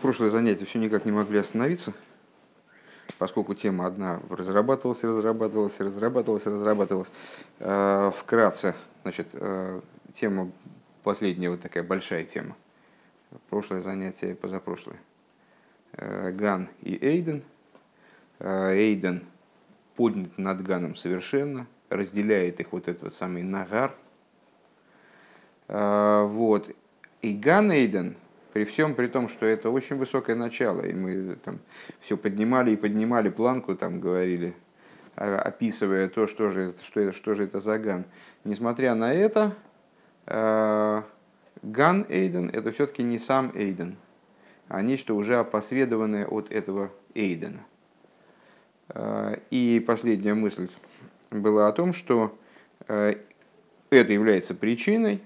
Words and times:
прошлое 0.00 0.30
занятие 0.30 0.64
все 0.64 0.78
никак 0.78 1.04
не 1.04 1.12
могли 1.12 1.38
остановиться, 1.38 1.92
поскольку 3.18 3.54
тема 3.54 3.86
одна 3.86 4.20
разрабатывалась, 4.28 5.02
разрабатывалась, 5.04 5.78
разрабатывалась, 5.78 6.46
разрабатывалась. 6.46 7.12
Э, 7.58 8.10
вкратце, 8.14 8.74
значит, 9.02 9.28
э, 9.32 9.80
тема 10.14 10.50
последняя, 11.02 11.50
вот 11.50 11.60
такая 11.60 11.82
большая 11.82 12.24
тема. 12.24 12.56
Прошлое 13.48 13.80
занятие, 13.80 14.34
позапрошлое. 14.34 14.96
Э, 15.92 16.30
Ган 16.32 16.68
и 16.82 16.96
Эйден. 16.96 17.42
Эйден 18.40 19.26
поднят 19.96 20.38
над 20.38 20.62
Ганом 20.62 20.96
совершенно, 20.96 21.66
разделяет 21.90 22.58
их 22.58 22.72
вот 22.72 22.88
этот 22.88 23.02
вот 23.02 23.14
самый 23.14 23.42
нагар. 23.42 23.94
Вот. 25.68 26.74
И 27.20 27.34
Ган 27.34 27.70
Эйден– 27.70 28.16
при 28.52 28.64
всем 28.64 28.94
при 28.94 29.06
том, 29.06 29.28
что 29.28 29.46
это 29.46 29.70
очень 29.70 29.96
высокое 29.96 30.36
начало, 30.36 30.82
и 30.82 30.92
мы 30.92 31.36
там 31.36 31.60
все 32.00 32.16
поднимали 32.16 32.72
и 32.72 32.76
поднимали 32.76 33.28
планку, 33.28 33.76
там 33.76 34.00
говорили, 34.00 34.54
а, 35.16 35.36
описывая 35.36 36.08
то, 36.08 36.26
что 36.26 36.50
же, 36.50 36.74
что, 36.82 37.12
что 37.12 37.34
же 37.34 37.44
это 37.44 37.60
за 37.60 37.78
ган. 37.78 38.04
Несмотря 38.44 38.94
на 38.94 39.12
это, 39.12 39.54
э, 40.26 41.02
ган 41.62 42.06
Эйден 42.08 42.50
это 42.50 42.72
все-таки 42.72 43.02
не 43.02 43.18
сам 43.18 43.52
Эйден, 43.54 43.96
а 44.68 44.82
нечто 44.82 45.14
уже 45.14 45.36
опосредованное 45.36 46.26
от 46.26 46.50
этого 46.50 46.90
Эйдена. 47.14 47.60
Э, 48.88 49.36
и 49.50 49.82
последняя 49.86 50.34
мысль 50.34 50.68
была 51.30 51.68
о 51.68 51.72
том, 51.72 51.92
что 51.92 52.36
это 52.88 54.12
является 54.12 54.54
причиной, 54.54 55.20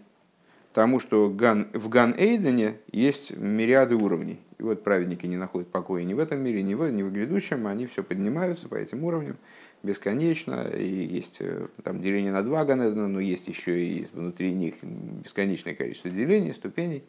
тому, 0.75 0.99
что 0.99 1.29
в 1.29 1.89
Ган-Эйдене 1.89 2.75
есть 2.91 3.35
мириады 3.37 3.95
уровней. 3.95 4.41
И 4.59 4.63
вот 4.63 4.83
праведники 4.83 5.25
не 5.27 5.37
находят 5.37 5.71
покоя 5.71 6.03
ни 6.03 6.15
в 6.15 6.19
этом 6.19 6.41
мире, 6.41 6.63
ни 6.63 6.75
в, 6.75 6.91
ни 6.91 7.03
в 7.03 7.13
грядущем, 7.13 7.67
они 7.67 7.87
все 7.87 8.03
поднимаются 8.03 8.69
по 8.69 8.75
этим 8.75 9.05
уровням 9.05 9.37
бесконечно, 9.83 10.69
и 10.69 10.85
есть 10.85 11.37
э, 11.41 11.69
там 11.83 12.01
деление 12.01 12.33
на 12.33 12.43
два 12.43 12.65
Ган-Эдена, 12.65 13.07
но 13.07 13.21
есть 13.21 13.47
еще 13.49 13.87
и 13.87 14.07
внутри 14.13 14.53
них 14.53 14.75
бесконечное 14.83 15.75
количество 15.75 16.11
делений, 16.11 16.53
ступеней. 16.53 17.05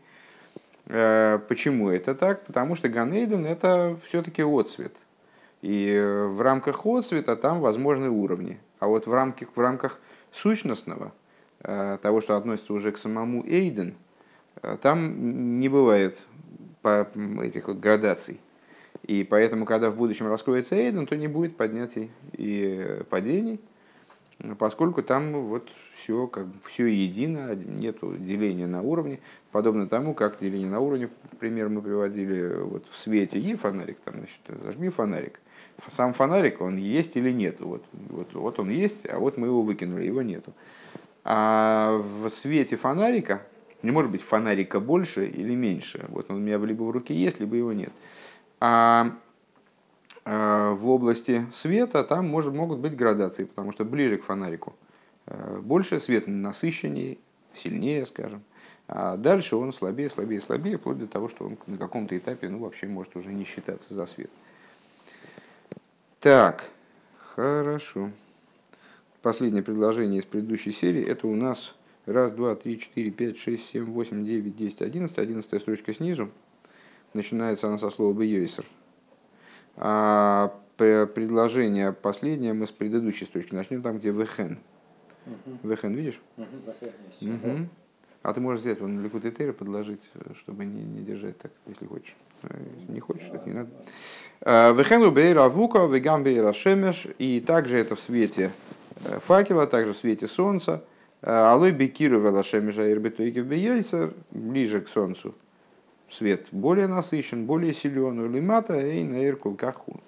Э, 0.86 1.40
почему 1.48 1.90
это 1.90 2.14
так? 2.14 2.46
Потому 2.46 2.76
что 2.76 2.88
Ган-Эйден 2.88 3.46
это 3.46 3.98
все-таки 4.06 4.44
отцвет. 4.44 4.94
И 5.62 6.00
в 6.30 6.42
рамках 6.42 6.86
отцвета 6.86 7.36
там 7.36 7.62
возможны 7.62 8.10
уровни. 8.10 8.60
А 8.78 8.88
вот 8.88 9.08
в 9.08 9.14
рамках, 9.14 9.50
в 9.56 9.60
рамках 9.60 10.00
сущностного– 10.32 11.14
Э, 11.24 11.25
того, 12.02 12.22
что 12.22 12.38
относится 12.38 12.74
уже 12.74 12.92
к 12.92 12.98
самому 12.98 13.44
Эйден, 13.46 13.96
э, 14.62 14.78
там 14.82 15.60
не 15.60 15.70
бывает 15.70 16.26
этих 16.84 17.68
вот 17.68 17.80
градаций. 17.80 18.40
И 19.04 19.24
поэтому, 19.24 19.66
когда 19.66 19.90
в 19.90 19.96
будущем 19.96 20.28
раскроется 20.28 20.76
Эйден, 20.76 21.06
то 21.08 21.16
не 21.16 21.28
будет 21.28 21.58
поднятий 21.58 22.12
и 22.34 23.02
падений, 23.10 23.60
поскольку 24.58 25.04
там 25.04 25.32
вот 25.48 25.70
все, 25.96 26.28
как, 26.28 26.48
все 26.66 26.88
едино, 26.88 27.56
нет 27.56 27.98
деления 28.20 28.68
на 28.68 28.82
уровне, 28.82 29.20
подобно 29.52 29.88
тому, 29.88 30.14
как 30.14 30.40
деление 30.40 30.70
на 30.70 30.80
уровне, 30.80 31.10
пример 31.40 31.70
мы 31.70 31.82
приводили 31.82 32.62
вот 32.62 32.86
в 32.90 32.98
свете 32.98 33.40
и 33.40 33.56
фонарик, 33.56 33.98
там, 34.04 34.16
значит, 34.16 34.64
зажми 34.64 34.90
фонарик. 34.90 35.40
Сам 35.92 36.14
фонарик, 36.14 36.62
он 36.62 36.78
есть 36.78 37.18
или 37.18 37.32
нет, 37.32 37.60
вот, 37.60 37.84
вот, 37.94 38.34
вот 38.34 38.60
он 38.60 38.70
есть, 38.70 39.08
а 39.10 39.20
вот 39.20 39.38
мы 39.38 39.48
его 39.48 39.62
выкинули, 39.62 40.06
его 40.06 40.22
нету. 40.22 40.54
А 41.28 41.98
в 41.98 42.30
свете 42.30 42.78
фонарика, 42.78 43.42
не 43.82 43.90
может 43.90 44.12
быть 44.12 44.22
фонарика 44.22 44.80
больше 44.80 45.26
или 45.26 45.56
меньше. 45.56 46.06
Вот 46.10 46.30
он 46.30 46.38
у 46.38 46.40
меня 46.40 46.60
либо 46.60 46.84
в 46.84 46.92
руке 46.92 47.16
есть, 47.16 47.40
либо 47.40 47.56
его 47.56 47.74
нет. 47.74 47.92
А, 48.62 49.12
а 50.24 50.74
в 50.74 50.88
области 50.88 51.48
света 51.52 52.04
там 52.04 52.30
может, 52.30 52.54
могут 52.54 52.78
быть 52.78 52.96
градации, 52.96 53.46
потому 53.46 53.72
что 53.72 53.86
ближе 53.86 54.18
к 54.18 54.24
фонарику 54.24 54.76
э, 55.26 55.60
больше 55.64 56.00
свет 56.00 56.28
насыщеннее, 56.28 57.18
сильнее, 57.56 58.06
скажем. 58.06 58.44
А 58.88 59.18
дальше 59.18 59.56
он 59.56 59.74
слабее, 59.74 60.12
слабее, 60.12 60.40
слабее, 60.42 60.78
вплоть 60.78 61.00
до 61.00 61.08
того, 61.08 61.28
что 61.28 61.46
он 61.46 61.58
на 61.66 61.80
каком-то 61.80 62.16
этапе 62.16 62.50
ну, 62.50 62.60
вообще 62.60 62.86
может 62.86 63.16
уже 63.16 63.34
не 63.34 63.46
считаться 63.46 63.96
за 63.96 64.06
свет. 64.06 64.30
Так, 66.20 66.66
хорошо 67.18 68.12
последнее 69.26 69.64
предложение 69.64 70.20
из 70.20 70.26
предыдущей 70.26 70.72
серии, 70.72 71.04
это 71.04 71.26
у 71.26 71.34
нас 71.34 71.74
раз, 72.06 72.32
два, 72.32 72.56
три, 72.56 72.80
четыре, 72.80 73.10
пять, 73.10 73.40
шесть, 73.40 73.68
семь, 73.72 73.86
восемь, 73.86 74.24
девять, 74.24 74.56
десять, 74.56 74.84
одиннадцать. 74.84 75.18
Одиннадцатая 75.18 75.60
строчка 75.60 75.96
снизу. 75.96 76.30
Начинается 77.16 77.68
она 77.68 77.80
со 77.80 77.90
слова 77.90 78.14
«бейойсер». 78.14 78.66
А 79.78 80.54
предложение 80.78 81.92
последнее 81.92 82.54
мы 82.54 82.68
с 82.68 82.72
предыдущей 82.72 83.26
строчки 83.26 83.56
начнем 83.56 83.82
там, 83.82 83.98
где 83.98 84.12
«вехен». 84.12 84.60
«Вехен» 85.64 85.96
видишь? 85.96 86.22
Угу. 86.38 87.68
А 88.22 88.32
ты 88.32 88.42
можешь 88.42 88.62
взять 88.62 88.80
вон 88.80 89.02
Ликут 89.02 89.26
Этера 89.26 89.54
подложить, 89.54 90.08
чтобы 90.38 90.66
не, 90.66 90.84
не 90.84 91.02
держать 91.02 91.40
так, 91.40 91.52
если 91.66 91.88
хочешь. 91.88 92.16
Э, 92.44 92.60
не 92.90 93.00
хочешь, 93.00 93.28
это 93.34 93.50
не 93.50 93.56
надо. 93.56 93.72
Вехену 94.80 95.10
бейра 95.10 95.50
вука, 95.50 95.88
вегам 95.88 96.24
бейра 96.24 96.54
шемеш. 96.54 97.08
И 97.18 97.42
также 97.42 97.78
это 97.78 97.96
в 97.96 98.00
свете 98.00 98.52
Э, 98.52 98.85
факела, 99.20 99.68
также 99.68 99.94
в 99.94 99.98
свете 99.98 100.28
солнца. 100.28 100.84
Э, 101.22 101.32
Алой 101.32 101.72
бекиру 101.72 102.20
велашемежа 102.20 102.92
ирбетуикив 102.92 103.46
бейойсер, 103.46 104.14
ближе 104.32 104.82
к 104.82 104.88
солнцу. 104.88 105.34
Свет 106.10 106.48
более 106.52 106.88
насыщен, 106.88 107.46
более 107.46 107.74
силен. 107.74 108.20
Улимата 108.20 108.80
и 108.80 109.04
наир 109.04 109.36
кулкахун. 109.36 110.02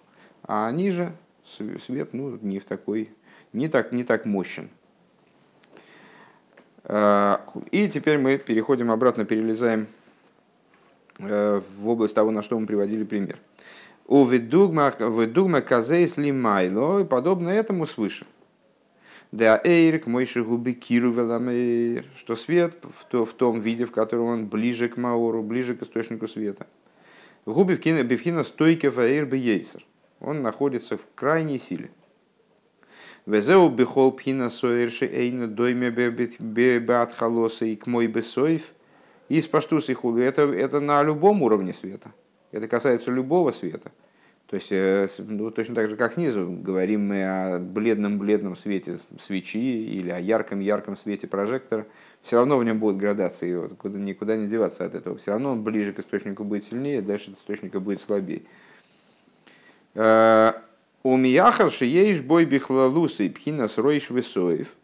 А 0.44 0.72
ниже 0.72 1.14
свет 1.44 2.14
ну, 2.14 2.38
не 2.42 2.60
в 2.60 2.66
такой, 2.66 3.10
не 3.54 3.68
так, 3.68 3.92
не 3.92 4.04
так 4.04 4.26
мощен. 4.26 4.70
Э, 6.84 7.38
и 7.72 7.90
теперь 7.90 8.18
мы 8.18 8.38
переходим 8.38 8.92
обратно, 8.92 9.26
перелезаем 9.26 9.88
в 11.20 11.90
область 11.90 12.14
того, 12.14 12.30
на 12.30 12.44
что 12.44 12.60
мы 12.60 12.68
приводили 12.68 13.04
пример. 13.04 13.40
У 14.06 14.24
ведугма 14.24 15.62
казейс 15.62 16.16
лимайло, 16.16 17.04
подобно 17.06 17.50
этому 17.50 17.88
свыше. 17.88 18.28
Да 19.32 19.60
эйрик 19.64 20.08
мойши 20.08 20.44
губи 20.44 20.74
киру 20.74 21.12
что 22.16 22.36
свет 22.36 22.78
в, 22.84 23.06
то, 23.06 23.26
в 23.26 23.34
том 23.34 23.60
виде, 23.60 23.86
в 23.86 23.92
котором 23.92 24.26
он 24.26 24.48
ближе 24.48 24.88
к 24.88 24.98
маору, 24.98 25.44
ближе 25.44 25.76
к 25.76 25.84
источнику 25.84 26.28
света. 26.28 26.66
Губи 27.46 27.76
бифхина 27.76 28.44
стойке 28.44 28.90
фаэйр 28.90 29.26
бейсер. 29.26 29.86
Он 30.20 30.42
находится 30.42 30.98
в 30.98 31.08
крайней 31.16 31.60
силе. 31.60 31.92
Везеу 33.26 33.70
бихол 33.70 34.14
пхина 34.14 34.50
соерши 34.50 35.06
эйна 35.06 35.48
дойме 35.48 35.90
беат 35.90 37.14
халоса 37.14 37.66
и 37.66 37.76
к 37.76 37.86
мой 37.86 38.08
бесоев. 38.08 38.74
И 39.28 39.42
спаштус 39.42 39.90
и 39.90 39.94
худу. 39.94 40.22
Это, 40.22 40.44
это 40.44 40.80
на 40.80 41.04
любом 41.04 41.42
уровне 41.42 41.74
света. 41.74 42.14
Это 42.54 42.70
касается 42.70 43.12
любого 43.12 43.52
света. 43.52 43.92
То 44.48 44.56
есть 44.56 44.70
э, 44.72 45.08
ну, 45.20 45.52
точно 45.52 45.76
так 45.76 45.90
же, 45.90 45.98
как 45.98 46.14
снизу, 46.14 46.50
говорим 46.50 47.08
мы 47.08 47.24
о 47.26 47.60
бледном-бледном 47.60 48.56
свете 48.56 48.98
свечи 49.20 49.58
или 49.58 50.10
о 50.10 50.20
ярком-ярком 50.20 50.96
свете 50.96 51.28
прожектора, 51.28 51.86
все 52.22 52.38
равно 52.38 52.58
в 52.58 52.64
нем 52.64 52.80
будут 52.80 52.96
градации, 52.96 53.54
вот, 53.56 53.74
куда, 53.78 54.00
никуда 54.00 54.38
не 54.38 54.48
деваться 54.48 54.86
от 54.86 54.96
этого. 54.96 55.18
Все 55.18 55.32
равно 55.32 55.52
он 55.52 55.64
ближе 55.64 55.92
к 55.92 56.00
источнику 56.00 56.46
будет 56.46 56.64
сильнее, 56.64 57.02
дальше 57.02 57.32
от 57.32 57.38
источника 57.38 57.82
будет 57.82 58.00
слабее. 58.00 58.44
Э, 59.96 60.54
у 61.04 61.18
Мияхар 61.18 61.70
шиеиш 61.70 62.22
бой 62.22 62.46
бихлалусы 62.46 63.26
и 63.26 63.30
пхинас 63.30 63.78
ройш 63.78 64.10
весоев. 64.10 64.78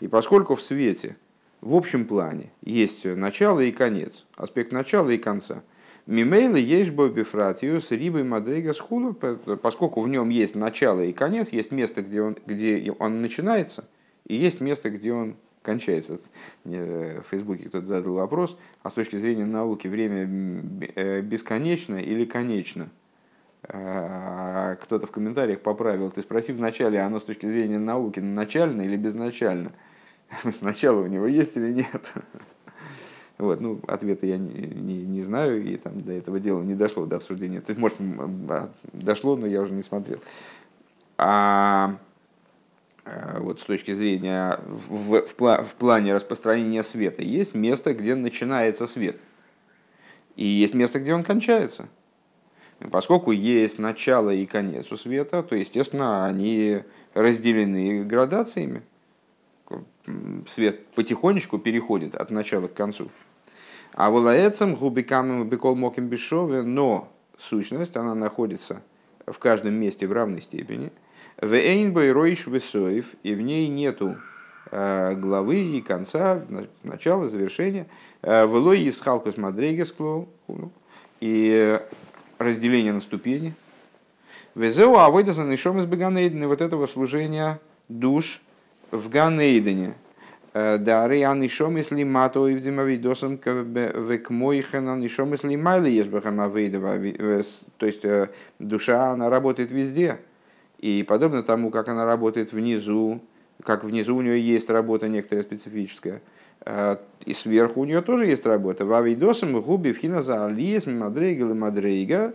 И 0.00 0.08
поскольку 0.08 0.54
в 0.54 0.60
свете, 0.60 1.16
в 1.62 1.74
общем 1.74 2.04
плане, 2.04 2.50
есть 2.60 3.06
начало 3.06 3.60
и 3.60 3.72
конец, 3.72 4.26
аспект 4.36 4.70
начала 4.70 5.08
и 5.08 5.16
конца– 5.16 5.62
Мимейлы 6.06 6.58
есть 6.58 6.90
бобифратиус 6.90 7.92
рибой 7.92 8.24
мадрейга 8.24 8.72
схула, 8.72 9.12
поскольку 9.12 10.00
в 10.00 10.08
нем 10.08 10.30
есть 10.30 10.56
начало 10.56 11.00
и 11.02 11.12
конец, 11.12 11.50
есть 11.50 11.70
место, 11.70 12.02
где 12.02 12.22
он, 12.22 12.36
где 12.44 12.92
он 12.98 13.22
начинается, 13.22 13.84
и 14.26 14.34
есть 14.34 14.60
место, 14.60 14.90
где 14.90 15.12
он 15.12 15.36
кончается. 15.62 16.18
Мне 16.64 17.20
в 17.20 17.30
Фейсбуке 17.30 17.68
кто-то 17.68 17.86
задал 17.86 18.14
вопрос, 18.14 18.58
а 18.82 18.90
с 18.90 18.94
точки 18.94 19.16
зрения 19.16 19.46
науки 19.46 19.86
время 19.86 20.28
э, 20.96 21.20
бесконечно 21.20 21.96
или 21.96 22.24
конечно? 22.24 22.90
А, 23.64 24.74
кто-то 24.74 25.06
в 25.06 25.12
комментариях 25.12 25.60
поправил, 25.60 26.10
ты 26.10 26.22
спроси 26.22 26.52
вначале, 26.52 27.00
оно 27.00 27.20
с 27.20 27.22
точки 27.22 27.46
зрения 27.46 27.78
науки 27.78 28.18
начально 28.18 28.82
или 28.82 28.96
безначально? 28.96 29.70
Сначала 30.50 31.00
у 31.00 31.06
него 31.06 31.26
есть 31.26 31.56
или 31.56 31.72
нет? 31.72 32.12
Вот, 33.38 33.60
ну, 33.60 33.80
ответа 33.88 34.26
я 34.26 34.38
не, 34.38 34.52
не, 34.52 35.02
не 35.02 35.22
знаю, 35.22 35.64
и 35.64 35.76
там 35.76 36.02
до 36.02 36.12
этого 36.12 36.38
дела 36.38 36.62
не 36.62 36.74
дошло, 36.74 37.06
до 37.06 37.16
обсуждения. 37.16 37.60
То 37.60 37.72
есть, 37.72 37.80
может, 37.80 37.98
а, 38.48 38.70
дошло, 38.92 39.36
но 39.36 39.46
я 39.46 39.62
уже 39.62 39.72
не 39.72 39.82
смотрел. 39.82 40.20
А, 41.18 41.96
а 43.04 43.40
вот 43.40 43.60
с 43.60 43.64
точки 43.64 43.94
зрения 43.94 44.60
в, 44.66 45.22
в, 45.22 45.64
в 45.64 45.74
плане 45.74 46.14
распространения 46.14 46.82
света 46.82 47.22
есть 47.22 47.54
место, 47.54 47.94
где 47.94 48.14
начинается 48.14 48.86
свет. 48.86 49.16
и 50.36 50.44
есть 50.44 50.74
место, 50.74 51.00
где 51.00 51.14
он 51.14 51.24
кончается. 51.24 51.88
Поскольку 52.90 53.30
есть 53.30 53.78
начало 53.78 54.30
и 54.30 54.46
конец 54.46 54.90
у 54.90 54.96
света, 54.96 55.42
то, 55.42 55.54
естественно, 55.54 56.26
они 56.26 56.82
разделены 57.14 58.04
градациями. 58.04 58.82
Свет 60.48 60.86
потихонечку 60.94 61.58
переходит 61.58 62.14
от 62.14 62.30
начала 62.30 62.66
к 62.66 62.74
концу. 62.74 63.10
А 63.94 64.10
волаэцем 64.10 64.74
губикам 64.74 65.48
бекол 65.48 65.76
моким 65.76 66.08
бешове, 66.08 66.62
но 66.62 67.12
сущность, 67.38 67.96
она 67.96 68.14
находится 68.14 68.82
в 69.26 69.38
каждом 69.38 69.74
месте 69.74 70.06
в 70.06 70.12
равной 70.12 70.40
степени. 70.40 70.90
В 71.40 71.52
эйнбой 71.54 72.12
ройш 72.12 72.46
весоев, 72.46 73.06
и 73.22 73.34
в 73.34 73.40
ней 73.40 73.68
нету 73.68 74.16
э, 74.70 75.14
главы 75.14 75.56
и 75.56 75.80
конца, 75.80 76.44
начала, 76.82 77.28
завершения. 77.28 77.86
Э, 78.22 78.46
в 78.46 78.54
лой 78.54 78.80
из 78.80 79.00
халкус 79.00 79.36
мадрейгес 79.36 79.94
и 81.20 81.80
разделение 82.38 82.92
на 82.92 83.00
ступени. 83.00 83.54
Везеу 84.54 84.96
авойдаса 84.96 85.44
нишом 85.44 85.78
из 85.78 85.86
Ганейдена, 85.86 86.48
вот 86.48 86.60
этого 86.60 86.86
служения 86.86 87.60
душ 87.88 88.40
в 88.92 89.08
Ганейдене. 89.08 89.94
Э, 90.54 90.76
да, 90.78 91.08
реан 91.08 91.40
нишом 91.40 91.78
из 91.78 91.90
лимато 91.90 92.46
и 92.46 92.54
вдимавидосом 92.54 93.40
век 93.44 94.30
мойхена 94.30 94.96
нишом 94.96 95.34
из 95.34 95.42
лимайли 95.42 95.90
ешбахамавейдова. 95.90 97.42
То 97.78 97.86
есть 97.86 98.04
э, 98.04 98.28
душа, 98.58 99.10
она 99.10 99.30
работает 99.30 99.70
везде. 99.70 100.18
И 100.78 101.04
подобно 101.08 101.42
тому, 101.42 101.70
как 101.70 101.88
она 101.88 102.04
работает 102.04 102.52
внизу, 102.52 103.20
как 103.62 103.82
внизу 103.82 104.16
у 104.16 104.20
нее 104.20 104.40
есть 104.40 104.68
работа 104.68 105.08
некоторая 105.08 105.42
специфическая, 105.42 106.20
э, 106.66 106.96
и 107.24 107.32
сверху 107.32 107.80
у 107.80 107.84
нее 107.84 108.02
тоже 108.02 108.26
есть 108.26 108.44
работа. 108.44 108.84
Вавидосом 108.84 109.58
губи 109.60 109.92
вхина 109.92 110.22
за 110.22 110.44
алиес 110.44 110.86
мадрейга 110.86 111.46
или 111.46 111.52
мадрейга 111.54 112.34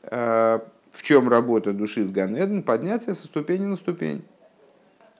в 0.00 1.02
чем 1.02 1.28
работа 1.28 1.74
души 1.74 2.02
в 2.02 2.12
Ганеден? 2.12 2.62
Подняться 2.62 3.12
со 3.12 3.26
ступени 3.26 3.66
на 3.66 3.76
ступень. 3.76 4.22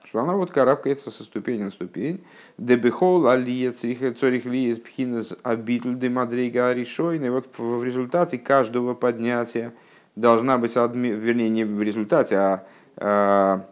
Что 0.08 0.20
она 0.20 0.36
вот 0.36 0.50
карабкается 0.50 1.10
со 1.10 1.22
ступени 1.22 1.64
на 1.64 1.70
ступень. 1.70 2.24
Дебихол 2.56 3.28
алия 3.28 3.72
цорих 3.72 4.46
лиес 4.46 4.78
пхинес 4.78 5.36
абитль 5.42 5.96
де 5.96 6.08
мадрига 6.08 6.68
аришойн. 6.68 7.22
И 7.26 7.28
вот 7.28 7.46
в 7.58 7.84
результате 7.84 8.38
каждого 8.38 8.94
поднятия 8.94 9.74
должна 10.16 10.56
быть, 10.56 10.76
вернее, 10.76 11.50
не 11.50 11.64
в 11.64 11.82
результате, 11.82 12.36
а, 12.36 12.66
а 12.96 13.66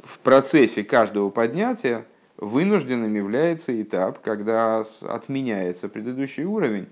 в 0.00 0.20
процессе 0.20 0.84
каждого 0.84 1.30
поднятия 1.30 2.06
вынужденным 2.36 3.12
является 3.12 3.80
этап, 3.82 4.20
когда 4.20 4.84
отменяется 5.02 5.88
предыдущий 5.88 6.44
уровень. 6.44 6.86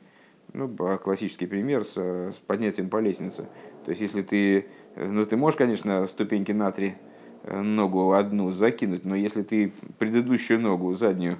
Ну, 0.55 0.69
классический 0.99 1.46
пример 1.46 1.85
с, 1.85 1.96
с 1.96 2.35
поднятием 2.49 2.90
по 2.90 2.99
лестнице. 2.99 3.46
То 3.85 3.90
есть, 3.90 4.02
если 4.02 4.23
ты, 4.23 4.67
ну, 4.96 5.25
ты 5.25 5.37
можешь, 5.37 5.56
конечно, 5.56 6.05
ступеньки 6.06 6.50
на 6.50 6.73
три 6.73 6.96
ногу 7.44 8.12
одну 8.12 8.50
закинуть, 8.50 9.05
но 9.05 9.15
если 9.15 9.43
ты 9.43 9.73
предыдущую 9.99 10.61
ногу, 10.61 10.94
заднюю, 10.94 11.39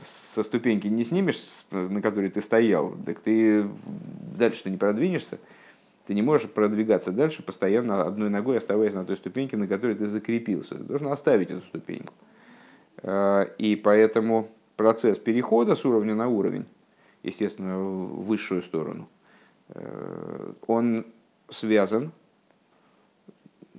со 0.00 0.42
ступеньки 0.42 0.86
не 0.88 1.04
снимешь, 1.04 1.64
на 1.70 2.02
которой 2.02 2.30
ты 2.30 2.40
стоял, 2.40 2.94
так 3.06 3.20
ты 3.20 3.68
дальше-то 4.36 4.70
не 4.70 4.76
продвинешься. 4.76 5.38
Ты 6.06 6.14
не 6.14 6.22
можешь 6.22 6.48
продвигаться 6.48 7.12
дальше, 7.12 7.42
постоянно 7.42 8.02
одной 8.02 8.30
ногой 8.30 8.56
оставаясь 8.56 8.94
на 8.94 9.04
той 9.04 9.16
ступеньке, 9.16 9.56
на 9.56 9.66
которой 9.66 9.94
ты 9.94 10.06
закрепился. 10.06 10.76
Ты 10.76 10.84
должен 10.84 11.08
оставить 11.08 11.50
эту 11.50 11.60
ступеньку. 11.60 12.14
Э, 13.02 13.46
и 13.58 13.76
поэтому 13.76 14.48
процесс 14.76 15.18
перехода 15.18 15.74
с 15.74 15.84
уровня 15.84 16.14
на 16.14 16.28
уровень, 16.28 16.64
естественно, 17.22 17.78
в 17.78 18.24
высшую 18.24 18.62
сторону, 18.62 19.08
э, 19.68 20.52
он 20.66 21.06
связан 21.50 22.12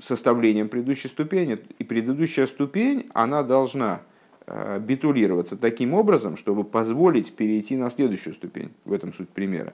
составлением 0.02 0.70
предыдущей 0.70 1.08
ступени. 1.08 1.60
И 1.78 1.84
предыдущая 1.84 2.48
ступень, 2.48 3.10
она 3.14 3.44
должна 3.44 4.02
э, 4.46 4.80
битулироваться 4.80 5.58
таким 5.58 5.94
образом, 5.94 6.38
чтобы 6.38 6.64
позволить 6.64 7.34
перейти 7.34 7.76
на 7.76 7.90
следующую 7.90 8.34
ступень. 8.34 8.72
В 8.86 8.94
этом 8.94 9.14
суть 9.14 9.30
примера. 9.30 9.74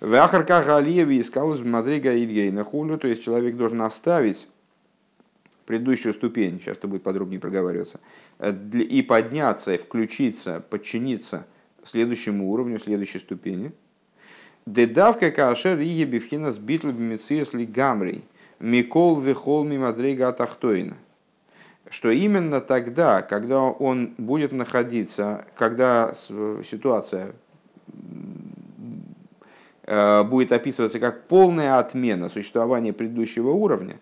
В 0.00 0.14
Ахарках 0.14 0.68
Алиеви 0.68 1.20
искал 1.20 1.54
из 1.54 1.60
Мадрига 1.60 2.14
Ильейна 2.14 2.64
хулю, 2.64 2.98
то 2.98 3.08
есть 3.08 3.24
человек 3.24 3.56
должен 3.56 3.80
оставить 3.82 4.46
предыдущую 5.64 6.12
ступень, 6.12 6.60
сейчас 6.60 6.76
это 6.76 6.86
будет 6.86 7.02
подробнее 7.02 7.40
проговариваться, 7.40 8.00
э, 8.38 8.52
и 8.52 9.02
подняться, 9.02 9.76
включиться, 9.78 10.60
подчиниться 10.60 11.46
следующему 11.82 12.50
уровню, 12.50 12.78
следующей 12.78 13.18
ступени– 13.18 13.72
Дедавка 14.66 15.30
кашер 15.30 15.78
и 15.78 15.86
ебивхина 15.86 16.50
с 16.50 16.58
битл 16.58 16.88
бимициес 16.88 17.50
гамрей. 17.52 18.24
Микол 18.58 19.20
вихол 19.20 19.64
мимадрейга 19.64 20.28
атахтойна. 20.28 20.96
Что 21.88 22.10
именно 22.10 22.60
тогда, 22.60 23.22
когда 23.22 23.62
он 23.62 24.14
будет 24.18 24.52
находиться, 24.52 25.44
когда 25.56 26.12
ситуация 26.14 27.32
э, 29.84 30.22
будет 30.24 30.52
описываться 30.52 30.98
как 30.98 31.24
полная 31.24 31.78
отмена 31.78 32.28
существования 32.28 32.92
предыдущего 32.92 33.50
уровня, 33.50 34.00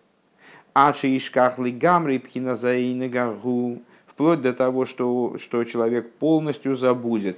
Ачи 0.72 1.16
ишкахли 1.16 1.70
гамри 1.70 2.18
пхиназаины 2.18 3.08
гаргу, 3.08 3.82
вплоть 4.06 4.40
до 4.40 4.52
того, 4.52 4.86
что, 4.86 5.36
что 5.38 5.62
человек 5.64 6.10
полностью 6.12 6.74
забудет, 6.74 7.36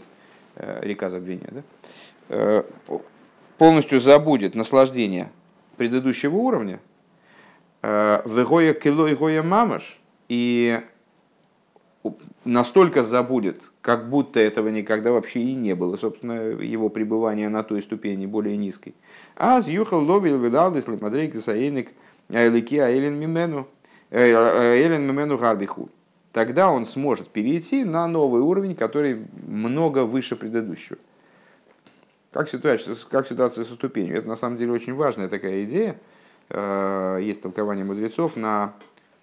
э, 0.55 0.81
река 0.83 1.11
забвения, 1.11 1.49
да? 1.51 1.63
Э, 2.29 2.63
полностью 3.59 4.01
забудет 4.01 4.55
наслаждение 4.55 5.31
предыдущего 5.77 6.37
уровня, 6.37 6.81
вегоя 8.25 8.73
кило 8.73 9.07
и 9.07 9.15
гоя 9.15 9.43
мамаш, 9.43 9.99
и 10.29 10.81
настолько 12.45 13.03
забудет, 13.03 13.61
как 13.81 14.09
будто 14.09 14.41
этого 14.41 14.69
никогда 14.69 15.13
вообще 15.13 15.41
и 15.41 15.55
не 15.55 15.75
было, 15.75 15.97
собственно, 15.97 16.33
его 16.61 16.89
пребывание 16.89 17.49
на 17.49 17.63
той 17.63 17.83
ступени 17.83 18.27
более 18.27 18.57
низкой. 18.57 18.95
А 19.37 19.61
с 19.61 19.69
юхал 19.69 20.05
ловил 20.05 20.39
видал, 20.39 20.75
если 20.75 20.97
мадрейк 20.97 21.35
саейник 21.35 21.93
айлики 22.31 22.79
аэлен 22.79 23.19
мимену, 23.19 23.67
э, 24.11 24.35
аэлен 24.35 25.07
мимену 25.07 25.39
гарбиху. 25.39 25.89
Тогда 26.33 26.71
он 26.71 26.85
сможет 26.85 27.29
перейти 27.29 27.85
на 27.85 28.07
новый 28.07 28.43
уровень, 28.43 28.75
который 28.75 29.25
много 29.47 30.05
выше 30.05 30.37
предыдущего. 30.37 30.99
Как 32.31 32.51
ситуация, 32.51 32.95
как 33.11 33.27
ситуация 33.27 33.65
со 33.65 33.75
ступенью? 33.75 34.19
Это 34.19 34.29
на 34.29 34.37
самом 34.37 34.59
деле 34.59 34.73
очень 34.73 34.93
важная 34.93 35.29
такая 35.29 35.65
идея. 35.65 35.97
Э, 36.51 37.19
есть 37.21 37.43
толкование 37.43 37.85
мудрецов 37.85 38.37
на 38.37 38.75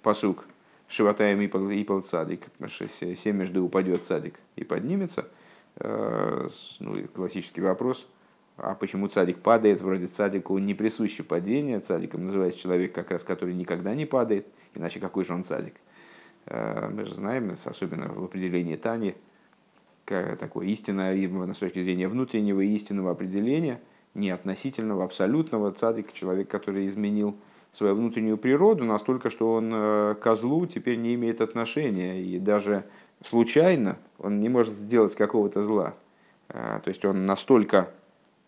посук 0.02 0.46
Шиватаем 0.88 1.42
и 1.42 1.48
пол 1.48 2.02
цадик. 2.02 2.42
Семь 2.70 3.44
жды 3.46 3.60
упадет 3.60 4.06
цадик 4.06 4.36
и 4.56 4.64
поднимется. 4.64 5.28
Э, 5.78 6.48
ну, 6.80 7.08
классический 7.08 7.62
вопрос. 7.62 8.08
А 8.58 8.76
почему 8.76 9.08
цадик 9.08 9.40
падает? 9.40 9.82
Вроде 9.82 10.06
цадику 10.06 10.58
не 10.60 10.76
присуще 10.76 11.24
падение. 11.24 11.80
Цадиком 11.80 12.26
называется 12.26 12.60
человек, 12.60 12.94
как 12.94 13.10
раз, 13.10 13.24
который 13.24 13.56
никогда 13.56 13.96
не 13.96 14.06
падает. 14.06 14.46
Иначе 14.76 15.00
какой 15.00 15.26
же 15.26 15.34
он 15.34 15.44
цадик? 15.44 15.74
Э, 16.46 16.90
мы 16.90 17.06
же 17.06 17.16
знаем, 17.16 17.52
особенно 17.66 18.10
в 18.14 18.24
определении 18.24 18.76
Тани, 18.76 19.16
такое 20.06 20.68
истинное, 20.68 21.16
с 21.54 21.58
точки 21.58 21.82
зрения 21.82 22.08
внутреннего 22.08 22.62
истинного 22.62 23.12
определения, 23.12 23.82
не 24.14 24.30
относительного, 24.30 25.04
абсолютного 25.04 25.72
цадик, 25.72 26.14
человек, 26.14 26.48
который 26.48 26.88
изменил 26.88 27.36
свою 27.72 27.96
внутреннюю 27.96 28.38
природу 28.38 28.84
настолько, 28.86 29.30
что 29.30 29.54
он 29.54 29.72
э, 29.74 30.16
козлу 30.22 30.66
теперь 30.68 30.98
не 30.98 31.16
имеет 31.16 31.42
отношения, 31.42 32.22
и 32.22 32.38
даже 32.40 32.84
случайно 33.26 33.98
он 34.20 34.40
не 34.40 34.50
может 34.50 34.74
сделать 34.74 35.16
какого-то 35.16 35.62
зла. 35.64 35.96
А, 36.50 36.80
то 36.80 36.90
есть 36.90 37.04
он 37.04 37.26
настолько, 37.26 37.90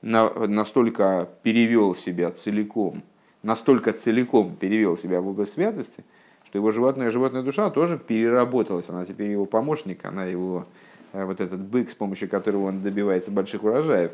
настолько 0.01 1.29
перевел 1.41 1.95
себя 1.95 2.29
целиком, 2.29 3.01
настолько 3.41 3.93
целиком 3.93 4.55
перевел 4.55 4.95
себя 4.95 5.21
в 5.21 5.27
область 5.27 5.53
святости, 5.53 6.03
что 6.43 6.59
его 6.59 6.69
животная, 6.69 7.09
животная 7.09 7.41
душа 7.41 7.71
тоже 7.71 7.97
переработалась, 7.97 8.89
она 8.89 9.05
теперь 9.05 9.31
его 9.31 9.45
помощник, 9.45 10.05
она 10.05 10.25
его 10.25 10.67
Э, 11.15 11.23
вот 11.23 11.39
этот 11.39 11.61
бык, 11.61 11.89
с 11.89 11.95
помощью 11.95 12.29
которого 12.29 12.65
он 12.65 12.81
добивается 12.81 13.31
больших 13.31 13.63
урожаев. 13.63 14.11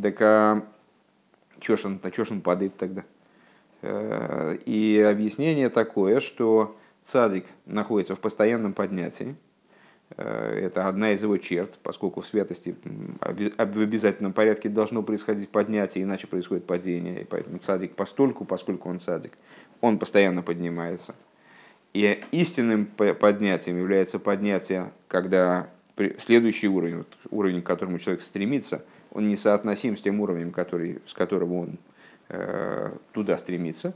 Так 0.00 0.20
что 1.60 1.76
ж 1.76 1.84
он, 1.86 2.00
а 2.02 2.10
ж 2.10 2.30
он 2.30 2.40
падает 2.40 2.76
тогда? 2.76 3.04
Э, 3.82 4.56
и 4.64 4.98
объяснение 5.00 5.68
такое, 5.68 6.20
что 6.20 6.76
цадик 7.04 7.46
находится 7.66 8.14
в 8.14 8.20
постоянном 8.20 8.72
поднятии. 8.72 9.36
Э, 10.16 10.60
это 10.62 10.88
одна 10.88 11.12
из 11.12 11.22
его 11.22 11.36
черт, 11.36 11.78
поскольку 11.82 12.20
в 12.20 12.26
святости 12.26 12.76
в 13.20 13.80
обязательном 13.80 14.32
порядке 14.32 14.68
должно 14.68 15.02
происходить 15.02 15.50
поднятие, 15.50 16.04
иначе 16.04 16.26
происходит 16.26 16.66
падение. 16.66 17.22
И 17.22 17.24
поэтому 17.24 17.58
цадик 17.58 17.94
постольку, 17.94 18.44
поскольку 18.44 18.88
он 18.88 19.00
цадик, 19.00 19.32
он 19.80 19.98
постоянно 19.98 20.42
поднимается. 20.42 21.14
И 21.92 22.20
истинным 22.30 22.86
поднятием 22.86 23.78
является 23.78 24.18
поднятие, 24.18 24.92
когда 25.08 25.70
следующий 26.18 26.68
уровень, 26.68 27.06
уровень, 27.30 27.62
к 27.62 27.66
которому 27.66 27.98
человек 27.98 28.20
стремится, 28.20 28.84
он 29.16 29.28
несоотносим 29.28 29.96
с 29.96 30.02
тем 30.02 30.20
уровнем, 30.20 30.52
который, 30.52 31.00
с 31.06 31.14
которого 31.14 31.54
он 31.62 31.78
э, 32.28 32.90
туда 33.12 33.38
стремится. 33.38 33.94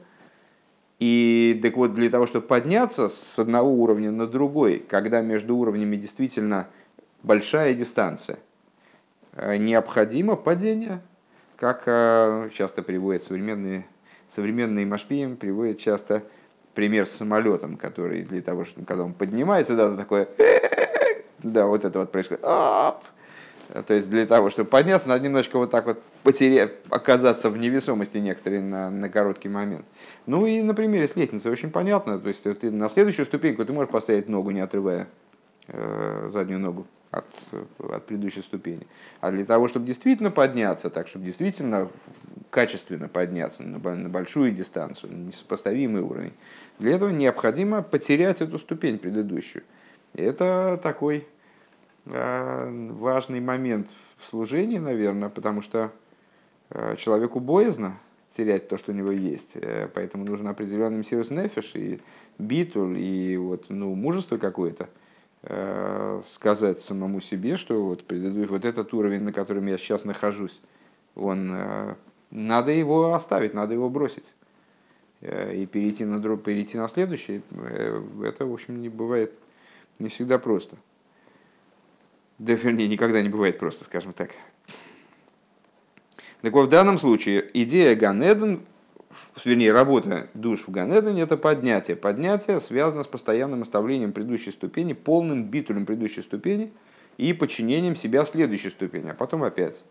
И 0.99 1.59
так 1.63 1.77
вот, 1.77 1.93
для 1.93 2.09
того, 2.09 2.27
чтобы 2.27 2.47
подняться 2.47 3.09
с 3.09 3.39
одного 3.39 3.71
уровня 3.71 4.11
на 4.11 4.27
другой, 4.27 4.79
когда 4.79 5.21
между 5.21 5.57
уровнями 5.57 5.97
действительно 5.97 6.69
большая 7.23 7.75
дистанция, 7.75 8.39
э, 9.35 9.59
необходимо 9.59 10.37
падение, 10.37 11.01
как 11.57 11.83
э, 11.85 12.49
часто 12.55 12.83
приводят 12.83 13.23
современные, 13.23 13.85
современные 14.27 14.87
машпием, 14.87 15.37
приводят 15.37 15.79
часто 15.79 16.23
пример 16.75 17.05
с 17.05 17.11
самолетом, 17.11 17.77
который 17.77 18.23
для 18.23 18.41
того, 18.41 18.65
чтобы 18.65 18.87
когда 18.87 19.05
он 19.05 19.13
поднимается, 19.13 19.77
да, 19.77 19.95
такое, 19.97 20.29
да, 21.43 21.67
вот 21.67 21.85
это 21.85 21.99
вот 21.99 22.11
происходит, 22.11 22.43
то 23.87 23.95
есть 23.95 24.11
для 24.11 24.27
того, 24.27 24.51
чтобы 24.51 24.69
подняться, 24.69 25.09
надо 25.09 25.25
немножко 25.25 25.59
вот 25.59 25.71
так 25.71 25.87
вот 25.87 26.03
потерять, 26.23 26.73
оказаться 26.91 27.51
в 27.51 27.57
невесомости 27.57 28.19
некоторые 28.19 28.63
на, 28.63 28.91
на 28.91 29.09
короткий 29.09 29.49
момент. 29.49 29.85
Ну 30.27 30.47
и 30.47 30.63
на 30.63 30.75
примере 30.75 31.07
с 31.07 31.17
лестницей 31.17 31.51
очень 31.51 31.71
понятно. 31.71 32.19
То 32.19 32.29
есть 32.29 32.43
ты 32.43 32.71
на 32.71 32.89
следующую 32.89 33.27
ступеньку 33.27 33.65
ты 33.65 33.73
можешь 33.73 33.91
поставить 33.91 34.29
ногу, 34.29 34.51
не 34.51 34.61
отрывая 34.61 35.07
э, 35.69 36.27
заднюю 36.29 36.61
ногу 36.61 36.87
от, 37.11 37.27
от 37.79 38.07
предыдущей 38.07 38.41
ступени. 38.41 38.87
А 39.21 39.31
для 39.31 39.45
того, 39.45 39.69
чтобы 39.69 39.87
действительно 39.87 40.31
подняться, 40.31 40.91
так 40.91 41.09
чтобы 41.09 41.25
действительно 41.25 41.89
качественно 42.51 43.09
подняться 43.09 43.63
на, 43.63 43.79
на 43.79 44.09
большую 44.09 44.53
дистанцию, 44.53 45.17
несопоставимый 45.17 46.03
уровень, 46.03 46.33
для 46.79 46.93
этого 46.93 47.11
необходимо 47.11 47.83
потерять 47.83 48.41
эту 48.41 48.59
ступень 48.59 48.99
предыдущую. 48.99 49.63
Это 50.15 50.79
такой 50.83 51.19
э, 51.19 51.40
важный 52.11 53.41
момент 53.41 53.89
в 54.19 54.27
служении, 54.27 54.79
наверное, 54.79 55.29
потому 55.29 55.63
что 55.63 55.93
э, 56.71 56.97
человеку 56.97 57.41
боязно 57.41 57.99
терять 58.37 58.69
то, 58.69 58.79
что 58.79 58.93
у 58.93 58.95
него 58.95 59.11
есть. 59.11 59.53
Э, 59.55 59.89
поэтому 59.93 60.25
нужен 60.25 60.49
определенный 60.49 61.05
сервис 61.05 61.31
нефиш 61.31 61.73
и 61.75 62.01
битуль, 62.39 62.99
и 62.99 63.37
вот, 63.37 63.67
ну, 63.69 63.95
мужество 63.95 64.39
какое-то 64.39 64.89
сказать 66.23 66.81
самому 66.81 67.23
себе, 67.23 67.57
что 67.57 67.83
вот, 67.83 68.05
предыдущий, 68.05 68.47
вот 68.47 68.67
этот 68.67 68.93
уровень, 68.93 69.23
на 69.23 69.33
котором 69.33 69.67
я 69.69 69.79
сейчас 69.79 70.05
нахожусь, 70.05 70.61
он, 71.15 71.97
надо 72.31 72.73
его 72.73 73.15
оставить, 73.15 73.55
надо 73.55 73.73
его 73.73 73.89
бросить 73.89 74.35
и 75.23 75.67
перейти 75.73 76.05
на, 76.05 76.37
перейти 76.37 76.77
на 76.77 76.89
следующий. 76.89 77.41
Это, 78.23 78.45
в 78.45 78.53
общем, 78.53 78.83
не 78.83 78.91
бывает 78.91 79.33
не 79.99 80.11
всегда 80.11 80.39
просто. 80.39 80.77
Да, 82.41 82.55
вернее, 82.55 82.89
никогда 82.89 83.21
не 83.21 83.29
бывает 83.29 83.59
просто, 83.59 83.85
скажем 83.85 84.15
так. 84.15 84.31
Так 86.41 86.55
вот, 86.55 86.69
в 86.69 86.71
данном 86.71 86.99
случае 86.99 87.47
идея 87.53 87.95
Ганеден, 87.95 88.63
вернее, 89.45 89.73
работа 89.73 90.27
душ 90.33 90.61
в 90.67 90.71
Ганедене– 90.71 91.21
это 91.23 91.37
поднятие. 91.37 91.99
Поднятие 91.99 92.59
связано 92.61 93.03
с 93.03 93.07
постоянным 93.07 93.61
оставлением 93.61 94.13
предыдущей 94.13 94.53
ступени, 94.53 94.95
полным 94.95 95.45
битулем 95.45 95.85
предыдущей 95.85 96.23
ступени 96.23 96.73
и 97.19 97.35
подчинением 97.35 97.95
себя 97.95 98.25
следующей 98.25 98.71
ступени, 98.71 99.11
а 99.11 99.15
потом 99.15 99.43
опять. 99.43 99.83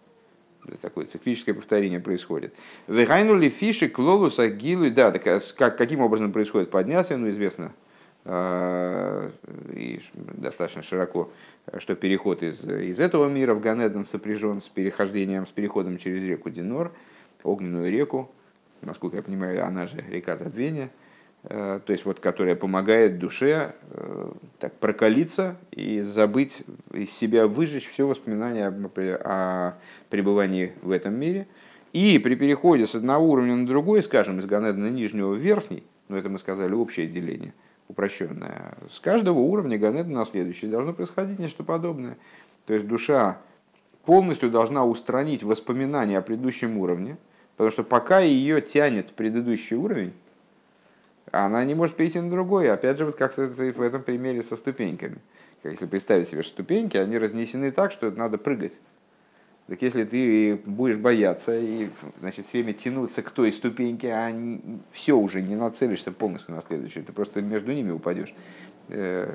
Такое 0.81 1.05
циклическое 1.05 1.53
повторение 1.53 1.99
происходит. 1.99 2.55
Вегайнули 2.87 3.49
фиши 3.49 3.89
клолуса 3.89 4.49
гилу. 4.49 4.89
Да, 4.89 5.11
так, 5.11 5.27
а 5.27 5.39
как, 5.55 5.77
каким 5.77 6.01
образом 6.01 6.31
происходит 6.31 6.71
поднятие, 6.71 7.19
ну, 7.19 7.29
известно 7.29 7.73
и 8.29 9.99
достаточно 10.13 10.83
широко, 10.83 11.31
что 11.79 11.95
переход 11.95 12.43
из, 12.43 12.63
из 12.63 12.99
этого 12.99 13.27
мира 13.27 13.55
в 13.55 13.61
Ганеден 13.61 14.03
сопряжен 14.03 14.61
с 14.61 14.69
перехождением, 14.69 15.47
с 15.47 15.49
переходом 15.49 15.97
через 15.97 16.23
реку 16.23 16.49
Динор, 16.49 16.91
огненную 17.43 17.91
реку, 17.91 18.29
насколько 18.81 19.17
я 19.17 19.23
понимаю, 19.23 19.65
она 19.65 19.87
же 19.87 20.03
река 20.09 20.37
забвения, 20.37 20.91
а, 21.43 21.79
то 21.79 21.91
есть 21.91 22.05
вот, 22.05 22.19
которая 22.19 22.55
помогает 22.55 23.17
душе 23.17 23.73
а, 23.91 24.35
так 24.59 24.73
прокалиться 24.75 25.55
и 25.71 26.01
забыть 26.01 26.63
из 26.93 27.11
себя 27.11 27.47
выжечь 27.47 27.87
все 27.87 28.05
воспоминания 28.05 28.67
о 28.67 29.73
пребывании 30.09 30.73
в 30.81 30.91
этом 30.91 31.19
мире. 31.19 31.47
И 31.93 32.19
при 32.19 32.35
переходе 32.35 32.85
с 32.85 32.93
одного 32.93 33.27
уровня 33.27 33.55
на 33.55 33.65
другой, 33.65 34.03
скажем, 34.03 34.39
из 34.39 34.45
Ганедена 34.45 34.89
нижнего 34.89 35.33
в 35.33 35.37
верхний, 35.37 35.83
ну 36.09 36.17
это 36.17 36.29
мы 36.29 36.37
сказали 36.37 36.73
общее 36.73 37.07
деление– 37.07 37.55
упрощенная. 37.89 38.77
С 38.89 39.01
каждого 39.01 39.39
уровня 39.39 39.77
Ганеда 39.77 40.09
на 40.09 40.25
следующий 40.25 40.67
должно 40.67 40.93
происходить 40.93 41.39
нечто 41.39 41.63
подобное. 41.63 42.17
То 42.65 42.73
есть 42.73 42.87
душа 42.87 43.39
полностью 44.05 44.49
должна 44.49 44.85
устранить 44.85 45.43
воспоминания 45.43 46.17
о 46.17 46.21
предыдущем 46.21 46.77
уровне, 46.77 47.17
потому 47.57 47.71
что 47.71 47.83
пока 47.83 48.19
ее 48.19 48.61
тянет 48.61 49.11
предыдущий 49.13 49.75
уровень, 49.75 50.13
она 51.31 51.63
не 51.65 51.75
может 51.75 51.95
перейти 51.95 52.19
на 52.19 52.29
другой. 52.29 52.71
Опять 52.71 52.97
же, 52.97 53.05
вот 53.05 53.15
как 53.15 53.35
в 53.35 53.81
этом 53.81 54.03
примере 54.03 54.41
со 54.41 54.55
ступеньками. 54.55 55.17
Если 55.63 55.85
представить 55.85 56.29
себе 56.29 56.43
ступеньки, 56.43 56.95
они 56.95 57.17
разнесены 57.17 57.71
так, 57.71 57.91
что 57.91 58.09
надо 58.11 58.37
прыгать. 58.37 58.79
Так 59.69 59.83
если 59.83 60.03
ты 60.03 60.55
будешь 60.65 60.95
бояться 60.95 61.55
и 61.55 61.89
значит, 62.21 62.47
все 62.47 62.57
время 62.57 62.73
тянуться 62.73 63.21
к 63.21 63.29
той 63.29 63.51
ступеньке, 63.51 64.11
а 64.11 64.33
все 64.89 65.13
уже 65.13 65.41
не 65.41 65.55
нацелишься 65.55 66.11
полностью 66.11 66.55
на 66.55 66.63
следующую, 66.63 67.05
ты 67.05 67.13
просто 67.13 67.43
между 67.43 67.71
ними 67.71 67.91
упадешь. 67.91 68.33
Э, 68.87 69.31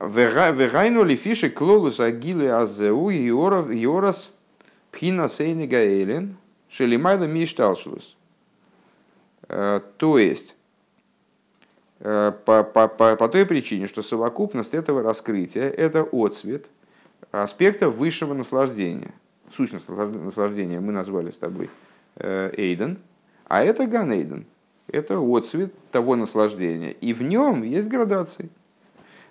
Верайну 0.00 1.04
ли 1.04 1.14
фиши 1.14 1.48
клолус 1.48 2.00
агилы 2.00 2.50
азеу 2.50 3.08
йорас 3.10 4.32
пхина 4.90 5.28
сейни 5.28 5.68
гаэлен 5.68 6.36
шелимайла 6.68 7.24
мишталшлус. 7.24 8.16
Э, 9.48 9.80
то 9.96 10.18
есть, 10.18 10.56
э, 12.00 12.32
по, 12.44 12.64
по, 12.64 12.88
по, 12.88 13.14
по 13.14 13.28
той 13.28 13.46
причине, 13.46 13.86
что 13.86 14.02
совокупность 14.02 14.74
этого 14.74 15.04
раскрытия– 15.04 15.70
это 15.70 16.02
отцвет– 16.02 16.66
аспекта 17.30 17.90
высшего 17.90 18.34
наслаждения. 18.34 19.12
Сущность 19.54 19.88
наслаждения 19.88 20.80
мы 20.80 20.92
назвали 20.92 21.30
с 21.30 21.36
тобой 21.36 21.70
э, 22.16 22.52
Эйден, 22.56 22.98
а 23.46 23.62
это 23.62 23.86
Ган 23.86 24.12
Эйден. 24.12 24.46
Это 24.88 25.18
отцвет 25.18 25.72
того 25.90 26.16
наслаждения. 26.16 26.92
И 26.92 27.12
в 27.12 27.22
нем 27.22 27.62
есть 27.62 27.88
градации. 27.88 28.48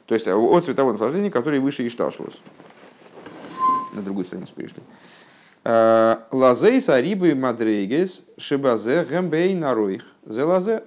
То 0.06 0.14
есть 0.14 0.28
отцвет 0.28 0.76
того 0.76 0.92
наслаждения, 0.92 1.32
который 1.32 1.60
выше 1.60 1.86
Ишташлус. 1.88 2.40
На 3.94 4.02
другую 4.02 4.26
страницу 4.26 4.54
перешли. 4.54 4.82
Э, 5.64 6.18
лазей 6.32 6.80
сарибы 6.82 7.36
мадрейгес 7.36 8.26
шибазе 8.38 9.06
гэмбей 9.06 9.56
наруих. 9.56 10.06
Зе 10.26 10.44
лазе. 10.44 10.84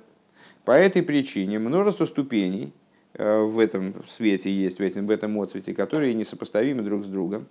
По 0.65 0.73
этой 0.73 1.03
причине 1.03 1.59
множество 1.59 2.05
ступеней 2.05 2.73
Э, 2.73 2.78
в 3.19 3.59
этом 3.59 3.95
свете 4.09 4.51
есть, 4.51 4.79
в 4.79 4.83
этом, 4.83 5.07
в 5.07 5.11
этом 5.11 5.41
отцвете, 5.41 5.75
которые 5.75 6.15
несопоставимы 6.15 6.83
друг 6.83 7.05
с 7.05 7.09
другом. 7.09 7.47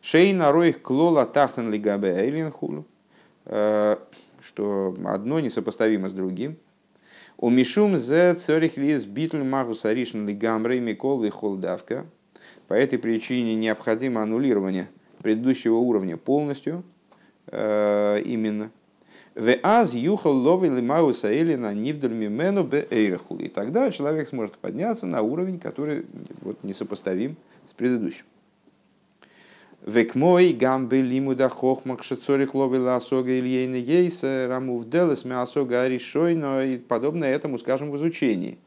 Шей 0.00 0.32
нароих 0.32 0.82
клола 0.82 1.24
тахтан 1.24 1.72
лигабе 1.72 2.10
эйлин 2.10 2.50
хулу, 2.50 2.84
э, 3.44 3.96
что 4.40 4.96
одно 5.04 5.38
несопоставимо 5.38 6.08
с 6.08 6.12
другим. 6.12 6.56
У 7.38 7.50
Мишум 7.50 7.96
зе 7.96 8.34
цорих 8.34 8.76
лис 8.76 9.04
битл 9.04 9.38
магу 9.38 9.74
саришн 9.74 10.26
лигамрей 10.26 10.80
микол 10.80 11.28
холдавка. 11.30 12.04
По 12.66 12.74
этой 12.74 12.98
причине 12.98 13.54
необходимо 13.54 14.22
аннулирование 14.22 14.88
предыдущего 15.22 15.76
уровня 15.76 16.16
полностью, 16.16 16.82
э, 17.46 18.20
именно– 18.24 18.72
в 19.34 19.56
аз 19.62 19.94
юхал 19.94 20.36
лови 20.36 20.68
лимау 20.68 21.12
саэлина 21.12 21.74
нивдаль 21.74 22.12
мимену 22.12 22.64
бе 22.64 22.86
эйрахул. 22.90 23.38
И 23.38 23.48
тогда 23.48 23.90
человек 23.90 24.28
сможет 24.28 24.58
подняться 24.58 25.06
на 25.06 25.22
уровень, 25.22 25.58
который 25.58 26.04
вот, 26.42 26.62
несопоставим 26.62 27.36
с 27.66 27.72
предыдущим. 27.72 28.24
Век 29.86 30.14
мой 30.14 30.52
гамбе 30.52 31.00
лимуда 31.00 31.48
хохмак 31.48 32.04
шацорих 32.04 32.54
лови 32.54 32.78
ласога 32.78 33.36
ильейна 33.38 33.80
гейса 33.80 34.46
рамув 34.48 34.88
делес 34.88 35.24
мясога 35.24 35.82
аришойно 35.82 36.64
и 36.64 36.76
подобное 36.78 37.34
этому, 37.34 37.58
скажем, 37.58 37.90
в 37.90 37.96
изучении. 37.96 38.58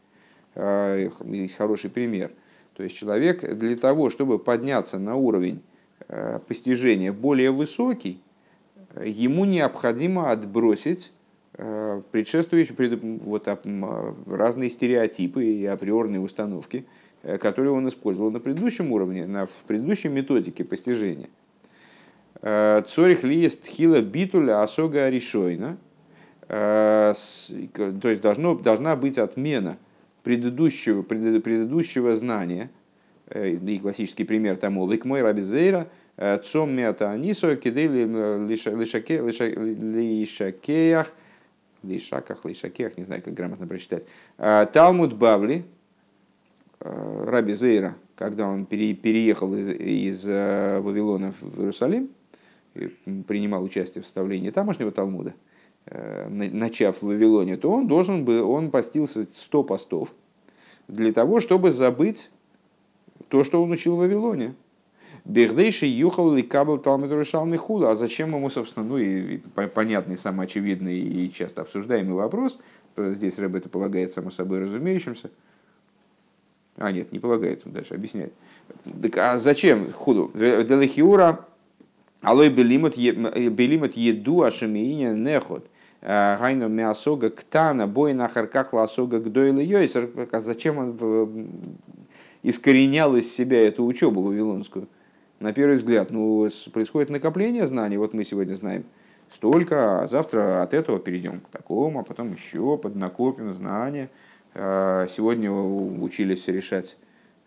А, 0.55 0.97
есть 1.25 1.55
хороший 1.55 1.89
пример. 1.89 2.31
То 2.75 2.83
есть 2.83 2.97
человек 2.97 3.49
для 3.55 3.77
того, 3.77 4.09
чтобы 4.09 4.39
подняться 4.39 4.99
на 4.99 5.15
уровень 5.15 5.61
а, 6.09 6.39
постижения 6.39 7.13
более 7.13 7.51
высокий, 7.51 8.19
ему 9.03 9.45
необходимо 9.45 10.31
отбросить 10.31 11.11
э, 11.57 12.01
предшествующие 12.11 12.99
вот, 13.23 13.47
разные 14.27 14.69
стереотипы 14.69 15.43
и 15.43 15.65
априорные 15.65 16.19
установки, 16.19 16.85
э, 17.23 17.37
которые 17.37 17.71
он 17.71 17.87
использовал 17.87 18.31
на 18.31 18.39
предыдущем 18.39 18.91
уровне, 18.91 19.25
на, 19.25 19.45
в 19.45 19.63
предыдущей 19.67 20.09
методике 20.09 20.63
постижения. 20.63 21.29
Э, 22.41 22.83
Цорих 22.87 23.23
лист 23.23 23.65
хила 23.65 24.01
битуля 24.01 24.61
осога 24.61 25.09
решойна, 25.09 25.77
то 26.47 27.15
есть 27.15 28.21
должно, 28.21 28.53
должна 28.53 28.95
быть 28.95 29.17
отмена 29.17 29.79
предыдущего, 30.21 31.01
предыдущего 31.01 32.13
знания, 32.13 32.69
и 33.35 33.79
классический 33.79 34.25
пример 34.25 34.55
тому, 34.55 34.87
«Вик 34.87 35.05
мой 35.05 35.23
рабизейра», 35.23 35.87
Цом 36.17 36.71
мята 36.73 37.11
анисо 37.11 37.55
кидели 37.57 38.05
лишакеях, 38.47 39.23
лишаках, 41.83 42.45
лишакеях, 42.45 42.97
не 42.97 43.03
знаю, 43.03 43.21
как 43.21 43.33
грамотно 43.33 43.67
прочитать. 43.67 44.07
Талмуд 44.37 45.13
Бавли, 45.13 45.65
Раби 46.79 47.53
Зейра, 47.53 47.95
когда 48.15 48.47
он 48.47 48.65
переехал 48.65 49.53
из, 49.55 49.69
из 49.69 50.25
Вавилона 50.25 51.33
в 51.41 51.59
Иерусалим, 51.59 52.09
принимал 53.27 53.63
участие 53.63 54.01
в 54.01 54.05
составлении 54.05 54.51
тамошнего 54.51 54.91
Талмуда, 54.91 55.33
начав 55.87 57.01
в 57.01 57.07
Вавилоне, 57.07 57.57
то 57.57 57.71
он 57.71 57.87
должен 57.87 58.23
был, 58.23 58.49
он 58.49 58.71
постился 58.71 59.27
100 59.35 59.63
постов 59.63 60.13
для 60.87 61.11
того, 61.11 61.39
чтобы 61.39 61.71
забыть 61.73 62.29
то, 63.27 63.43
что 63.43 63.61
он 63.61 63.71
учил 63.71 63.95
в 63.95 63.99
Вавилоне. 63.99 64.55
Бехдейший 65.25 65.89
юхал 65.89 66.33
ли 66.33 66.43
кабл 66.43 66.77
талмид 66.77 67.11
решал 67.11 67.45
михула. 67.45 67.91
А 67.91 67.95
зачем 67.95 68.35
ему, 68.35 68.49
собственно, 68.49 68.85
ну 68.85 68.97
и 68.97 69.39
понятный, 69.73 70.17
самый 70.17 70.45
очевидный 70.45 70.99
и 70.99 71.31
часто 71.33 71.63
обсуждаемый 71.63 72.13
вопрос, 72.13 72.59
здесь 72.95 73.39
Рэб 73.39 73.55
это 73.55 73.67
полагает 73.67 74.13
само 74.13 74.29
собой 74.29 74.59
разумеющимся, 74.59 75.31
а 76.77 76.91
нет, 76.91 77.11
не 77.11 77.19
полагает, 77.19 77.63
он 77.65 77.71
дальше 77.71 77.95
объясняет. 77.95 78.33
Так, 79.01 79.17
а 79.17 79.39
зачем 79.39 79.91
худу? 79.93 80.31
Делихиура 80.35 81.45
алой 82.21 82.49
белимот 82.49 82.95
еду 82.95 84.43
ашемииня 84.43 85.11
нехот. 85.13 85.67
Гайну 86.01 86.67
мясога 86.67 87.31
ктана 87.31 87.87
бой 87.87 88.13
на 88.13 88.27
харках 88.27 88.73
ласога 88.73 89.19
гдойла 89.19 89.59
йойсер. 89.59 90.09
А 90.31 90.39
зачем 90.39 90.77
он 90.77 91.47
искоренял 92.43 93.15
из 93.15 93.33
себя 93.33 93.65
эту 93.65 93.83
учебу 93.85 94.21
вавилонскую? 94.21 94.87
На 95.39 95.53
первый 95.53 95.75
взгляд, 95.75 96.11
ну, 96.11 96.49
происходит 96.71 97.09
накопление 97.09 97.67
знаний. 97.67 97.97
Вот 97.97 98.13
мы 98.13 98.23
сегодня 98.23 98.55
знаем 98.55 98.85
столько, 99.29 100.01
а 100.01 100.07
завтра 100.07 100.61
от 100.61 100.73
этого 100.73 100.99
перейдем 100.99 101.41
к 101.41 101.49
такому, 101.49 101.99
а 101.99 102.03
потом 102.03 102.33
еще 102.33 102.77
поднакопим 102.77 103.53
знания. 103.53 104.09
А 104.53 105.07
сегодня 105.07 105.51
учились 105.51 106.47
решать 106.47 106.97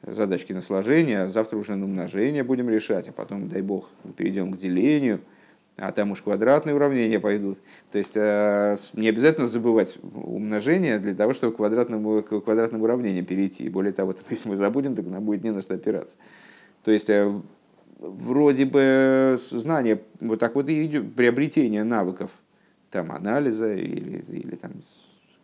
задачки 0.02 0.52
на 0.52 0.60
сложение, 0.60 1.22
а 1.22 1.28
завтра 1.28 1.56
уже 1.56 1.74
на 1.74 1.86
умножение 1.86 2.44
будем 2.44 2.68
решать, 2.68 3.08
а 3.08 3.12
потом, 3.12 3.48
дай 3.48 3.62
бог, 3.62 3.88
перейдем 4.16 4.52
к 4.52 4.58
делению, 4.58 5.20
а 5.76 5.92
там 5.92 6.10
уж 6.10 6.22
квадратные 6.22 6.74
уравнения 6.74 7.20
пойдут. 7.20 7.58
То 7.92 7.98
есть 7.98 8.16
а, 8.16 8.76
не 8.94 9.08
обязательно 9.08 9.48
забывать 9.48 9.96
умножение 10.02 10.98
для 10.98 11.14
того, 11.14 11.34
чтобы 11.34 11.54
к 11.54 11.56
квадратному, 11.56 12.22
к 12.22 12.40
квадратному 12.40 12.84
уравнению 12.84 13.24
перейти. 13.24 13.68
Более 13.68 13.92
того, 13.92 14.14
если 14.30 14.48
мы 14.48 14.56
забудем, 14.56 14.94
так 14.94 15.06
нам 15.06 15.24
будет 15.24 15.44
не 15.44 15.50
на 15.50 15.62
что 15.62 15.74
опираться. 15.74 16.16
То 16.84 16.90
есть 16.90 17.08
э, 17.10 17.32
вроде 17.98 18.64
бы 18.64 19.36
знание, 19.38 20.00
вот 20.20 20.38
так 20.38 20.54
вот 20.54 20.68
и 20.68 20.86
идет, 20.86 21.14
приобретение 21.14 21.84
навыков 21.84 22.30
там, 22.90 23.12
анализа 23.12 23.74
или, 23.74 24.24
или 24.28 24.56
там, 24.56 24.72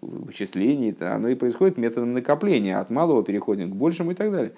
вычислений, 0.01 0.95
оно 1.01 1.29
и 1.29 1.35
происходит 1.35 1.79
методом 1.79 2.13
накопления. 2.13 2.79
От 2.79 2.91
малого 2.91 3.23
переходим 3.23 3.71
к 3.71 3.75
большему 3.75 4.13
и 4.13 4.15
так 4.15 4.31
далее. 4.31 4.53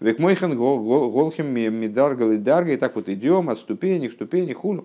Век 0.00 0.18
мойхан 0.18 0.54
голхим 0.56 1.48
медаргал 1.48 2.32
и 2.32 2.36
дарга, 2.36 2.72
и 2.72 2.76
так 2.76 2.96
вот 2.96 3.08
идем 3.08 3.48
от 3.48 3.58
ступени 3.58 4.08
к 4.08 4.12
ступени, 4.12 4.52
хуну. 4.52 4.84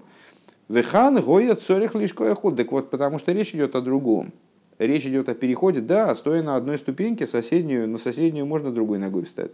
Вехан 0.69 1.21
гоя 1.21 1.55
цорих 1.55 1.95
лишь 1.95 2.13
худ. 2.13 2.55
Так 2.55 2.71
вот, 2.71 2.89
потому 2.89 3.19
что 3.19 3.33
речь 3.33 3.53
идет 3.53 3.75
о 3.75 3.81
другом. 3.81 4.31
Речь 4.79 5.05
идет 5.05 5.27
о 5.29 5.35
переходе, 5.35 5.81
да, 5.81 6.15
стоя 6.15 6.41
на 6.41 6.55
одной 6.55 6.77
ступеньке, 6.77 7.27
соседнюю, 7.27 7.87
на 7.87 7.97
соседнюю 7.97 8.45
можно 8.45 8.71
другой 8.71 8.97
ногой 8.97 9.25
встать. 9.25 9.51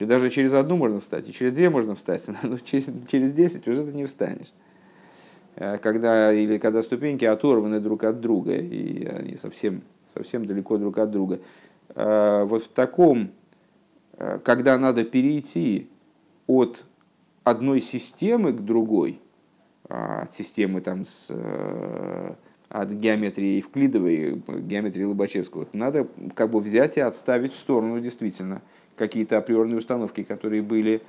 И 0.00 0.06
даже 0.06 0.30
через 0.30 0.54
одну 0.54 0.78
можно 0.78 0.98
встать, 0.98 1.28
и 1.28 1.32
через 1.32 1.52
две 1.52 1.68
можно 1.68 1.94
встать, 1.94 2.24
но 2.42 2.58
через, 2.58 2.90
через 3.06 3.32
10 3.32 3.68
уже 3.68 3.84
ты 3.84 3.92
не 3.92 4.06
встанешь. 4.06 4.50
Э, 5.56 5.76
когда, 5.76 6.32
или 6.32 6.56
когда 6.56 6.82
ступеньки 6.82 7.26
оторваны 7.26 7.80
друг 7.80 8.04
от 8.04 8.18
друга, 8.20 8.56
и 8.56 9.04
они 9.04 9.36
совсем, 9.36 9.82
совсем 10.06 10.46
далеко 10.46 10.78
друг 10.78 10.96
от 10.96 11.10
друга. 11.10 11.40
Э, 11.94 12.44
вот 12.44 12.64
в 12.64 12.68
таком, 12.68 13.30
э, 14.14 14.38
когда 14.42 14.78
надо 14.78 15.04
перейти 15.04 15.90
от 16.46 16.84
одной 17.44 17.82
системы 17.82 18.54
к 18.54 18.60
другой, 18.60 19.20
от 19.88 20.32
системы 20.32 20.80
там 20.80 21.04
с, 21.04 21.28
от 22.68 22.90
геометрии 22.90 23.56
Евклидовой, 23.56 24.40
геометрии 24.60 25.02
Лобачевского, 25.02 25.66
надо 25.72 26.06
как 26.34 26.50
бы 26.50 26.60
взять 26.60 26.96
и 26.96 27.00
отставить 27.00 27.52
в 27.52 27.58
сторону 27.58 28.00
действительно– 28.00 28.62
какие-то 29.00 29.38
априорные 29.38 29.78
установки, 29.78 30.22
которые 30.22 30.60
были 30.60 31.00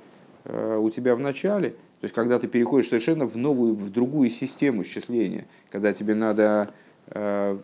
э, 0.44 0.78
у 0.78 0.88
тебя 0.88 1.14
в 1.14 1.20
начале. 1.20 1.70
То 2.00 2.04
есть, 2.04 2.14
когда 2.14 2.38
ты 2.38 2.48
переходишь 2.48 2.88
совершенно 2.88 3.26
в 3.26 3.36
новую, 3.36 3.74
в 3.74 3.90
другую 3.90 4.30
систему 4.30 4.82
счисления, 4.82 5.44
когда 5.70 5.92
тебе 5.92 6.14
надо 6.14 6.72
э, 7.08 7.58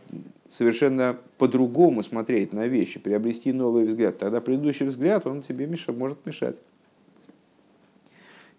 совершенно 0.51 1.17
по-другому 1.39 2.03
смотреть 2.03 2.53
на 2.53 2.67
вещи, 2.67 3.01
приобрести 3.01 3.55
новый 3.55 3.87
взгляд, 3.87 4.19
тогда 4.19 4.43
предыдущий 4.43 4.85
взгляд, 4.85 5.27
он 5.27 5.41
тебе 5.41 5.67
меша, 5.67 5.93
может 5.93 6.27
мешать. 6.27 6.61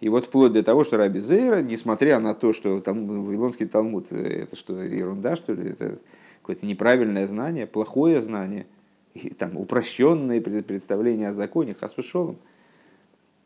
И 0.01 0.09
вот 0.09 0.25
вплоть 0.25 0.53
до 0.53 0.63
того, 0.63 0.83
что 0.83 0.97
Раби 0.97 1.19
Зейра, 1.19 1.61
несмотря 1.61 2.19
на 2.19 2.33
то, 2.33 2.51
что 2.51 2.79
там 2.79 3.25
Вавилонский 3.25 3.67
Талмуд, 3.67 4.07
э, 4.09 4.45
это 4.45 4.55
что, 4.55 4.81
ерунда, 4.81 5.35
что 5.35 5.53
ли, 5.53 5.69
это 5.69 5.99
какое-то 6.41 6.65
неправильное 6.65 7.27
знание, 7.27 7.67
плохое 7.67 8.21
знание– 8.21 8.65
и 9.13 9.29
там 9.29 9.57
упрощенные 9.57 10.41
представления 10.41 11.29
о 11.29 11.33
законе, 11.33 11.73
хаспешолом, 11.73 12.37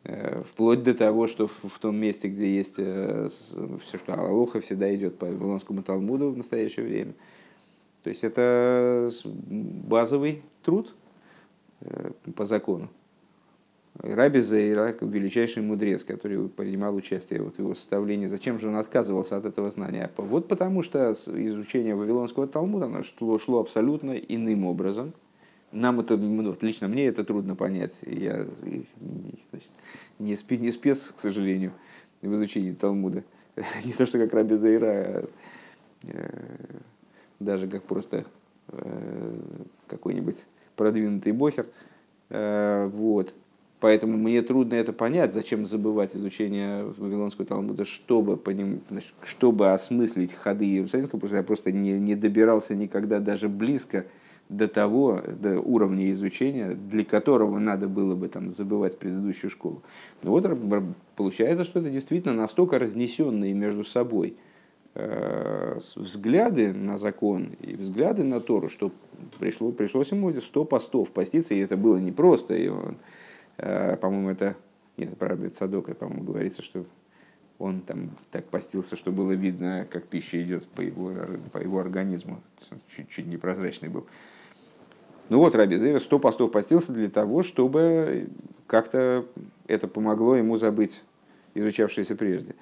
э, 0.04 0.42
вплоть 0.42 0.82
до 0.82 0.94
того, 0.94 1.26
что 1.26 1.46
в, 1.46 1.78
том 1.80 1.96
месте, 1.96 2.28
где 2.28 2.54
есть 2.54 2.74
э, 2.78 3.28
все, 3.84 3.98
что 3.98 4.14
Аллаха 4.14 4.60
всегда 4.60 4.94
идет 4.94 5.18
по 5.18 5.26
Вавилонскому 5.26 5.82
Талмуду 5.82 6.30
в 6.30 6.36
настоящее 6.36 6.86
время. 6.86 7.14
То 8.02 8.10
есть 8.10 8.24
это 8.24 9.10
базовый 9.24 10.42
труд 10.62 10.94
э, 11.80 12.10
по 12.36 12.44
закону. 12.44 12.90
Раби 13.96 14.40
Зейра, 14.40 14.96
величайший 15.00 15.62
мудрец, 15.62 16.02
который 16.02 16.48
принимал 16.48 16.96
участие 16.96 17.40
вот 17.40 17.54
в 17.54 17.58
его 17.60 17.76
составлении, 17.76 18.26
зачем 18.26 18.58
же 18.58 18.68
он 18.68 18.74
отказывался 18.74 19.36
от 19.36 19.44
этого 19.44 19.70
знания? 19.70 20.10
Вот 20.16 20.48
потому 20.48 20.82
что 20.82 21.12
изучение 21.12 21.94
Вавилонского 21.94 22.48
Талмуда 22.48 22.86
оно 22.86 23.04
шло, 23.04 23.38
шло 23.38 23.60
абсолютно 23.60 24.10
иным 24.12 24.66
образом– 24.66 25.14
нам 25.74 26.00
это, 26.00 26.16
ну, 26.16 26.50
вот 26.50 26.62
лично 26.62 26.88
мне 26.88 27.06
это 27.06 27.24
трудно 27.24 27.56
понять. 27.56 27.94
Я 28.02 28.44
значит, 29.50 29.70
не, 30.18 30.36
спи, 30.36 30.56
не 30.58 30.70
спец, 30.70 31.12
к 31.14 31.20
сожалению, 31.20 31.72
в 32.22 32.34
изучении 32.34 32.72
Талмуда. 32.72 33.24
Не 33.84 33.92
то, 33.92 34.04
что 34.04 34.18
как 34.18 34.34
Раби 34.34 34.56
Заира, 34.56 34.88
а 34.88 35.28
э, 36.08 36.28
даже 37.38 37.68
как 37.68 37.84
просто 37.84 38.24
э, 38.68 39.36
какой-нибудь 39.86 40.44
продвинутый 40.74 41.30
бохер. 41.30 41.66
Э, 42.30 42.90
вот. 42.92 43.34
Поэтому 43.78 44.16
мне 44.16 44.42
трудно 44.42 44.74
это 44.74 44.92
понять, 44.92 45.34
зачем 45.34 45.66
забывать 45.66 46.16
изучение 46.16 46.84
Вавилонского 46.84 47.46
Талмуда, 47.46 47.84
чтобы, 47.84 48.36
поним, 48.36 48.80
значит, 48.88 49.12
чтобы 49.22 49.72
осмыслить 49.72 50.32
ходы 50.32 50.64
Иерусалимского, 50.64 51.20
потому 51.20 51.28
что 51.28 51.36
я 51.36 51.42
просто 51.42 51.70
не, 51.70 51.92
не 51.92 52.14
добирался 52.14 52.74
никогда 52.74 53.20
даже 53.20 53.48
близко 53.48 54.06
до 54.56 54.68
того, 54.68 55.20
до 55.26 55.60
уровня 55.60 56.10
изучения, 56.12 56.74
для 56.74 57.04
которого 57.04 57.58
надо 57.58 57.88
было 57.88 58.14
бы 58.14 58.28
там, 58.28 58.50
забывать 58.50 58.98
предыдущую 58.98 59.50
школу. 59.50 59.82
Но 60.22 60.30
вот 60.30 60.46
получается, 61.16 61.64
что 61.64 61.80
это 61.80 61.90
действительно 61.90 62.34
настолько 62.34 62.78
разнесенные 62.78 63.54
между 63.54 63.84
собой 63.84 64.36
э, 64.94 65.78
взгляды 65.96 66.72
на 66.72 66.98
закон 66.98 67.50
и 67.60 67.74
взгляды 67.74 68.22
на 68.22 68.40
Тору, 68.40 68.68
что 68.68 68.92
пришло, 69.38 69.72
пришлось 69.72 70.12
ему 70.12 70.32
100 70.32 70.64
постов 70.64 71.10
поститься, 71.10 71.54
и 71.54 71.58
это 71.58 71.76
было 71.76 71.98
непросто. 71.98 72.54
И 72.54 72.68
он, 72.68 72.96
э, 73.56 73.96
по-моему, 73.96 74.30
это, 74.30 74.56
нет, 74.96 75.16
про 75.18 75.36
Садока, 75.50 75.94
по-моему, 75.94 76.24
говорится, 76.24 76.62
что 76.62 76.84
он 77.58 77.80
там 77.80 78.10
так 78.30 78.44
постился, 78.46 78.96
что 78.96 79.12
было 79.12 79.32
видно, 79.32 79.86
как 79.90 80.04
пища 80.04 80.42
идет 80.42 80.66
по 80.66 80.80
его, 80.80 81.12
по 81.52 81.58
его 81.58 81.78
организму. 81.78 82.40
Чуть-чуть 82.96 83.26
непрозрачный 83.26 83.88
был. 83.88 84.06
Ну 85.28 85.38
вот 85.38 85.54
Раби 85.54 85.76
Зейра 85.76 85.98
сто 85.98 86.18
постов 86.18 86.52
постился 86.52 86.92
для 86.92 87.08
того, 87.08 87.42
чтобы 87.42 88.28
как-то 88.66 89.24
это 89.66 89.88
помогло 89.88 90.36
ему 90.36 90.56
забыть 90.56 91.02
изучавшееся 91.54 92.16
прежде. 92.16 92.54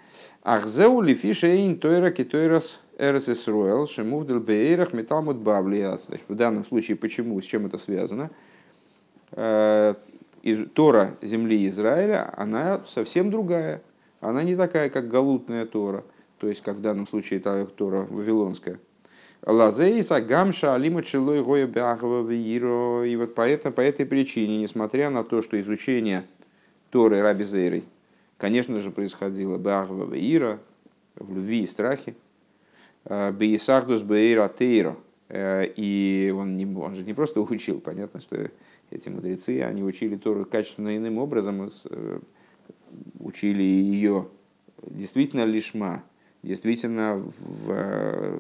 Ахзеу 0.42 1.00
лифишейн 1.00 1.78
тойра 1.78 2.10
китойрас 2.10 2.80
эрсис 2.98 3.48
роял 3.48 3.86
шемувдел 3.86 4.40
бейрах 4.40 4.92
металмут 4.92 5.38
бавлиац. 5.38 6.06
В 6.28 6.34
данном 6.34 6.64
случае 6.64 6.96
почему, 6.96 7.40
с 7.40 7.44
чем 7.44 7.66
это 7.66 7.78
связано? 7.78 8.30
Э, 9.32 9.94
Тора 10.74 11.16
земли 11.22 11.68
Израиля, 11.68 12.32
она 12.36 12.82
совсем 12.86 13.30
другая. 13.30 13.82
Она 14.20 14.42
не 14.42 14.56
такая, 14.56 14.90
как 14.90 15.08
галутная 15.08 15.66
Тора. 15.66 16.04
То 16.38 16.48
есть, 16.48 16.62
как 16.62 16.76
в 16.76 16.80
данном 16.80 17.06
случае 17.06 17.40
Тора 17.40 18.06
Вавилонская. 18.10 18.78
Лазейса 19.44 20.20
гамша 20.20 20.74
алима 20.74 21.02
челой 21.02 21.42
гоя 21.42 21.66
бяхова 21.66 22.26
вииро. 22.26 23.04
И 23.04 23.16
вот 23.16 23.34
по, 23.34 23.42
это, 23.42 23.70
по 23.70 23.80
этой 23.80 24.06
причине, 24.06 24.58
несмотря 24.58 25.10
на 25.10 25.24
то, 25.24 25.42
что 25.42 25.60
изучение 25.60 26.24
Торы 26.90 27.20
Раби 27.20 27.44
Зейрой, 27.44 27.84
конечно 28.38 28.78
же, 28.80 28.90
происходило 28.90 29.58
Бахва 29.58 30.14
Ира, 30.14 30.60
в 31.16 31.34
любви 31.34 31.62
и 31.62 31.66
страхе, 31.66 32.14
Бейсахдус 33.04 34.02
Бейра 34.02 34.48
Тейра. 34.48 34.96
И 35.34 36.34
он, 36.36 36.56
не, 36.56 36.66
он 36.66 36.94
же 36.94 37.02
не 37.02 37.14
просто 37.14 37.40
учил, 37.40 37.80
понятно, 37.80 38.20
что 38.20 38.50
эти 38.90 39.08
мудрецы, 39.08 39.62
они 39.62 39.82
учили 39.82 40.16
Тору 40.16 40.44
качественно 40.44 40.94
иным 40.96 41.18
образом, 41.18 41.70
учили 43.18 43.62
ее 43.62 44.28
действительно 44.86 45.44
лишма, 45.44 46.04
действительно 46.42 47.16
в, 47.16 48.38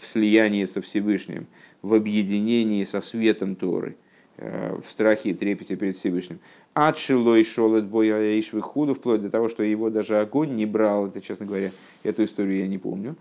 в 0.00 0.06
слиянии 0.06 0.64
со 0.64 0.80
Всевышним, 0.80 1.46
в 1.82 1.94
объединении 1.94 2.84
со 2.84 3.00
светом 3.00 3.56
Торы, 3.56 3.96
в 4.38 4.84
страхе 4.90 5.30
и 5.30 5.34
трепете 5.34 5.76
перед 5.76 5.96
Всевышним. 5.96 6.40
Адшилой 6.74 7.44
шел 7.44 7.74
от 7.74 7.86
боя 7.86 8.38
Ишвихуду, 8.38 8.94
вплоть 8.94 9.22
до 9.22 9.30
того, 9.30 9.48
что 9.48 9.62
его 9.62 9.90
даже 9.90 10.18
огонь 10.18 10.56
не 10.56 10.64
брал. 10.66 11.08
Это, 11.08 11.20
честно 11.20 11.44
говоря, 11.46 11.70
эту 12.02 12.24
историю 12.24 12.60
я 12.60 12.66
не 12.66 12.78
помню. 12.78 13.14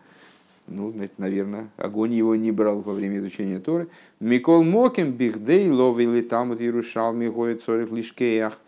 Ну, 0.68 0.94
наверное, 1.18 1.70
огонь 1.76 2.14
его 2.14 2.36
не 2.36 2.52
брал 2.52 2.80
во 2.80 2.94
время 2.94 3.18
изучения 3.18 3.60
Торы. 3.60 3.90
Микол 4.22 4.64
Моким 4.64 5.12
Бихдей 5.12 5.70
ловили 5.70 6.22
там 6.22 6.54
от 6.54 6.62
Иерушалми 6.62 7.28
гоет 7.28 7.62
цорих 7.62 7.92
лишкеях 7.92 8.62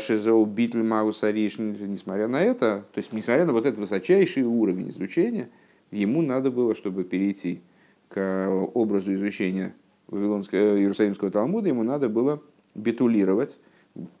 шизоу 0.00 0.44
битль 0.46 0.82
маусаришн. 0.82 1.72
Несмотря 1.86 2.28
на 2.28 2.42
это, 2.42 2.84
то 2.92 2.98
есть, 2.98 3.12
несмотря 3.12 3.44
на 3.44 3.52
вот 3.52 3.66
этот 3.66 3.78
высочайший 3.78 4.42
уровень 4.42 4.90
изучения, 4.90 5.48
ему 5.90 6.22
надо 6.22 6.50
было, 6.50 6.74
чтобы 6.74 7.04
перейти 7.04 7.60
к 8.08 8.48
образу 8.74 9.14
изучения 9.14 9.74
Вавилонского, 10.08 10.78
Иерусалимского 10.78 11.30
Талмуда, 11.30 11.68
ему 11.68 11.82
надо 11.82 12.08
было 12.08 12.42
битулировать 12.74 13.58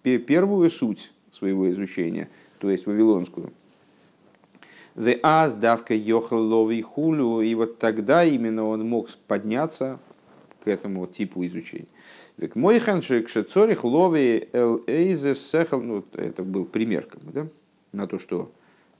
первую 0.02 0.70
суть 0.70 1.12
своего 1.30 1.70
изучения, 1.70 2.28
то 2.58 2.70
есть 2.70 2.86
вавилонскую. 2.86 3.52
The 4.94 5.20
аз 5.22 5.56
давка 5.56 5.94
йохал 5.94 6.42
лови 6.42 6.80
хулю, 6.80 7.42
и 7.42 7.54
вот 7.54 7.78
тогда 7.78 8.24
именно 8.24 8.64
он 8.66 8.88
мог 8.88 9.10
подняться 9.28 9.98
к 10.64 10.68
этому 10.68 11.06
типу 11.06 11.44
изучения. 11.44 11.86
Век 12.36 12.54
мой 12.54 12.78
ханшик 12.78 13.28
шецорих 13.28 13.84
лови 13.84 14.48
эл 14.52 14.84
сехал, 15.34 15.80
ну 15.80 16.04
это 16.12 16.42
был 16.42 16.66
пример, 16.66 17.06
как 17.06 17.22
бы, 17.22 17.32
да, 17.32 17.48
на 17.92 18.06
то, 18.06 18.18
что 18.18 18.52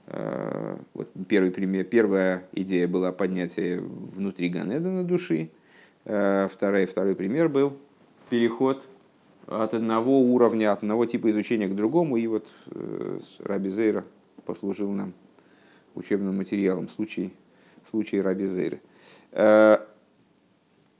э, 0.07 0.77
вот 0.95 1.09
первый 1.27 1.51
пример, 1.51 1.85
первая 1.85 2.47
идея 2.53 2.87
была 2.87 3.11
поднятие 3.11 3.79
внутри 3.79 4.49
Ганеда 4.49 5.03
души, 5.03 5.51
э, 6.05 6.47
второй, 6.51 6.87
второй 6.87 7.13
пример 7.13 7.47
был 7.47 7.77
переход 8.31 8.87
от 9.45 9.73
одного 9.73 10.19
уровня, 10.19 10.71
от 10.71 10.79
одного 10.79 11.05
типа 11.05 11.29
изучения 11.29 11.67
к 11.67 11.75
другому. 11.75 12.17
И 12.17 12.27
вот 12.27 12.47
э, 12.71 13.19
Раби 13.39 13.69
Зейра 13.69 14.03
послужил 14.45 14.91
нам 14.91 15.13
учебным 15.95 16.37
материалом 16.37 16.87
в 16.87 16.91
случае 16.91 18.21
Раби 18.21 18.45
Зейра. 18.45 18.79
Э, 19.31 19.77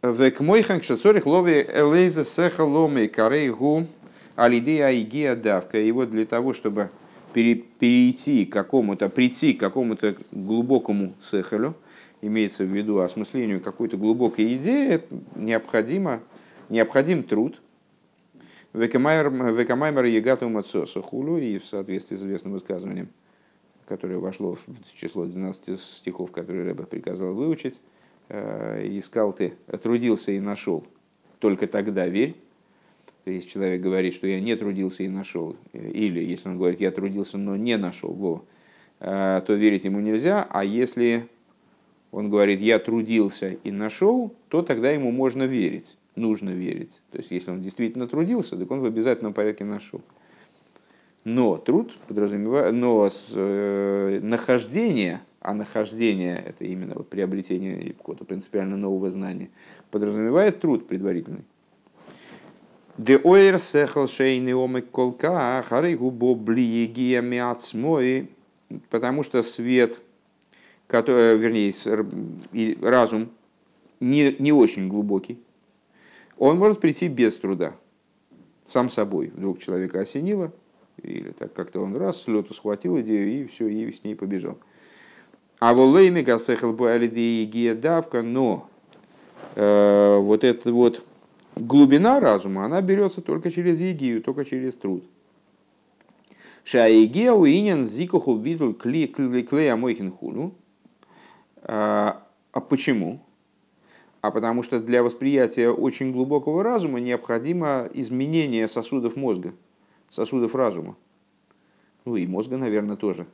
Век 0.04 0.40
мой 0.40 0.62
ханкшацорих 0.62 1.26
лови 1.26 1.66
элейза 1.74 2.24
сеха 2.24 2.62
ломи 2.62 3.08
карейгу 3.08 3.86
алидея 4.36 4.94
игия 4.94 5.36
давка. 5.36 5.80
И 5.80 5.92
вот 5.92 6.10
для 6.10 6.26
того, 6.26 6.54
чтобы 6.54 6.90
перейти 7.34 8.46
к 8.46 8.54
какому-то, 8.54 9.10
прийти 9.10 9.54
к 9.54 9.60
какому-то 9.60 10.16
глубокому 10.32 11.14
сехалю, 11.22 11.76
имеется 12.22 12.64
в 12.64 12.68
виду 12.68 13.00
осмыслению 13.00 13.62
какой-то 13.62 13.98
глубокой 13.98 14.56
идеи, 14.56 15.02
необходимо, 15.36 16.22
необходим 16.70 17.24
труд– 17.24 17.62
Векамаймер 18.78 20.04
Егату 20.06 20.50
Мацоса 20.50 21.02
Хулу, 21.02 21.38
и 21.38 21.58
в 21.58 21.66
соответствии 21.66 22.16
с 22.16 22.20
известным 22.20 22.54
высказыванием, 22.54 23.10
которое 23.88 24.20
вошло 24.20 24.56
в 24.68 24.96
число 24.96 25.26
12 25.26 25.80
стихов, 25.80 26.32
которые 26.32 26.66
Рэбе 26.66 26.84
приказал 26.84 27.34
выучить, 27.34 27.76
искал 28.30 29.34
ты, 29.34 29.54
трудился 29.82 30.32
и 30.32 30.40
нашел, 30.40 30.86
только 31.40 31.68
тогда 31.68 32.08
верь. 32.08 32.36
То 33.24 33.32
есть 33.32 33.50
человек 33.50 33.82
говорит, 33.82 34.14
что 34.14 34.28
я 34.28 34.40
не 34.40 34.56
трудился 34.56 35.04
и 35.04 35.10
нашел, 35.10 35.56
или 35.74 36.24
если 36.24 36.50
он 36.50 36.58
говорит, 36.58 36.80
я 36.80 36.92
трудился, 36.92 37.38
но 37.38 37.56
не 37.56 37.78
нашел, 37.78 38.14
во, 38.14 38.46
э, 39.00 39.42
то 39.46 39.54
верить 39.54 39.84
ему 39.84 40.00
нельзя, 40.00 40.48
а 40.50 40.64
если 40.64 41.28
он 42.12 42.30
говорит, 42.30 42.62
я 42.62 42.80
трудился 42.80 43.58
и 43.64 43.72
нашел, 43.72 44.34
то 44.48 44.62
тогда 44.62 44.92
ему 44.92 45.12
можно 45.12 45.44
верить 45.44 45.98
нужно 46.18 46.50
верить. 46.50 47.02
То 47.12 47.20
есть, 47.20 47.32
если 47.32 47.52
он 47.52 47.62
действительно 47.62 48.08
трудился, 48.08 48.58
так 48.58 48.70
он 48.70 48.82
в 48.82 48.86
обязательном 48.86 49.34
порядке 49.34 49.64
нашел. 49.64 50.02
Но 51.24 51.58
труд 51.58 51.96
подразумевает, 52.08 52.74
но 52.74 53.10
э, 53.34 54.20
нахождение, 54.22 55.22
а 55.48 55.54
нахождение 55.54 56.44
это 56.46 56.66
именно 56.66 56.96
вот 56.96 57.08
приобретение 57.08 57.94
какого-то 57.94 58.26
принципиально 58.26 58.76
нового 58.76 59.10
знания, 59.10 59.50
подразумевает 59.92 60.60
труд 60.60 60.90
предварительный. 60.90 61.46
Де 62.98 63.18
ойр 63.18 63.58
сехал 63.58 64.10
шейный 64.10 64.54
омик 64.54 64.92
колка, 64.92 65.64
харейгу 65.66 66.12
боблиегия 66.12 67.22
миацмой, 67.22 68.30
потому 68.90 69.24
что 69.24 69.42
свет, 69.42 70.02
который, 70.86 71.38
вернее, 71.38 71.74
разум 72.82 73.30
не, 74.02 74.36
не 74.40 74.52
очень 74.52 74.90
глубокий, 74.90 75.40
он 76.38 76.58
может 76.58 76.82
прийти 76.82 77.08
без 77.08 77.38
труда, 77.38 77.74
сам 78.66 78.90
собой. 78.90 79.32
Вдруг 79.34 79.60
человека 79.60 80.02
осенило, 80.02 80.52
или 81.02 81.32
так 81.32 81.54
как-то 81.54 81.80
он 81.80 81.96
раз 81.96 82.24
с 82.24 82.54
схватил 82.54 83.00
идею 83.00 83.44
и 83.44 83.48
все, 83.48 83.70
и 83.70 83.94
с 83.94 84.04
ней 84.04 84.14
побежал. 84.14 84.58
А 85.60 85.74
волейми 85.74 86.22
гасехал 86.22 86.74
давка, 87.74 88.22
но 88.22 88.70
э, 89.56 90.18
вот 90.20 90.44
эта 90.44 90.72
вот 90.72 91.04
глубина 91.56 92.20
разума, 92.20 92.66
она 92.66 92.82
берется 92.82 93.22
только 93.22 93.50
через 93.50 93.80
егию, 93.80 94.22
только 94.22 94.46
через 94.46 94.76
труд. 94.76 95.04
Шаегия 96.64 97.32
уинен 97.32 97.88
зикуху 97.88 98.36
битул 98.36 98.74
клея 98.74 99.76
мойхин 99.76 100.12
хуну. 100.12 100.54
А, 101.64 102.24
а 102.52 102.62
почему? 102.62 103.22
а 104.28 104.32
потому 104.32 104.64
что 104.64 104.82
для 104.82 105.04
восприятия 105.04 105.70
очень 105.70 106.12
глубокого 106.12 106.64
разума 106.64 107.00
необходимо 107.00 107.90
изменение 107.94 108.68
сосудов 108.68 109.16
мозга, 109.16 109.54
сосудов 110.10 110.54
разума. 110.56 110.98
Ну 112.04 112.18
и 112.18 112.28
мозга, 112.28 112.58
наверное, 112.58 112.98
тоже. 112.98 113.26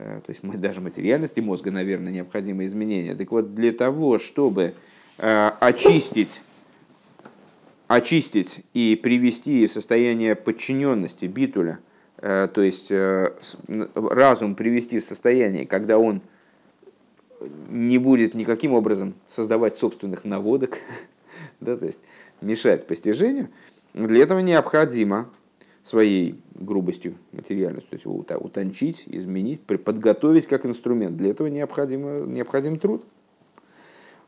Э, 0.00 0.20
то 0.24 0.30
есть 0.30 0.42
мы 0.42 0.56
даже 0.56 0.80
материальности 0.80 1.40
мозга, 1.40 1.70
наверное, 1.70 2.10
необходимо 2.10 2.64
изменение. 2.64 3.14
Так 3.14 3.30
вот, 3.30 3.54
для 3.54 3.72
того, 3.72 4.18
чтобы 4.18 4.72
э, 5.18 5.50
очистить, 5.60 6.40
очистить 7.86 8.64
и 8.72 8.98
привести 9.00 9.66
в 9.66 9.72
состояние 9.72 10.34
подчиненности 10.36 11.26
битуля, 11.26 11.80
э, 12.16 12.48
то 12.52 12.62
есть 12.62 12.90
разум 13.94 14.54
привести 14.54 15.00
в 15.00 15.04
состояние, 15.04 15.66
когда 15.66 15.98
он 15.98 16.22
не 17.68 17.98
будет 17.98 18.34
никаким 18.34 18.72
образом 18.72 19.14
создавать 19.28 19.76
собственных 19.76 20.24
наводок, 20.24 20.78
да, 21.60 21.76
то 21.76 21.84
есть 21.84 22.00
мешать 22.40 22.86
постижению, 22.86 23.50
для 23.92 24.22
этого 24.22 24.38
необходимо 24.38 25.28
своей 25.82 26.40
грубостью, 26.54 27.16
материальностью, 27.32 27.90
то 27.90 27.96
есть 27.96 28.44
утончить, 28.44 29.04
изменить, 29.06 29.60
подготовить 29.62 30.46
как 30.46 30.66
инструмент. 30.66 31.16
Для 31.16 31.30
этого 31.30 31.48
необходимо, 31.48 32.26
необходим 32.26 32.78
труд. 32.78 33.04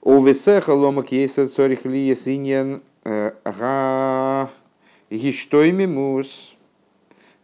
У 0.01 0.23
весеха 0.25 0.71
ломак 0.71 1.13
есть 1.13 1.55
цорих 1.55 1.85
ли 1.85 1.99
есиньян 1.99 2.83
э, 3.05 3.33
га 3.45 4.51
гиштоймимус 5.11 6.57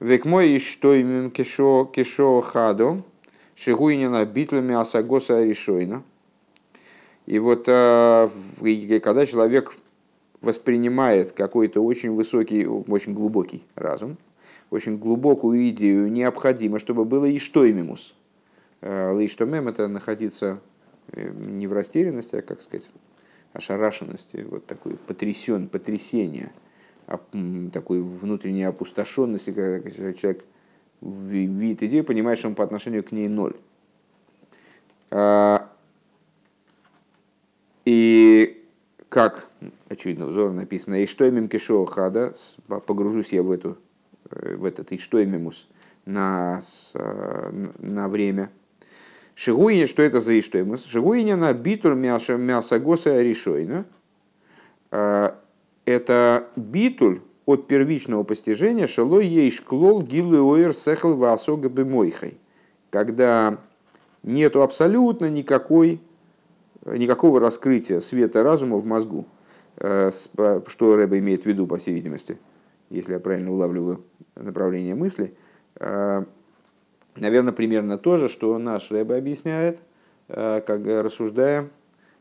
век 0.00 0.24
мой 0.24 0.56
иштоймим 0.56 1.30
кешо 1.30 1.84
кешо 1.84 2.40
хадо 2.40 3.04
Шигуинина 3.54 4.24
битлями 4.24 4.74
Асагоса 4.74 5.42
решойна. 5.42 6.04
И 7.26 7.38
вот 7.40 7.64
э, 7.66 8.28
когда 9.02 9.26
человек 9.26 9.76
воспринимает 10.40 11.32
какой-то 11.32 11.82
очень 11.82 12.12
высокий, 12.12 12.66
очень 12.66 13.14
глубокий 13.14 13.64
разум, 13.74 14.18
очень 14.70 14.98
глубокую 14.98 15.68
идею, 15.70 16.10
необходимо, 16.10 16.78
чтобы 16.78 17.04
было 17.04 17.24
и 17.24 17.38
что 17.38 17.68
имимус. 17.68 18.14
Лейштомем 18.80 19.66
это 19.68 19.88
находиться 19.88 20.60
э, 21.12 21.30
не 21.30 21.66
в 21.66 21.72
растерянности, 21.72 22.36
а, 22.36 22.42
как 22.42 22.60
сказать, 22.60 22.88
ошарашенности, 23.52 24.46
вот 24.48 24.66
такой 24.66 24.96
потрясен, 24.96 25.68
потрясение, 25.68 26.52
такой 27.72 28.00
внутренней 28.00 28.64
опустошенности, 28.64 29.52
когда 29.52 30.12
человек 30.12 30.44
видит 31.00 31.82
идею, 31.84 32.04
понимает, 32.04 32.38
что 32.38 32.48
он 32.48 32.54
по 32.54 32.62
отношению 32.62 33.02
к 33.02 33.12
ней 33.12 33.28
ноль. 33.28 33.56
А, 35.10 35.70
и 37.84 38.62
как, 39.08 39.48
очевидно, 39.88 40.26
взор 40.26 40.52
написано, 40.52 41.02
и 41.02 41.06
что 41.06 41.24
имем 41.24 41.48
кишо 41.48 41.84
хада, 41.86 42.34
погружусь 42.86 43.32
я 43.32 43.42
в, 43.42 43.50
эту, 43.50 43.78
в 44.30 44.64
этот 44.64 44.92
и 44.92 44.98
что 44.98 45.22
имемус, 45.22 45.68
на, 46.04 46.60
на 46.94 48.08
время. 48.08 48.50
Шигуиня, 49.34 49.86
что 49.86 50.02
это 50.02 50.20
за 50.20 50.38
иштоймус? 50.38 50.84
Шигуиня 50.84 51.36
на 51.36 51.52
битур 51.52 51.94
мясогоса 51.94 53.22
решойна. 53.22 53.84
Это 54.90 56.48
битуль 56.56 57.20
от 57.46 57.66
первичного 57.66 58.24
постижения 58.24 58.86
шелой 58.86 59.26
ейш 59.26 59.60
клол 59.60 60.02
гилы 60.02 60.38
оэр 60.40 60.74
сехл 60.74 61.14
васога 61.14 61.68
бемойхай. 61.68 62.36
Когда 62.90 63.58
нету 64.22 64.62
абсолютно 64.62 65.30
никакой, 65.30 66.00
никакого 66.84 67.38
раскрытия 67.38 68.00
света 68.00 68.42
разума 68.42 68.76
в 68.76 68.86
мозгу. 68.86 69.24
Э, 69.80 70.10
что 70.66 70.96
Рэба 70.96 71.18
имеет 71.18 71.44
в 71.44 71.46
виду, 71.46 71.66
по 71.66 71.78
всей 71.78 71.94
видимости, 71.94 72.38
если 72.90 73.12
я 73.12 73.20
правильно 73.20 73.52
улавливаю 73.52 74.04
направление 74.34 74.94
мысли. 74.94 75.34
Э, 75.76 76.24
наверное, 77.16 77.52
примерно 77.52 77.96
то 77.96 78.16
же, 78.16 78.28
что 78.28 78.58
наш 78.58 78.90
Рэба 78.90 79.16
объясняет, 79.16 79.78
э, 80.28 80.60
как 80.66 80.84
рассуждая 80.84 81.68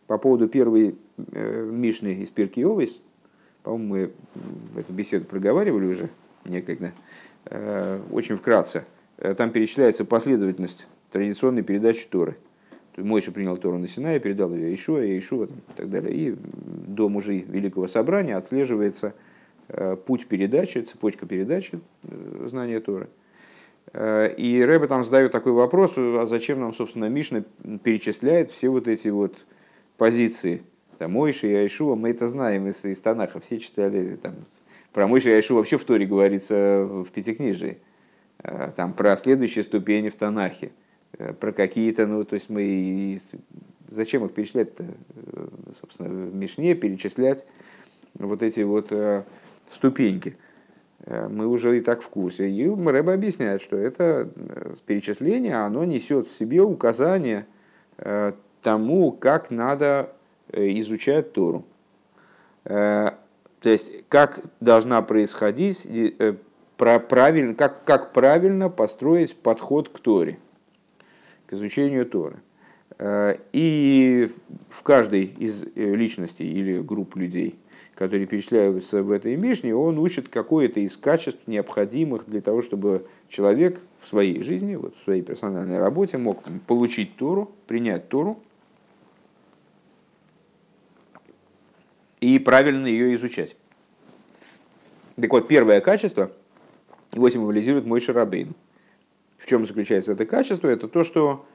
по 0.05 0.17
поводу 0.17 0.47
первой 0.47 0.97
Мишны 1.17 2.13
из 2.13 2.29
Пирки 2.29 2.61
Овес, 2.61 3.01
по-моему, 3.63 4.11
мы 4.75 4.79
эту 4.79 4.93
беседу 4.93 5.25
проговаривали 5.25 5.87
уже 5.87 6.09
некогда, 6.45 6.93
очень 8.11 8.37
вкратце. 8.37 8.85
Там 9.35 9.49
перечисляется 9.49 10.05
последовательность 10.05 10.87
традиционной 11.11 11.63
передачи 11.63 12.07
Торы. 12.07 12.37
Мойша 12.97 13.31
принял 13.31 13.57
Тору 13.57 13.77
на 13.77 13.87
Синае, 13.87 14.19
передал 14.19 14.53
ее 14.53 14.73
Ишуа, 14.73 15.01
Ишуа 15.17 15.45
и 15.45 15.73
так 15.75 15.89
далее. 15.89 16.13
И 16.13 16.35
до 16.35 17.09
мужей 17.09 17.45
Великого 17.47 17.87
Собрания 17.87 18.35
отслеживается 18.35 19.13
э, 19.69 19.95
путь 19.95 20.27
передачи, 20.27 20.79
цепочка 20.79 21.25
передачи 21.25 21.79
знания 22.45 22.79
Торы. 22.79 23.07
И 23.93 24.63
Рэбе 24.67 24.87
там 24.87 25.05
задает 25.05 25.31
такой 25.31 25.53
вопрос, 25.53 25.93
а 25.95 26.25
зачем 26.27 26.59
нам, 26.59 26.73
собственно, 26.73 27.05
Мишна 27.05 27.43
перечисляет 27.83 28.51
все 28.51 28.67
вот 28.67 28.87
эти 28.87 29.07
вот 29.07 29.45
позиции– 29.97 30.61
там 30.97 31.11
Мойши 31.11 31.47
и 31.47 31.55
Айшуа, 31.55 31.95
мы 31.95 32.09
это 32.09 32.27
знаем 32.27 32.67
из, 32.67 32.83
из 32.83 32.99
Танаха, 32.99 33.39
все 33.39 33.59
читали. 33.59 34.17
Там, 34.21 34.35
про 34.93 35.07
Мойши 35.07 35.29
и 35.29 35.33
Айшу 35.33 35.55
вообще 35.55 35.77
в 35.77 35.83
Торе 35.83 36.05
говорится 36.05 36.85
в 36.85 37.09
Пятикнижии. 37.11 37.77
Там 38.75 38.93
про 38.93 39.15
следующие 39.17 39.63
ступени 39.63 40.09
в 40.09 40.15
Танахе. 40.15 40.71
Э, 41.17 41.33
про 41.33 41.51
какие-то, 41.51 42.05
ну, 42.07 42.23
то 42.23 42.35
есть 42.35 42.49
мы... 42.49 43.19
Зачем 43.89 44.25
их 44.25 44.33
перечислять-то? 44.33 44.83
Э, 44.83 45.47
собственно, 45.79 46.09
в 46.09 46.35
Мишне 46.35 46.75
перечислять 46.75 47.45
вот 48.15 48.41
эти 48.41 48.61
вот 48.61 48.91
э, 48.91 49.23
ступеньки. 49.71 50.37
Мы 51.05 51.47
уже 51.47 51.77
и 51.77 51.81
так 51.81 52.01
в 52.01 52.09
курсе. 52.09 52.49
И 52.49 52.67
Рэба 52.67 53.13
объясняет, 53.13 53.61
что 53.61 53.77
это 53.77 54.29
перечисление, 54.85 55.55
оно 55.55 55.85
несет 55.85 56.27
в 56.27 56.33
себе 56.33 56.61
указание 56.61 57.45
тому, 58.61 59.13
как 59.13 59.49
надо 59.49 60.11
изучают 60.51 61.31
Тору. 61.31 61.65
То 63.67 63.71
есть, 63.71 63.91
как 64.07 64.39
должна 64.59 65.01
происходить, 65.01 65.87
э, 65.87 66.35
правильно, 66.77 67.55
как, 67.55 67.83
как 67.85 68.13
правильно 68.13 68.69
построить 68.69 69.35
подход 69.35 69.89
к 69.89 69.99
Торе, 69.99 70.37
к 71.47 71.53
изучению 71.53 72.05
Торы. 72.05 72.37
И 73.53 74.29
в 74.69 74.83
каждой 74.83 75.25
из 75.25 75.65
личностей 75.75 76.51
или 76.51 76.79
групп 76.79 77.15
людей, 77.15 77.55
которые 77.95 78.27
перечисляются 78.27 79.01
в 79.01 79.11
этой 79.11 79.35
Мишне, 79.35 79.75
он 79.75 79.97
учит 79.97 80.29
какое-то 80.29 80.79
из 80.79 80.97
качеств, 80.97 81.39
необходимых 81.47 82.25
для 82.27 82.41
того, 82.41 82.61
чтобы 82.61 83.07
человек 83.27 83.81
в 84.01 84.07
своей 84.07 84.43
жизни, 84.43 84.75
вот 84.75 84.95
в 84.95 85.03
своей 85.03 85.21
персональной 85.23 85.79
работе 85.79 86.17
мог 86.17 86.43
получить 86.67 87.15
Тору, 87.15 87.51
принять 87.65 88.07
Тору, 88.07 88.39
и 92.21 92.39
правильно 92.39 92.87
ее 92.87 93.15
изучать. 93.15 93.55
Так 95.15 95.31
вот, 95.31 95.47
первое 95.47 95.81
качество, 95.81 96.31
его 97.13 97.29
символизирует 97.29 97.85
мой 97.85 97.99
шарабейн. 97.99 98.53
В 99.47 99.49
чем 99.49 99.65
заключается 99.65 100.11
это 100.11 100.25
качество? 100.25 100.67
Это 100.67 100.89
то, 100.89 101.05
что 101.05 101.45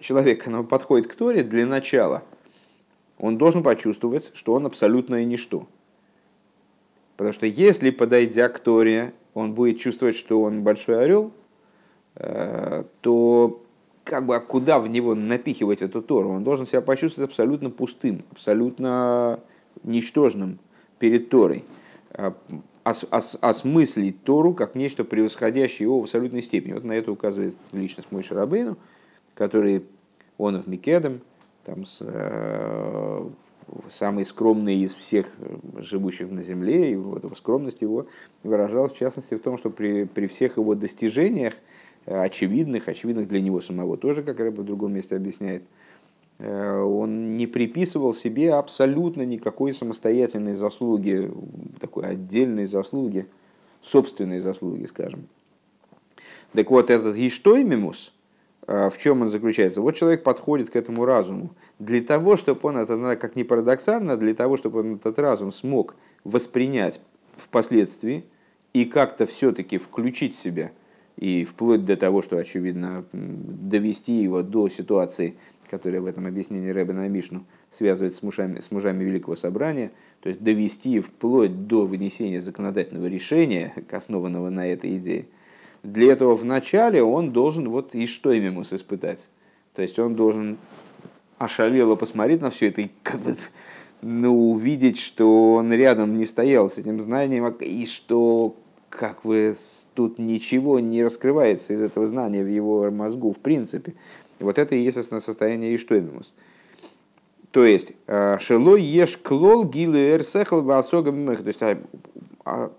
человек, 0.00 0.42
когда 0.42 0.62
подходит 0.62 1.06
к 1.06 1.14
Торе, 1.14 1.42
для 1.42 1.66
начала 1.66 2.22
он 3.18 3.36
должен 3.36 3.62
почувствовать, 3.62 4.30
что 4.32 4.54
он 4.54 4.64
абсолютное 4.64 5.26
ничто. 5.26 5.66
Потому 7.18 7.34
что 7.34 7.44
если, 7.44 7.90
подойдя 7.90 8.48
к 8.48 8.58
Торе, 8.58 9.12
он 9.34 9.52
будет 9.52 9.80
чувствовать, 9.80 10.16
что 10.16 10.40
он 10.40 10.62
большой 10.62 11.04
орел, 11.04 11.30
э, 12.14 12.84
то 13.02 13.62
как 14.02 14.24
бы 14.24 14.34
а 14.34 14.40
куда 14.40 14.78
в 14.78 14.88
него 14.88 15.14
напихивать 15.14 15.82
эту 15.82 16.00
Тору? 16.00 16.30
Он 16.30 16.44
должен 16.44 16.66
себя 16.66 16.80
почувствовать 16.80 17.28
абсолютно 17.28 17.68
пустым, 17.68 18.22
абсолютно 18.30 19.40
ничтожным 19.82 20.58
перед 20.98 21.28
Торой, 21.28 21.64
а, 22.84 22.90
ос, 22.90 23.38
осмыслить 23.40 24.22
Тору 24.24 24.54
как 24.54 24.74
нечто 24.74 25.04
превосходящее 25.04 25.86
его 25.86 26.00
в 26.00 26.04
абсолютной 26.04 26.42
степени. 26.42 26.72
Вот 26.72 26.84
на 26.84 26.92
это 26.92 27.12
указывает 27.12 27.56
личность 27.72 28.10
мой 28.10 28.22
Шарабейну, 28.22 28.76
который 29.34 29.84
он 30.38 30.60
в 30.60 30.66
Микедом, 30.66 31.20
там, 31.64 31.86
с, 31.86 31.98
э, 32.00 33.28
самый 33.88 34.24
скромный 34.24 34.78
из 34.78 34.94
всех 34.94 35.26
живущих 35.78 36.30
на 36.30 36.42
земле, 36.42 36.92
и 36.92 36.96
вот 36.96 37.24
скромность 37.36 37.82
его 37.82 38.06
выражалась 38.42 38.92
в 38.92 38.98
частности 38.98 39.34
в 39.34 39.40
том, 39.40 39.58
что 39.58 39.70
при, 39.70 40.04
при 40.04 40.26
всех 40.26 40.56
его 40.56 40.74
достижениях, 40.74 41.54
э, 42.06 42.20
очевидных, 42.20 42.88
очевидных 42.88 43.28
для 43.28 43.40
него 43.40 43.60
самого 43.60 43.96
тоже, 43.96 44.22
как 44.22 44.40
Рэб 44.40 44.58
в 44.58 44.64
другом 44.64 44.92
месте 44.94 45.14
объясняет, 45.14 45.62
Э, 45.62 45.91
он 46.44 47.36
не 47.36 47.46
приписывал 47.46 48.14
себе 48.14 48.54
абсолютно 48.54 49.22
никакой 49.22 49.72
самостоятельной 49.72 50.54
заслуги, 50.54 51.30
такой 51.80 52.04
отдельной 52.04 52.66
заслуги, 52.66 53.26
собственной 53.82 54.40
заслуги, 54.40 54.84
скажем. 54.86 55.28
Так 56.52 56.70
вот, 56.70 56.90
этот 56.90 57.16
Иштоймимус, 57.16 58.12
э, 58.66 58.90
в 58.90 58.98
чем 58.98 59.22
он 59.22 59.30
заключается? 59.30 59.80
Вот 59.80 59.96
человек 59.96 60.22
подходит 60.22 60.70
к 60.70 60.76
этому 60.76 61.04
разуму 61.04 61.50
для 61.78 62.02
того, 62.02 62.36
чтобы 62.36 62.60
он, 62.62 62.76
это 62.76 63.16
как 63.16 63.36
ни 63.36 63.42
парадоксально, 63.42 64.16
для 64.16 64.34
того, 64.34 64.56
чтобы 64.56 64.80
он 64.80 64.94
этот 64.96 65.18
разум 65.18 65.50
смог 65.50 65.94
воспринять 66.24 67.00
впоследствии 67.36 68.24
и 68.72 68.84
как-то 68.84 69.26
все-таки 69.26 69.78
включить 69.78 70.36
в 70.36 70.38
себя, 70.38 70.72
и 71.16 71.44
вплоть 71.44 71.84
до 71.84 71.96
того, 71.96 72.22
что, 72.22 72.38
очевидно, 72.38 73.04
довести 73.12 74.12
его 74.12 74.42
до 74.42 74.68
ситуации, 74.68 75.36
которое 75.72 76.00
в 76.02 76.06
этом 76.06 76.26
объяснении 76.26 76.68
Рэбе 76.68 76.92
на 76.92 77.08
Мишну 77.08 77.46
связывает 77.70 78.14
с 78.14 78.22
мужами, 78.22 78.60
с 78.60 78.70
мужами 78.70 79.04
Великого 79.04 79.36
Собрания, 79.36 79.90
то 80.20 80.28
есть 80.28 80.42
довести 80.42 81.00
вплоть 81.00 81.66
до 81.66 81.86
вынесения 81.86 82.42
законодательного 82.42 83.06
решения, 83.06 83.72
основанного 83.90 84.50
на 84.50 84.66
этой 84.66 84.98
идее, 84.98 85.28
для 85.82 86.12
этого 86.12 86.34
вначале 86.34 87.02
он 87.02 87.32
должен 87.32 87.70
вот 87.70 87.94
и 87.94 88.06
что 88.06 88.32
ему 88.32 88.60
испытать. 88.62 89.30
То 89.72 89.80
есть 89.80 89.98
он 89.98 90.14
должен 90.14 90.58
ошалело 91.38 91.96
посмотреть 91.96 92.42
на 92.42 92.50
все 92.50 92.68
это 92.68 92.82
и 92.82 92.90
как 93.02 93.20
бы 93.20 93.34
ну, 94.02 94.50
увидеть, 94.50 94.98
что 94.98 95.54
он 95.54 95.72
рядом 95.72 96.18
не 96.18 96.26
стоял 96.26 96.68
с 96.68 96.76
этим 96.76 97.00
знанием, 97.00 97.48
и 97.48 97.86
что 97.86 98.56
как 98.90 99.22
бы 99.22 99.56
тут 99.94 100.18
ничего 100.18 100.80
не 100.80 101.02
раскрывается 101.02 101.72
из 101.72 101.80
этого 101.80 102.06
знания 102.06 102.44
в 102.44 102.48
его 102.48 102.90
мозгу 102.90 103.32
в 103.32 103.38
принципе. 103.38 103.94
И 104.42 104.44
вот 104.44 104.58
это 104.58 104.74
и 104.74 104.80
есть 104.80 105.00
состояние 105.00 105.76
Иштоймимус. 105.76 106.34
То 107.52 107.64
есть, 107.64 107.92
э, 108.08 108.38
шело 108.40 108.74
еш 108.74 109.16
клол 109.16 109.64
гилу 109.64 109.96
эрсехл 109.96 110.66
То 110.66 111.42
есть, 111.46 111.62
а, 111.62 111.78
а, 112.44 112.72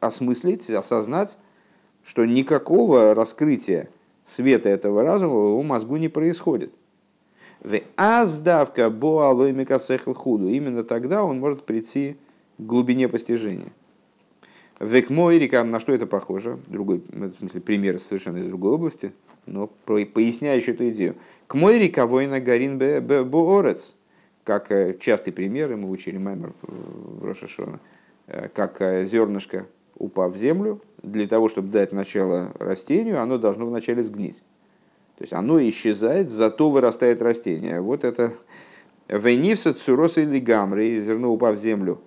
осмыслить, 0.00 0.68
осознать, 0.68 1.38
что 2.04 2.24
никакого 2.24 3.14
раскрытия 3.14 3.88
света 4.24 4.68
этого 4.68 5.04
разума 5.04 5.34
в 5.34 5.48
его 5.50 5.62
мозгу 5.62 5.96
не 5.96 6.08
происходит. 6.08 6.72
Аздавка 7.94 8.90
боалоймика 8.90 9.78
сехл 9.78 10.12
худу. 10.12 10.48
Именно 10.48 10.82
тогда 10.82 11.22
он 11.22 11.38
может 11.38 11.62
прийти 11.62 12.16
к 12.58 12.62
глубине 12.62 13.08
постижения. 13.08 13.72
Векмойрика, 14.80 15.62
на 15.62 15.78
что 15.78 15.92
это 15.92 16.08
похоже? 16.08 16.58
Другой, 16.66 17.04
в 17.08 17.38
смысле, 17.38 17.60
пример 17.60 18.00
совершенно 18.00 18.38
из 18.38 18.46
другой 18.46 18.72
области– 18.72 19.12
но 19.46 19.68
поясняющий 19.86 20.72
эту 20.72 20.88
идею. 20.90 21.16
К 21.46 21.54
мой 21.54 21.78
рековой 21.78 22.26
на 22.26 22.40
горин 22.40 22.78
боорец, 22.78 23.94
как 24.44 24.70
э, 24.70 24.96
частый 25.00 25.32
пример, 25.32 25.76
мы 25.76 25.90
учили 25.90 26.18
Маймер 26.18 26.52
в 26.62 27.24
Рошашона, 27.24 27.80
э, 28.26 28.48
как 28.52 28.80
э, 28.80 29.04
зернышко, 29.04 29.66
упав 29.96 30.34
в 30.34 30.36
землю, 30.36 30.80
для 31.02 31.26
того, 31.26 31.48
чтобы 31.48 31.68
дать 31.68 31.92
начало 31.92 32.52
растению, 32.58 33.20
оно 33.20 33.38
должно 33.38 33.66
вначале 33.66 34.02
сгнить. 34.02 34.42
То 35.16 35.22
есть 35.22 35.32
оно 35.32 35.60
исчезает, 35.68 36.30
зато 36.30 36.68
вырастает 36.68 37.22
растение. 37.22 37.80
Вот 37.80 38.04
это 38.04 38.32
Вейнивса 39.08 39.72
цуроса 39.72 40.20
или 40.20 40.40
гамры, 40.40 41.00
зерно 41.00 41.32
упав 41.32 41.56
в 41.56 41.60
землю, 41.60 42.00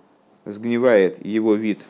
сгнивает 0.44 1.24
его 1.24 1.54
вид, 1.54 1.80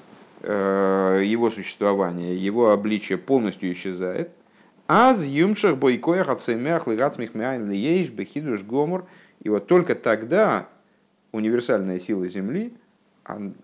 его 0.42 1.50
существование, 1.50 2.34
его 2.34 2.70
обличие 2.70 3.18
полностью 3.18 3.70
исчезает– 3.70 4.30
Аз 4.92 5.24
юмшах 5.24 5.76
бойкоях 5.76 6.28
от 6.28 6.42
семях 6.42 6.88
лыгацмих 6.88 7.32
мяйн 7.32 7.70
лиеш 7.70 8.10
бехидуш 8.10 8.64
гомор. 8.64 9.06
И 9.40 9.48
вот 9.48 9.68
только 9.68 9.94
тогда 9.94 10.66
универсальная 11.30 12.00
сила 12.00 12.26
Земли, 12.26 12.72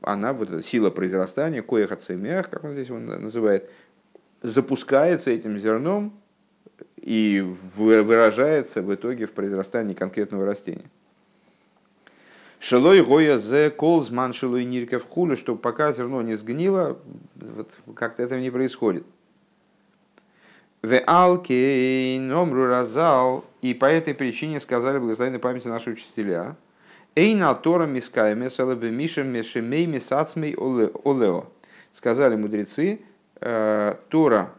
она, 0.02 0.32
вот 0.32 0.50
эта 0.50 0.62
сила 0.62 0.90
произрастания, 0.90 1.62
коях 1.62 1.90
от 1.90 2.04
семях, 2.04 2.48
как 2.48 2.62
он 2.62 2.74
здесь 2.74 2.86
его 2.90 3.00
называет, 3.00 3.68
запускается 4.42 5.32
этим 5.32 5.58
зерном 5.58 6.12
и 7.02 7.44
выражается 7.74 8.80
в 8.82 8.94
итоге 8.94 9.26
в 9.26 9.32
произрастании 9.32 9.94
конкретного 9.94 10.46
растения. 10.46 10.88
Шелой 12.60 13.02
гоя 13.02 13.38
зе 13.38 13.70
колзман 13.70 14.32
шелой 14.32 14.64
ниркев 14.64 15.04
хулю, 15.04 15.34
что 15.34 15.56
пока 15.56 15.90
зерно 15.90 16.22
не 16.22 16.36
сгнило, 16.36 16.98
вот 17.34 17.72
как-то 17.96 18.22
этого 18.22 18.38
не 18.38 18.50
происходит. 18.52 19.04
В 20.86 21.02
алке 21.04 22.18
номру 22.20 22.68
разал, 22.68 23.44
и 23.60 23.74
по 23.74 23.86
этой 23.86 24.14
причине 24.14 24.60
сказали 24.60 24.98
благословенной 24.98 25.40
памяти 25.40 25.66
наши 25.66 25.90
учителя, 25.90 26.54
Эйна 27.16 27.52
Тора 27.56 27.86
мискайме 27.86 28.48
салабе 28.48 28.92
мишем 28.92 29.26
мешемей 29.26 29.86
мисацмей 29.86 30.54
олео. 30.54 31.46
Сказали 31.92 32.36
мудрецы, 32.36 33.00
э, 33.40 33.96
Тора 34.10 34.52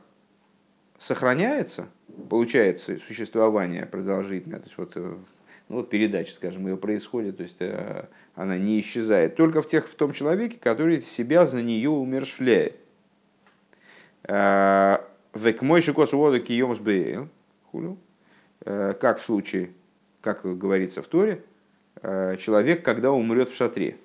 сохраняется, 0.98 1.88
получает 2.30 2.82
существование 2.82 3.86
продолжительное, 3.86 4.60
то 4.60 4.66
есть 4.66 4.78
вот 4.78 4.92
э, 4.96 5.16
ну, 5.70 5.76
вот 5.78 5.90
передача, 5.90 6.34
скажем, 6.34 6.68
ее 6.68 6.76
происходит, 6.76 7.38
то 7.38 7.44
есть 7.44 7.56
э, 7.62 8.04
она 8.36 8.58
не 8.58 8.82
исчезает, 8.82 9.38
только 9.38 9.62
в, 9.62 9.68
тех, 9.68 9.88
в 9.88 9.96
том 9.96 10.12
человеке, 10.12 10.58
который 10.62 11.00
себя 11.00 11.46
за 11.46 11.62
нее 11.62 11.90
умершвляет. 11.90 12.76
Э, 15.34 15.40
Век 15.40 15.62
мой 15.62 15.82
шикос 15.82 16.13
воду 16.13 16.40
киемс 16.40 16.80
хулю, 17.72 17.98
э, 18.66 18.94
как 18.94 19.20
в 19.20 19.26
случае, 19.26 19.72
как 20.22 20.42
говорится 20.58 21.02
в 21.02 21.08
Торе, 21.08 21.44
человек, 22.02 22.86
когда 22.86 23.12
умрет 23.12 23.50
в 23.50 23.56
шатре. 23.56 23.98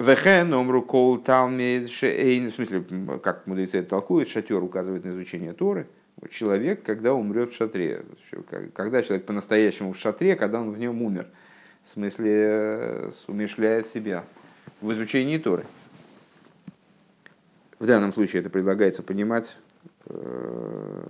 Вехен 0.00 0.52
омру 0.52 0.82
кол 0.82 1.18
талмид 1.18 1.88
шейн, 1.88 2.50
в 2.50 2.54
смысле, 2.54 2.84
как 3.22 3.46
мудрецы 3.46 3.78
это 3.78 3.90
толкуют, 3.90 4.28
шатер 4.28 4.62
указывает 4.62 5.04
на 5.04 5.10
изучение 5.10 5.52
Торы– 5.52 5.86
человек, 6.30 6.82
когда 6.82 7.14
умрет 7.14 7.52
в 7.52 7.56
шатре. 7.56 8.04
Когда 8.72 9.02
человек 9.02 9.26
по-настоящему 9.26 9.92
в 9.92 9.98
шатре, 9.98 10.36
когда 10.36 10.60
он 10.60 10.72
в 10.72 10.78
нем 10.78 11.02
умер. 11.02 11.26
В 11.84 11.90
смысле, 11.90 12.32
э, 12.32 13.10
умешляет 13.26 13.86
себя 13.86 14.24
в 14.80 14.90
изучении 14.92 15.36
Торы. 15.36 15.64
В 17.84 17.86
данном 17.86 18.14
случае 18.14 18.40
это 18.40 18.48
предлагается 18.48 19.02
понимать, 19.02 19.58
э, 20.06 21.02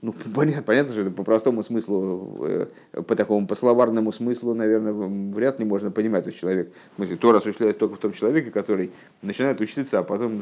ну, 0.00 0.14
понятно, 0.34 0.62
понятно, 0.62 0.92
что 0.92 1.02
это 1.02 1.10
по 1.10 1.24
простому 1.24 1.62
смыслу, 1.62 2.38
э, 2.40 2.66
по 3.06 3.14
такому, 3.14 3.46
по 3.46 3.54
словарному 3.54 4.10
смыслу, 4.12 4.54
наверное, 4.54 4.94
вряд 4.94 5.58
ли 5.58 5.66
можно 5.66 5.90
понимать. 5.90 6.24
То 6.24 6.28
есть 6.28 6.40
человек, 6.40 6.72
в 6.92 6.96
смысле, 6.96 7.16
Тора 7.16 7.36
осуществляет 7.36 7.76
только 7.76 7.96
в 7.96 7.98
том 7.98 8.14
человеке, 8.14 8.50
который 8.50 8.92
начинает 9.20 9.60
учиться, 9.60 9.98
а 9.98 10.02
потом 10.02 10.40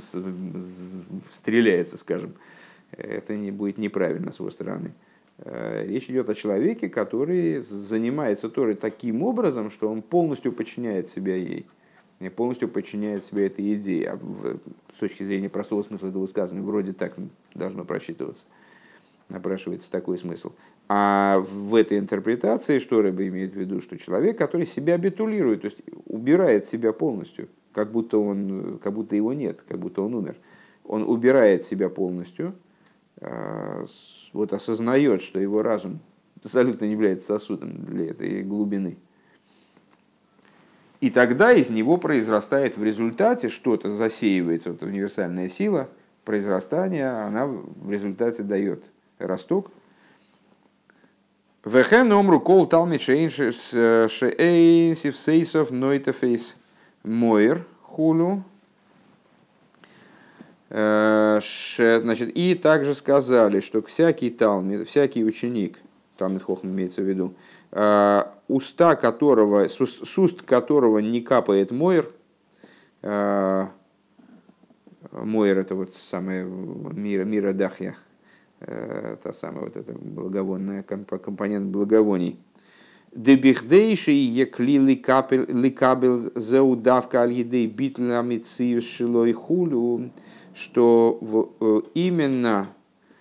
стреляется, 1.32 1.96
скажем 1.96 2.34
это 2.92 3.34
не 3.34 3.50
будет 3.50 3.76
неправильно 3.76 4.30
с 4.30 4.38
его 4.38 4.50
стороны. 4.50 4.92
Э, 5.38 5.84
речь 5.88 6.08
идет 6.08 6.28
о 6.28 6.36
человеке, 6.36 6.88
который 6.88 7.62
занимается 7.62 8.48
Торой 8.48 8.76
таким 8.76 9.24
образом, 9.24 9.72
что 9.72 9.88
он 9.88 10.02
полностью 10.02 10.52
подчиняет 10.52 11.08
себя 11.08 11.34
ей, 11.34 11.66
полностью 12.36 12.68
подчиняет 12.68 13.24
себя 13.24 13.46
этой 13.46 13.74
идее. 13.74 14.20
А 14.94 14.96
с 14.96 14.98
точки 14.98 15.22
зрения 15.24 15.48
простого 15.48 15.82
смысла 15.82 16.08
этого 16.08 16.22
высказывания, 16.22 16.64
вроде 16.64 16.92
так 16.92 17.14
должно 17.54 17.84
прочитываться, 17.84 18.44
напрашивается 19.28 19.90
такой 19.90 20.18
смысл. 20.18 20.52
А 20.88 21.40
в 21.40 21.74
этой 21.74 21.98
интерпретации, 21.98 22.78
что 22.78 23.02
Рэба 23.02 23.26
имеет 23.28 23.54
в 23.54 23.56
виду, 23.56 23.80
что 23.80 23.98
человек, 23.98 24.38
который 24.38 24.66
себя 24.66 24.96
битулирует, 24.98 25.62
то 25.62 25.66
есть 25.66 25.78
убирает 26.06 26.66
себя 26.66 26.92
полностью, 26.92 27.48
как 27.72 27.90
будто, 27.90 28.18
он, 28.18 28.78
как 28.82 28.92
будто 28.92 29.16
его 29.16 29.32
нет, 29.32 29.62
как 29.66 29.78
будто 29.78 30.02
он 30.02 30.14
умер. 30.14 30.36
Он 30.84 31.02
убирает 31.02 31.64
себя 31.64 31.88
полностью, 31.88 32.54
Э, 33.20 33.84
вот 34.32 34.52
осознает, 34.52 35.22
что 35.22 35.38
его 35.38 35.62
разум 35.62 36.00
абсолютно 36.36 36.84
не 36.84 36.92
является 36.92 37.26
сосудом 37.26 37.84
для 37.84 38.10
этой 38.10 38.42
глубины. 38.42 38.98
И 41.00 41.10
тогда 41.10 41.52
из 41.52 41.70
него 41.70 41.96
произрастает 41.96 42.76
в 42.76 42.84
результате 42.84 43.48
что-то, 43.48 43.90
засеивается, 43.90 44.70
вот 44.72 44.82
универсальная 44.82 45.48
сила 45.48 45.88
произрастания, 46.24 47.26
она 47.26 47.46
в 47.46 47.90
результате 47.90 48.42
дает 48.42 48.84
росток. 49.18 49.70
Вехен 51.64 52.12
омру 52.12 52.40
кол 52.40 52.66
талмит 52.66 53.00
шеэйсив 53.02 53.56
сейсов 55.16 55.70
нойтефейс 55.70 56.56
мойр 57.02 57.66
хулю 57.82 58.44
Э, 60.76 61.40
значит, 62.02 62.36
и 62.36 62.54
также 62.56 62.94
сказали, 62.94 63.60
что 63.60 63.80
всякий 63.82 64.28
талмит, 64.30 64.88
всякий 64.88 65.24
ученик, 65.24 65.78
талмит 66.16 66.42
хохм 66.42 66.66
имеется 66.66 67.00
в 67.00 67.04
виду, 67.04 67.34
уста 67.74 68.94
которого, 68.94 69.66
с 69.66 69.80
уст 70.18 70.42
которого 70.42 70.98
не 71.00 71.20
капает 71.20 71.72
мойр, 71.72 72.08
э, 73.02 73.66
мойр 75.10 75.58
это 75.58 75.74
вот 75.74 75.94
самое 75.94 76.44
мира, 76.44 77.24
мира 77.24 77.52
дахья, 77.52 77.96
та 78.60 79.32
самая 79.32 79.64
вот 79.64 79.76
эта 79.76 79.92
благовонная 79.92 80.82
компонент 80.82 81.66
благовоний. 81.66 82.38
Дебихдейши 83.14 84.10
екли 84.10 84.78
ликабел 84.78 86.32
зеудавка 86.34 87.22
аль-едей 87.22 87.68
мициюс 87.68 88.84
шилой 88.84 89.32
хулю, 89.32 90.10
что 90.52 91.20
э, 91.60 91.80
именно, 91.94 92.66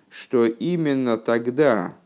что 0.09 0.45
именно 0.45 1.17
тогда 1.17 1.93
э, 1.95 2.02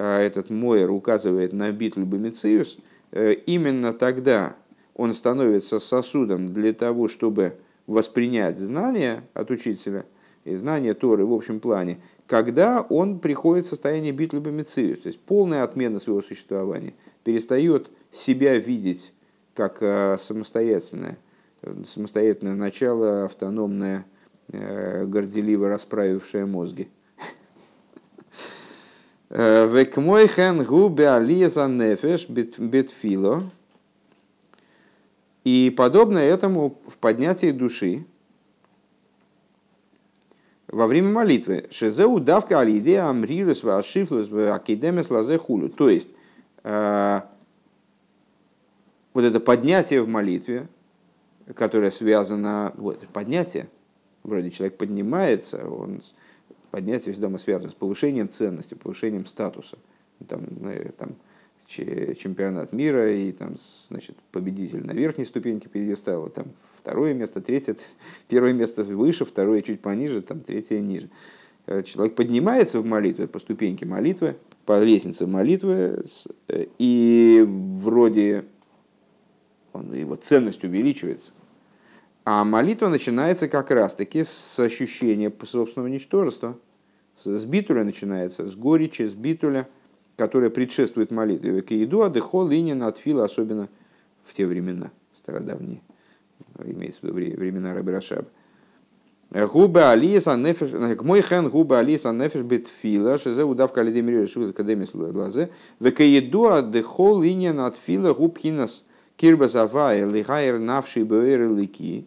этот 0.00 0.50
Мойер 0.50 0.90
указывает 0.90 1.52
на 1.52 1.70
битву 1.72 2.04
Бомициус, 2.04 2.78
э, 3.12 3.32
именно 3.32 3.92
тогда 3.92 4.56
он 4.94 5.14
становится 5.14 5.78
сосудом 5.78 6.52
для 6.52 6.72
того, 6.72 7.08
чтобы 7.08 7.54
воспринять 7.86 8.58
знания 8.58 9.24
от 9.34 9.50
учителя 9.50 10.04
и 10.44 10.54
знания 10.56 10.94
Торы 10.94 11.24
в 11.24 11.32
общем 11.32 11.60
плане, 11.60 11.98
когда 12.26 12.80
он 12.82 13.18
приходит 13.18 13.66
в 13.66 13.70
состояние 13.70 14.12
битвы 14.12 14.40
Бомициус, 14.40 15.00
то 15.00 15.08
есть 15.08 15.20
полная 15.20 15.62
отмена 15.62 15.98
своего 15.98 16.22
существования, 16.22 16.94
перестает 17.24 17.90
себя 18.10 18.56
видеть 18.56 19.12
как 19.54 19.78
самостоятельное, 20.20 21.18
самостоятельное 21.86 22.54
начало, 22.54 23.24
автономное, 23.24 24.04
Э, 24.52 25.04
горделиво 25.04 25.68
расправившая 25.68 26.46
мозги. 26.46 26.88
Векмойхен 29.28 30.64
губе 30.64 31.08
ализа 31.08 31.66
нефеш 31.66 32.28
бетфило. 32.28 33.42
И 35.44 35.70
подобно 35.70 36.18
этому 36.18 36.78
в 36.88 36.98
поднятии 36.98 37.50
души 37.50 38.04
во 40.68 40.86
время 40.86 41.12
молитвы. 41.12 41.66
Шезеу 41.70 42.18
давка 42.20 42.60
алиде 42.60 42.98
амрирус 42.98 43.62
вашифлус 43.62 44.28
акидемес 44.32 45.10
лазе 45.10 45.38
хулю. 45.38 45.68
То 45.68 45.88
есть, 45.88 46.08
э, 46.64 47.20
вот 49.14 49.24
это 49.24 49.40
поднятие 49.40 50.02
в 50.02 50.08
молитве, 50.08 50.68
которое 51.54 51.90
связано, 51.90 52.72
вот, 52.76 53.06
поднятие, 53.08 53.68
вроде 54.24 54.50
человек 54.50 54.76
поднимается, 54.76 55.68
он 55.68 56.02
поднятие 56.76 57.14
всегда 57.14 57.34
связано 57.38 57.70
с 57.70 57.74
повышением 57.74 58.28
ценности, 58.28 58.74
повышением 58.74 59.24
статуса. 59.24 59.78
Там, 60.28 60.44
там, 60.98 61.14
чемпионат 61.66 62.74
мира 62.74 63.10
и 63.10 63.32
там, 63.32 63.54
значит, 63.88 64.14
победитель 64.30 64.84
на 64.84 64.92
верхней 64.92 65.24
ступеньке 65.24 65.70
пьедестала, 65.70 66.28
там 66.28 66.48
второе 66.82 67.14
место, 67.14 67.40
третье, 67.40 67.76
первое 68.28 68.52
место 68.52 68.82
выше, 68.84 69.24
второе 69.24 69.62
чуть 69.62 69.80
пониже, 69.80 70.20
там 70.20 70.40
третье 70.40 70.78
ниже. 70.80 71.08
Э, 71.64 71.82
человек 71.82 72.14
поднимается 72.14 72.80
в 72.80 72.84
молитве 72.84 73.26
по 73.26 73.38
ступеньке 73.38 73.86
молитвы, 73.86 74.36
по 74.66 74.84
лестнице 74.84 75.26
молитвы, 75.26 76.04
э, 76.48 76.66
и 76.78 77.42
вроде 77.46 78.44
он, 79.72 79.94
его 79.94 80.16
ценность 80.16 80.62
увеличивается, 80.62 81.32
а 82.26 82.42
молитва 82.42 82.88
начинается 82.88 83.48
как 83.48 83.70
раз-таки 83.70 84.24
с 84.24 84.58
ощущения 84.58 85.32
собственного 85.44 85.86
ничтожества. 85.86 86.58
С 87.22 87.44
битуля 87.44 87.84
начинается, 87.84 88.48
с 88.48 88.56
горечи, 88.56 89.02
с 89.02 89.14
битуля, 89.14 89.68
которая 90.16 90.50
предшествует 90.50 91.12
молитве. 91.12 91.62
Киеду 91.62 92.02
адыхо 92.02 92.46
линин 92.46 92.82
отфила, 92.82 93.24
особенно 93.24 93.68
в 94.24 94.34
те 94.34 94.44
времена, 94.44 94.90
стародавние, 95.16 95.80
имеется 96.64 97.00
в 97.02 97.04
виду 97.04 97.36
времена 97.38 97.72
Рабирашаба. 97.74 98.26
Губа 99.30 99.92
алиса 99.92 100.36
нефеш, 100.36 100.72
мой 101.02 101.22
хен 101.22 101.48
губа 101.48 101.78
алиса 101.78 102.12
нефеш 102.12 102.42
битфила, 102.42 103.18
шизе 103.18 103.44
удавка 103.44 103.82
лидемири 103.82 104.22
решил 104.22 104.50
академис 104.50 104.94
лазе, 104.94 105.50
векаедуа 105.78 106.62
дехол 106.62 107.22
иньян 107.22 107.60
от 107.60 107.76
фила 107.76 108.14
губхинас 108.14 108.84
кирба 109.16 109.46
завая 109.46 110.06
лихайр 110.06 110.58
навший 110.58 111.04
бэйр 111.04 111.52
лики. 111.52 112.06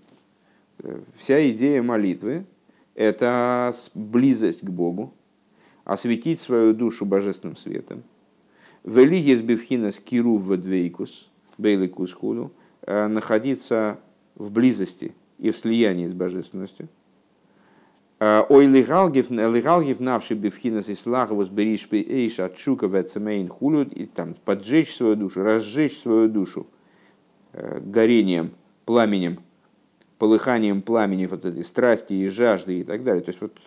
Вся 1.18 1.50
идея 1.52 1.82
молитвы– 1.82 2.46
это 2.96 3.74
близость 3.94 4.62
к 4.62 4.70
Богу, 4.70 5.14
осветить 5.84 6.40
свою 6.40 6.74
душу 6.74 7.06
божественным 7.06 7.56
светом. 7.56 8.04
Велигес 8.84 9.42
бифхинас 9.42 10.00
киру 10.00 10.38
в 10.38 10.56
двейкус, 10.58 11.30
бейликус 11.58 12.14
худу, 12.14 12.52
находиться 12.86 14.00
в 14.36 14.52
близости 14.52 15.14
и 15.38 15.52
в 15.52 15.58
слиянии 15.58 16.08
с 16.08 16.14
божественностью– 16.14 16.88
Ой 18.20 18.68
лигалгив 18.68 19.32
лигалгив 19.32 20.00
навши 20.02 20.36
бифхинас 20.36 20.90
и 20.90 20.96
слаговус 20.96 21.48
бериш 21.48 21.88
эйш 21.92 22.40
от 22.40 22.58
шука 22.58 22.88
вецемейн 22.88 23.48
хулю 23.48 23.84
и 23.84 24.06
там 24.06 24.36
поджечь 24.44 24.94
свою 24.94 25.16
душу, 25.16 25.42
разжечь 25.42 25.98
свою 25.98 26.28
душу 26.28 26.68
э, 27.54 27.80
горением, 27.80 28.52
пламенем, 28.84 29.40
полыханием 30.20 30.84
пламени 30.84 31.26
вот 31.26 31.46
этой 31.46 31.64
страсти 31.64 32.14
и 32.14 32.28
жажды 32.28 32.82
и 32.82 32.84
так 32.84 33.04
далее. 33.04 33.24
То 33.24 33.30
есть 33.30 33.42
вот 33.42 33.58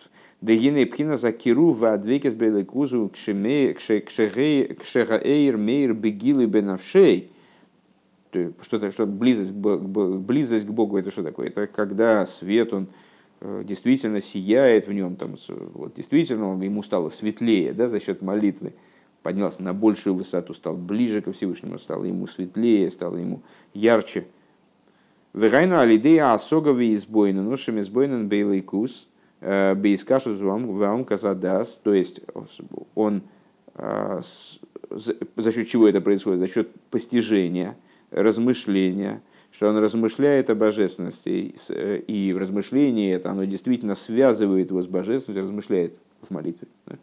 Дегины 0.41 0.85
пхина 0.85 1.17
за 1.17 1.33
киру 1.33 1.71
в 1.71 1.83
адвекес 1.85 2.33
белекузу 2.33 3.09
кшегаэйр 3.09 3.77
мейр 5.57 5.93
бегилы 5.93 6.45
бенавшей. 6.45 7.29
Что-то, 8.61 8.91
что 8.91 9.05
близость, 9.05 9.51
близость 9.51 10.65
к 10.65 10.69
Богу, 10.69 10.97
это 10.97 11.11
что 11.11 11.23
такое? 11.23 11.47
Это 11.47 11.67
когда 11.67 12.25
свет, 12.25 12.73
он 12.73 12.87
Э, 13.45 13.61
действительно 13.65 14.21
сияет 14.21 14.87
в 14.87 14.93
нем, 14.93 15.17
там, 15.17 15.35
вот, 15.73 15.95
действительно 15.95 16.47
он, 16.47 16.61
ему 16.61 16.81
стало 16.81 17.09
светлее 17.09 17.73
да, 17.73 17.89
за 17.89 17.99
счет 17.99 18.21
молитвы, 18.21 18.73
поднялся 19.21 19.61
на 19.61 19.73
большую 19.73 20.15
высоту, 20.15 20.53
стал 20.53 20.77
ближе 20.77 21.21
ко 21.21 21.33
Всевышнему, 21.33 21.77
стало 21.77 22.05
ему 22.05 22.25
светлее, 22.25 22.89
стало 22.89 23.17
ему 23.17 23.41
ярче. 23.73 24.27
Вегайну 25.33 25.79
алидея 25.79 26.33
асогави 26.33 26.93
избойна, 26.95 27.41
ношами 27.41 27.81
избойнен 27.81 28.29
бейлайкус, 28.29 29.07
э, 29.41 29.73
бейскашу 29.75 30.35
вам 30.35 31.05
казадас, 31.05 31.79
то 31.83 31.93
есть 31.93 32.21
он 32.93 33.23
э, 33.75 34.21
за 35.35 35.51
счет 35.51 35.67
чего 35.67 35.87
это 35.87 36.01
происходит? 36.01 36.39
За 36.39 36.47
счет 36.47 36.69
постижения, 36.91 37.75
размышления, 38.11 39.21
что 39.51 39.69
он 39.69 39.77
размышляет 39.77 40.49
о 40.49 40.55
божественности, 40.55 41.55
э, 41.69 41.97
и 42.07 42.31
в 42.33 42.37
размышлении 42.37 43.11
это 43.11 43.31
оно 43.31 43.45
действительно 43.45 43.95
связывает 43.95 44.69
его 44.69 44.81
с 44.81 44.87
божественностью, 44.87 45.43
размышляет 45.43 45.97
в 46.21 46.31
молитве. 46.31 46.67
Да? 46.85 46.97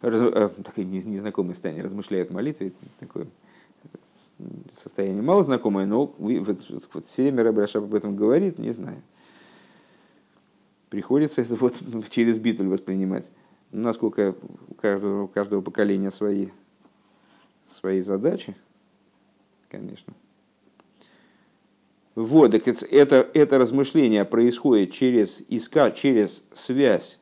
Раз, 0.00 0.20
э, 0.22 0.48
такое 0.64 0.84
незнакомое 0.84 1.54
состояние, 1.54 1.84
размышляет 1.84 2.30
в 2.30 2.32
молитве, 2.32 2.72
такое 3.00 3.26
состояние 4.76 5.22
мало 5.22 5.44
знакомое, 5.44 5.86
но 5.86 6.14
вот, 6.18 6.58
вот 6.92 7.06
все 7.06 7.22
время 7.22 7.42
Рабрашаб 7.42 7.84
об 7.84 7.94
этом 7.94 8.16
говорит, 8.16 8.58
не 8.58 8.70
знаю. 8.70 9.02
Приходится 10.90 11.42
это 11.42 11.56
вот 11.56 11.74
через 12.10 12.38
битуль 12.38 12.68
воспринимать. 12.68 13.30
Насколько 13.70 14.34
у 14.68 14.74
каждого, 14.74 15.24
у 15.24 15.28
каждого 15.28 15.60
поколения 15.60 16.10
свои, 16.10 16.48
свои 17.66 18.00
задачи, 18.00 18.56
конечно. 19.68 20.14
Вот, 22.14 22.50
так 22.50 22.66
это, 22.66 23.28
это 23.32 23.58
размышление 23.58 24.24
происходит 24.24 24.92
через, 24.92 25.42
иска, 25.48 25.90
через 25.92 26.42
связь 26.52 27.20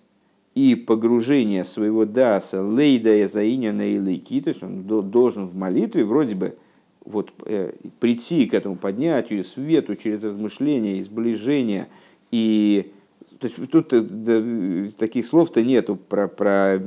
и 0.54 0.74
погружение 0.74 1.64
своего 1.64 2.06
даса 2.06 2.62
лейдая 2.62 3.28
заиня 3.28 3.74
на 3.74 3.84
илыки, 3.84 4.40
то 4.40 4.48
есть 4.48 4.62
он 4.62 4.84
должен 4.84 5.46
в 5.46 5.54
молитве 5.54 6.04
вроде 6.04 6.34
бы 6.34 6.56
вот, 7.06 7.32
э, 7.46 7.72
прийти 8.00 8.46
к 8.46 8.54
этому 8.54 8.76
поднятию, 8.76 9.44
свету 9.44 9.96
через 9.96 10.22
размышление, 10.22 11.00
изближение. 11.00 11.88
И 12.30 12.92
то 13.38 13.46
есть 13.46 13.70
тут 13.70 13.92
э, 13.92 14.00
да, 14.00 14.90
таких 14.98 15.26
слов-то 15.26 15.62
нету 15.62 15.96
про, 15.96 16.28
про 16.28 16.78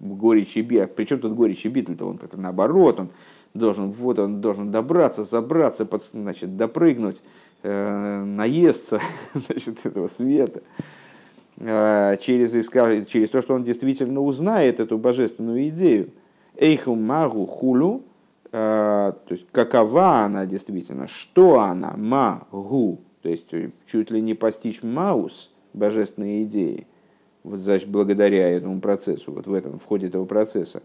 горечь 0.00 0.56
и 0.56 0.62
бит. 0.62 0.94
Причем 0.94 1.20
тут 1.20 1.34
горечь 1.34 1.64
и 1.64 1.68
бит, 1.68 1.88
он 2.00 2.18
как 2.18 2.36
наоборот, 2.36 3.00
он 3.00 3.10
должен, 3.54 3.90
вот 3.90 4.18
он 4.18 4.40
должен 4.40 4.70
добраться, 4.70 5.24
забраться, 5.24 5.86
под, 5.86 6.02
значит, 6.02 6.56
допрыгнуть 6.56 7.22
Э, 7.64 8.22
наесться 8.22 9.00
значит, 9.34 9.84
этого 9.84 10.06
света, 10.06 10.62
э, 11.56 12.16
через, 12.20 12.52
через 13.08 13.30
то, 13.30 13.42
что 13.42 13.54
он 13.54 13.64
действительно 13.64 14.20
узнает 14.20 14.78
эту 14.78 14.96
божественную 14.96 15.68
идею. 15.70 16.10
Эйху 16.56 16.94
магу 16.94 17.46
хулу, 17.46 18.04
э, 18.04 18.07
то 18.50 19.16
есть 19.28 19.46
какова 19.52 20.24
она 20.24 20.46
действительно, 20.46 21.06
что 21.06 21.60
она, 21.60 21.94
магу, 21.96 23.00
то 23.22 23.28
есть 23.28 23.48
чуть 23.86 24.10
ли 24.10 24.20
не 24.20 24.34
постичь 24.34 24.82
маус, 24.82 25.50
божественные 25.74 26.44
идеи, 26.44 26.86
вот, 27.42 27.60
значит, 27.60 27.88
благодаря 27.88 28.48
этому 28.48 28.80
процессу, 28.80 29.32
вот 29.32 29.46
в 29.46 29.54
этом, 29.54 29.78
в 29.78 29.84
ходе 29.84 30.08
этого 30.08 30.24
процесса. 30.24 30.82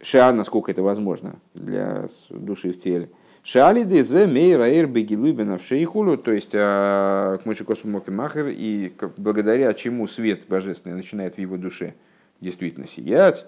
Ша, 0.00 0.32
насколько 0.32 0.70
это 0.70 0.82
возможно 0.82 1.40
для 1.54 2.06
души 2.30 2.72
в 2.72 2.78
теле. 2.78 3.10
Шали 3.42 3.84
дезе 3.84 4.26
мейра 4.26 4.64
эр 4.64 4.86
бегилуй 4.86 5.32
бенавшейхулу, 5.32 6.18
то 6.18 6.32
есть 6.32 6.50
а, 6.54 7.38
к 7.38 7.46
и 7.46 8.10
махер, 8.10 8.48
и 8.48 8.92
благодаря 9.16 9.72
чему 9.74 10.06
свет 10.06 10.46
божественный 10.48 10.96
начинает 10.96 11.36
в 11.36 11.38
его 11.38 11.56
душе 11.56 11.94
действительно 12.40 12.86
сиять, 12.86 13.46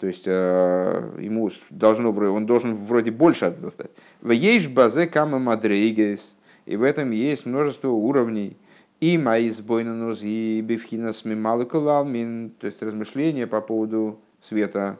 то 0.00 0.06
есть 0.06 0.24
а, 0.26 1.14
ему 1.18 1.50
должно, 1.68 2.10
он 2.10 2.46
должен 2.46 2.74
вроде 2.74 3.10
больше 3.10 3.44
от 3.44 3.58
этого 3.58 3.68
стать. 3.68 3.90
В 4.22 4.30
ейш 4.30 4.66
базе 4.66 5.06
кама 5.06 5.38
мадрейгес, 5.38 6.36
и 6.64 6.76
в 6.76 6.82
этом 6.82 7.10
есть 7.10 7.44
множество 7.44 7.88
уровней. 7.88 8.56
И 9.00 9.18
мои 9.18 9.50
сбойнанус 9.50 10.22
и 10.22 10.62
бифхинас 10.62 11.26
мималыкалалмин, 11.26 12.50
то 12.58 12.66
есть 12.66 12.82
размышления 12.82 13.46
по 13.46 13.60
поводу 13.60 14.18
света, 14.40 14.98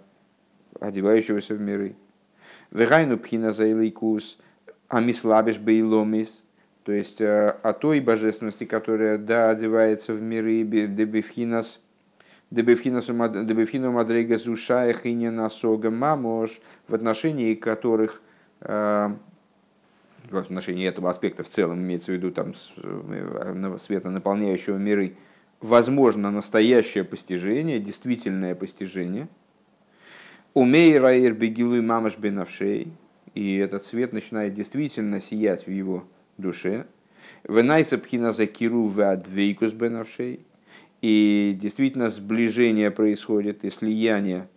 одевающегося 0.78 1.54
в 1.54 1.60
миры. 1.62 1.96
Вегайну 2.70 3.16
пхина 3.16 3.52
заилейкус, 3.52 4.38
амислабиш 4.88 5.58
бейломис, 5.58 6.44
то 6.84 6.92
есть 6.92 7.22
э, 7.22 7.56
о 7.62 7.72
той 7.72 8.00
божественности, 8.00 8.64
которая 8.64 9.16
да, 9.16 9.48
одевается 9.48 10.12
в 10.12 10.20
миры, 10.20 10.62
дебевхинас, 10.62 11.80
дебевхину 12.50 13.92
мадрега 13.92 14.38
зушая 14.38 14.92
хинина 14.92 15.48
сога 15.48 15.90
мамош, 15.90 16.60
в 16.88 16.94
отношении 16.94 17.54
которых 17.54 18.22
э, 18.60 19.08
в 20.30 20.36
отношении 20.36 20.86
этого 20.86 21.10
аспекта 21.10 21.42
в 21.44 21.48
целом 21.48 21.80
имеется 21.80 22.12
в 22.12 22.14
виду 22.14 22.30
там 22.30 22.54
э, 22.76 23.78
света, 23.80 24.10
наполняющего 24.10 24.76
миры, 24.76 25.16
возможно 25.60 26.30
настоящее 26.30 27.04
постижение, 27.04 27.78
действительное 27.78 28.54
постижение– 28.54 29.28
Умей 30.52 30.98
раир 30.98 31.34
бегилуй 31.34 31.80
мамаш 31.80 32.18
бенавшей, 32.18 32.88
и 33.34 33.56
этот 33.56 33.84
свет 33.84 34.12
начинает 34.12 34.52
действительно 34.52 35.20
сиять 35.20 35.68
в 35.68 35.70
его 35.70 36.08
душе. 36.38 36.86
Венайса 37.44 37.98
пхина 37.98 38.32
закиру 38.32 38.86
вадвейкус 38.86 39.72
бенавшей, 39.72 40.40
и 41.02 41.56
действительно 41.60 42.10
сближение 42.10 42.90
происходит 42.90 43.64
и 43.64 43.70
слияние 43.70 44.48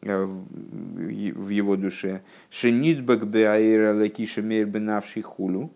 э, 0.00 0.24
в 0.24 1.48
его 1.48 1.76
душе. 1.76 2.22
Шенитбак 2.50 3.26
беаира 3.26 3.92
лакиша 3.94 4.40
бенавший 4.42 5.22
хулю, 5.22 5.70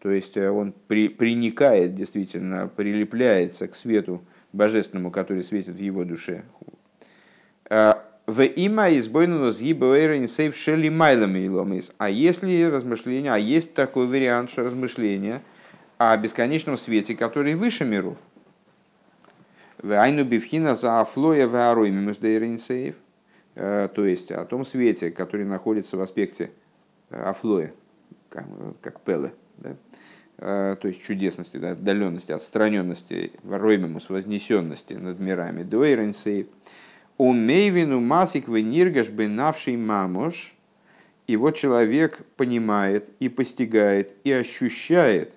то 0.00 0.10
есть 0.10 0.36
э, 0.36 0.50
он 0.50 0.72
при, 0.86 1.08
приникает, 1.08 1.94
действительно 1.94 2.68
прилепляется 2.68 3.66
к 3.66 3.74
свету 3.74 4.22
божественному, 4.52 5.10
который 5.10 5.42
светит 5.42 5.74
в 5.74 5.80
его 5.80 6.04
душе. 6.04 6.44
Э, 7.68 7.94
в 8.26 8.44
има 8.44 8.90
гибуэйрен 8.90 10.28
сейф 10.28 10.54
шели 10.54 10.90
майлами. 10.90 11.82
А 11.96 12.10
если 12.10 12.62
размышления, 12.64 13.32
а 13.32 13.38
есть 13.38 13.72
такой 13.72 14.06
вариант, 14.06 14.50
что 14.50 14.64
размышления 14.64 15.40
о 15.96 16.16
бесконечном 16.16 16.76
свете, 16.76 17.16
который 17.16 17.54
выше 17.54 17.84
миров. 17.84 18.18
Айну 19.82 20.24
бифхина 20.24 20.74
за 20.74 21.00
афлоя 21.00 21.46
в 21.46 21.54
аруймимус 21.54 22.18
сейф. 22.60 22.96
Э, 23.54 23.88
то 23.92 24.04
есть 24.04 24.30
о 24.30 24.44
том 24.44 24.64
свете, 24.64 25.10
который 25.10 25.44
находится 25.44 25.96
в 25.96 26.00
аспекте 26.00 26.50
э, 27.10 27.20
афлоя, 27.20 27.72
как, 28.28 28.46
как 28.80 29.00
пелы. 29.00 29.32
Да? 29.56 29.76
Э, 30.38 30.76
то 30.80 30.88
есть 30.88 31.02
чудесности, 31.02 31.56
да, 31.56 31.72
отдаленности, 31.72 32.32
отстраненности, 32.32 33.32
роймимус, 33.44 34.10
вознесенности 34.10 34.94
над 34.94 35.18
мирами. 35.18 35.64
Дуэйрен 35.64 36.14
сейф. 36.14 36.46
Умейвину 37.16 38.00
масик 38.00 38.48
вениргаш 38.48 39.08
бенавший 39.10 39.76
мамош. 39.76 40.54
И 41.26 41.36
вот 41.36 41.56
человек 41.56 42.24
понимает 42.36 43.10
и 43.18 43.28
постигает 43.28 44.14
и 44.24 44.32
ощущает 44.32 45.34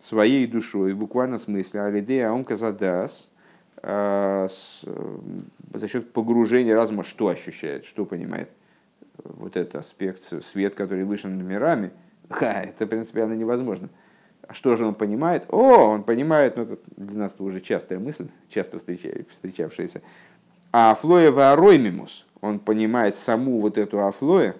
своей 0.00 0.46
душой, 0.46 0.94
в 0.94 0.98
буквальном 0.98 1.38
смысле, 1.38 1.82
алидея 1.82 2.30
аумказадас, 2.30 3.30
за 3.82 4.48
счет 5.88 6.12
погружения 6.12 6.74
разума, 6.74 7.02
что 7.02 7.28
ощущает, 7.28 7.84
что 7.84 8.04
понимает. 8.04 8.48
Вот 9.24 9.56
этот 9.56 9.76
аспект, 9.76 10.22
свет, 10.44 10.74
который 10.74 11.04
выше 11.04 11.28
над 11.28 11.42
мирами, 11.46 11.90
ха, 12.28 12.62
это 12.62 12.86
принципиально 12.86 13.34
невозможно. 13.34 13.88
А 14.46 14.54
что 14.54 14.76
же 14.76 14.86
он 14.86 14.94
понимает? 14.94 15.44
О, 15.48 15.88
он 15.88 16.02
понимает, 16.04 16.56
ну 16.56 16.64
это 16.64 16.78
для 16.96 17.18
нас 17.18 17.34
уже 17.38 17.60
частая 17.60 17.98
мысль, 17.98 18.28
часто 18.48 18.78
встречавшаяся. 18.78 20.02
А 20.72 20.92
афлоева 20.92 21.56
роймимус, 21.56 22.26
он 22.40 22.58
понимает 22.58 23.16
саму 23.16 23.60
вот 23.60 23.78
эту 23.78 24.06
афлоя 24.06 24.54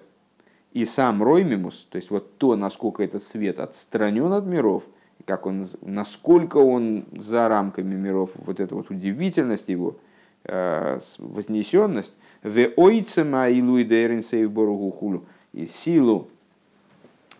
и 0.73 0.85
сам 0.85 1.23
роймимус, 1.23 1.87
то 1.89 1.95
есть 1.95 2.09
вот 2.09 2.37
то, 2.37 2.55
насколько 2.55 3.03
этот 3.03 3.23
свет 3.23 3.59
отстранен 3.59 4.33
от 4.33 4.45
миров, 4.45 4.83
как 5.25 5.45
он, 5.45 5.67
насколько 5.81 6.57
он 6.57 7.05
за 7.11 7.47
рамками 7.47 7.95
миров, 7.95 8.31
вот 8.35 8.59
эта 8.59 8.75
вот 8.75 8.89
удивительность 8.89 9.69
его, 9.69 9.97
э, 10.43 10.99
вознесенность, 11.17 12.15
в 12.43 12.71
ойцема 12.77 13.49
и 13.49 13.61
луидеринсейв 13.61 14.51
боругу 14.51 14.91
хулю, 14.91 15.25
и 15.53 15.65
силу 15.65 16.29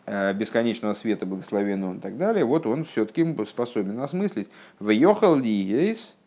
Э, 0.10 0.32
бесконечного 0.32 0.94
света, 0.94 1.26
благословенного 1.26 1.98
и 1.98 2.00
так 2.00 2.16
далее, 2.16 2.46
вот 2.46 2.66
он 2.66 2.86
все-таки 2.86 3.26
способен 3.46 4.00
осмыслить. 4.00 4.50
В 4.80 4.90
ли 4.90 5.50
есть 5.50 6.18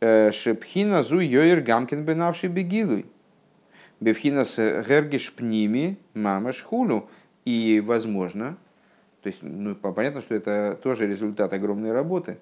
э, 0.00 0.32
шепхина 0.32 1.04
зу 1.04 1.20
йоир 1.20 1.60
гамкин 1.60 2.04
бенавший 2.04 2.48
бегилуй. 2.48 3.06
Бевхина 4.00 4.44
с 4.44 4.58
гергиш 4.58 5.32
пними 5.34 5.98
мамаш 6.14 6.64
хулу. 6.64 7.08
И 7.44 7.80
возможно, 7.86 8.56
то 9.22 9.28
есть 9.28 9.42
ну, 9.42 9.74
понятно, 9.74 10.20
что 10.20 10.34
это 10.34 10.78
тоже 10.82 11.06
результат 11.06 11.52
огромной 11.52 11.92
работы, 11.92 12.38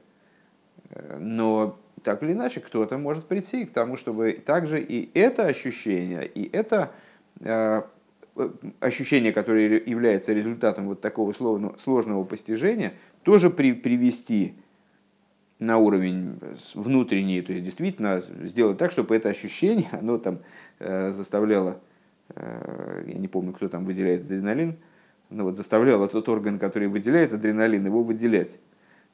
э, 0.90 1.18
но 1.18 1.78
так 2.02 2.22
или 2.22 2.32
иначе 2.32 2.60
кто-то 2.60 2.98
может 2.98 3.26
прийти 3.26 3.66
к 3.66 3.72
тому, 3.72 3.96
чтобы 3.96 4.32
также 4.32 4.80
и 4.80 5.10
это 5.14 5.46
ощущение, 5.46 6.26
и 6.26 6.48
это 6.50 6.90
Э, 7.40 7.82
ощущение, 8.78 9.32
которое 9.32 9.80
является 9.80 10.32
результатом 10.32 10.86
вот 10.86 11.00
такого 11.00 11.32
сложного 11.32 12.24
постижения, 12.24 12.94
тоже 13.22 13.50
при, 13.50 13.72
привести 13.72 14.54
на 15.58 15.76
уровень 15.78 16.38
внутренний, 16.74 17.42
то 17.42 17.52
есть 17.52 17.64
действительно 17.64 18.22
сделать 18.44 18.78
так, 18.78 18.92
чтобы 18.92 19.16
это 19.16 19.28
ощущение, 19.28 19.88
оно 19.92 20.16
там 20.16 20.38
э, 20.78 21.10
заставляло, 21.10 21.80
э, 22.34 23.04
я 23.08 23.18
не 23.18 23.28
помню, 23.28 23.52
кто 23.52 23.68
там 23.68 23.84
выделяет 23.84 24.22
адреналин, 24.22 24.78
но 25.30 25.44
вот 25.44 25.56
заставляло 25.56 26.08
тот 26.08 26.28
орган, 26.28 26.58
который 26.58 26.88
выделяет 26.88 27.32
адреналин, 27.32 27.86
его 27.86 28.02
выделять. 28.02 28.60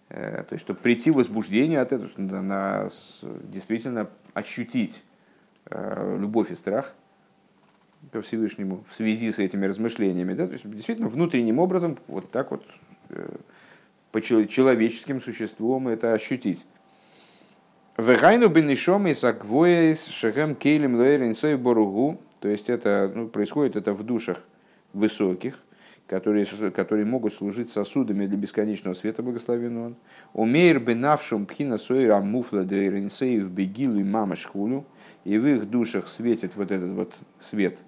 То 0.09 0.47
есть, 0.51 0.63
чтобы 0.65 0.79
прийти 0.81 1.11
в 1.11 1.15
возбуждение 1.17 1.81
от 1.81 1.93
этого, 1.93 2.11
на, 2.17 2.89
действительно 3.43 4.09
ощутить 4.35 5.03
любовь 5.71 6.51
и 6.51 6.55
страх– 6.55 6.95
ко 8.13 8.23
Всевышнему 8.23 8.85
в 8.89 8.95
связи 8.95 9.31
с 9.33 9.39
этими 9.39 9.67
размышлениями. 9.67 10.35
Да? 10.35 10.47
То 10.47 10.53
есть, 10.53 10.69
действительно, 10.71 11.09
внутренним 11.09 11.59
образом, 11.59 11.99
вот 12.09 12.31
так 12.31 12.51
вот, 12.51 12.65
э, 13.11 13.29
по 14.13 14.21
человеческим 14.21 15.21
существом 15.21 15.89
это 15.89 16.13
ощутить. 16.13 16.67
Вегайну 17.99 18.49
бенишом 18.49 19.07
из 19.07 19.25
аквоис 19.25 20.07
шехем 20.07 20.55
кейлем 20.55 20.97
лоэрин 20.97 21.35
боругу. 21.59 22.21
То 22.41 22.49
есть 22.49 22.69
это 22.69 23.11
ну, 23.15 23.29
происходит 23.29 23.77
это 23.77 23.95
в 23.95 24.03
душах 24.03 24.43
высоких, 24.93 25.63
которые, 26.07 26.47
которые 26.71 27.05
могут 27.05 27.33
служить 27.33 27.71
сосудами 27.71 28.27
для 28.27 28.37
бесконечного 28.37 28.95
света 28.95 29.23
благословенного. 29.23 29.95
Умеер 30.33 30.81
бенавшум 30.81 31.47
пхина 31.47 31.79
сойра 31.79 32.21
муфла 32.21 32.63
в 32.63 33.51
бегилу 33.51 33.99
и 33.99 34.05
мама 34.05 34.37
шхулю. 34.37 34.85
И 35.25 35.39
в 35.39 35.47
их 35.47 35.69
душах 35.69 36.07
светит 36.07 36.55
вот 36.55 36.71
этот 36.71 36.91
вот 36.91 37.15
свет 37.41 37.79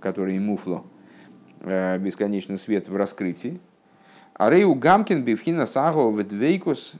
который 0.00 0.38
муфло, 0.38 0.84
э, 1.60 1.98
бесконечный 1.98 2.58
свет 2.58 2.88
в 2.88 2.96
раскрытии. 2.96 3.60
А 4.34 4.50
Рейу 4.50 4.74
Гамкин 4.74 5.24
Бивхина 5.24 5.66
Саго 5.66 6.10
Ведвейкус, 6.10 6.94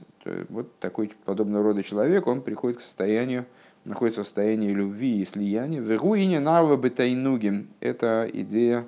вот 0.49 0.79
такой 0.79 1.11
подобного 1.25 1.63
рода 1.63 1.83
человек, 1.83 2.27
он 2.27 2.41
приходит 2.41 2.77
к 2.77 2.81
состоянию, 2.81 3.45
находится 3.85 4.21
в 4.21 4.25
состоянии 4.25 4.71
любви 4.71 5.19
и 5.19 5.25
слияния. 5.25 5.81
Вегуине 5.81 6.39
Нава 6.39 6.77
Бетайнугим– 6.77 7.69
это 7.79 8.29
идея 8.31 8.85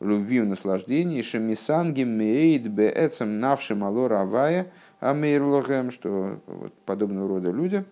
любви 0.00 0.36
и 0.36 0.40
наслаждения. 0.42 1.22
Шемисангим 1.22 2.08
Мейд 2.08 2.68
Беэцем 2.68 3.40
Навшим 3.40 3.84
Алора 3.84 4.22
Авая 4.22 4.72
Амейрлохем, 5.00 5.90
что 5.90 6.40
вот 6.46 6.72
подобного 6.84 7.28
рода 7.28 7.50
люди, 7.50 7.84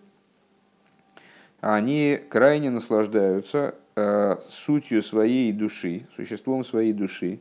они 1.61 2.19
крайне 2.29 2.69
наслаждаются 2.69 3.75
Э, 3.99 4.35
сутью 4.47 5.01
своей 5.01 5.51
души, 5.51 6.05
существом 6.15 6.63
своей 6.63 6.93
души, 6.93 7.39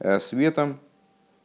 э, 0.00 0.18
светом 0.18 0.80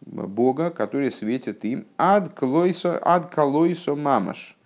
Бога, 0.01 0.71
который 0.71 1.11
светит 1.11 1.63
им 1.63 1.85
ад 1.95 2.33
клойсо, 2.33 2.99
ад 3.03 3.27
колойсо 3.29 3.93
мамаш. 3.95 4.57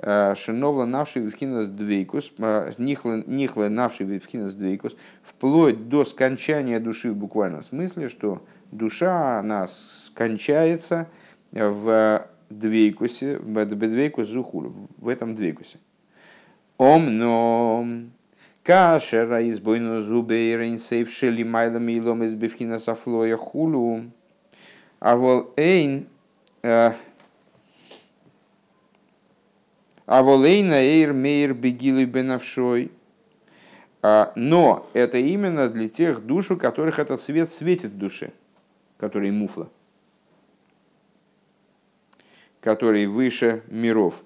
Шиновла 0.00 0.86
навший 0.86 1.22
вивхинас 1.22 1.66
двейкус, 1.66 2.32
нихла 2.78 3.68
навший 3.68 4.06
вивхинас 4.06 4.54
двейкус, 4.54 4.96
вплоть 5.22 5.88
до 5.88 6.04
скончания 6.04 6.78
души 6.78 7.10
в 7.10 7.16
буквальном 7.16 7.62
смысле, 7.62 8.08
что 8.08 8.40
душа, 8.70 9.40
она 9.40 9.66
скончается 9.66 11.08
в 11.50 12.24
двейкусе, 12.48 13.38
в 13.38 13.64
двейкус 13.64 14.28
зухулю, 14.28 14.72
в 14.98 15.08
этом 15.08 15.34
двейкусе. 15.34 15.78
Ом, 16.76 17.18
но 17.18 17.84
Кашера 18.62 19.50
избойну 19.50 20.02
зубы 20.02 20.54
рейнсейв 20.56 21.10
шели 21.10 21.42
майла 21.42 21.78
милом 21.78 22.22
из 22.22 22.34
бифхина 22.34 22.78
сафлоя 22.78 23.36
хулу. 23.36 24.04
А 25.00 25.16
вол 25.16 25.50
эйн... 25.56 26.06
А 30.08 30.22
волейна 30.22 30.80
эйр 30.80 31.12
мейр 31.12 31.52
бегилы 31.52 32.06
бенавшой. 32.06 32.90
Но 34.02 34.86
это 34.94 35.18
именно 35.18 35.68
для 35.68 35.90
тех 35.90 36.24
душ, 36.24 36.50
у 36.50 36.56
которых 36.56 36.98
этот 36.98 37.20
свет 37.20 37.52
светит 37.52 37.90
в 37.90 37.98
душе, 37.98 38.32
которые 38.96 39.32
муфла, 39.32 39.68
которые 42.62 43.06
выше 43.06 43.62
миров. 43.66 44.24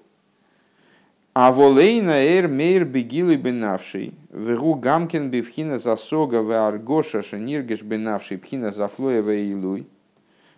А 1.33 1.51
волейна 1.51 2.11
эр 2.11 2.47
мейр 2.47 2.85
бегилы 2.85 3.35
бенавший, 3.35 4.13
вегу 4.29 4.75
гамкин 4.75 5.29
бифхина 5.31 5.79
засога 5.79 6.43
в 6.43 6.65
аргоша 6.65 7.21
шениргеш 7.21 7.81
бенавший 7.81 8.37
пхина 8.37 8.71
зафлоя 8.71 9.21
илуй. 9.21 9.89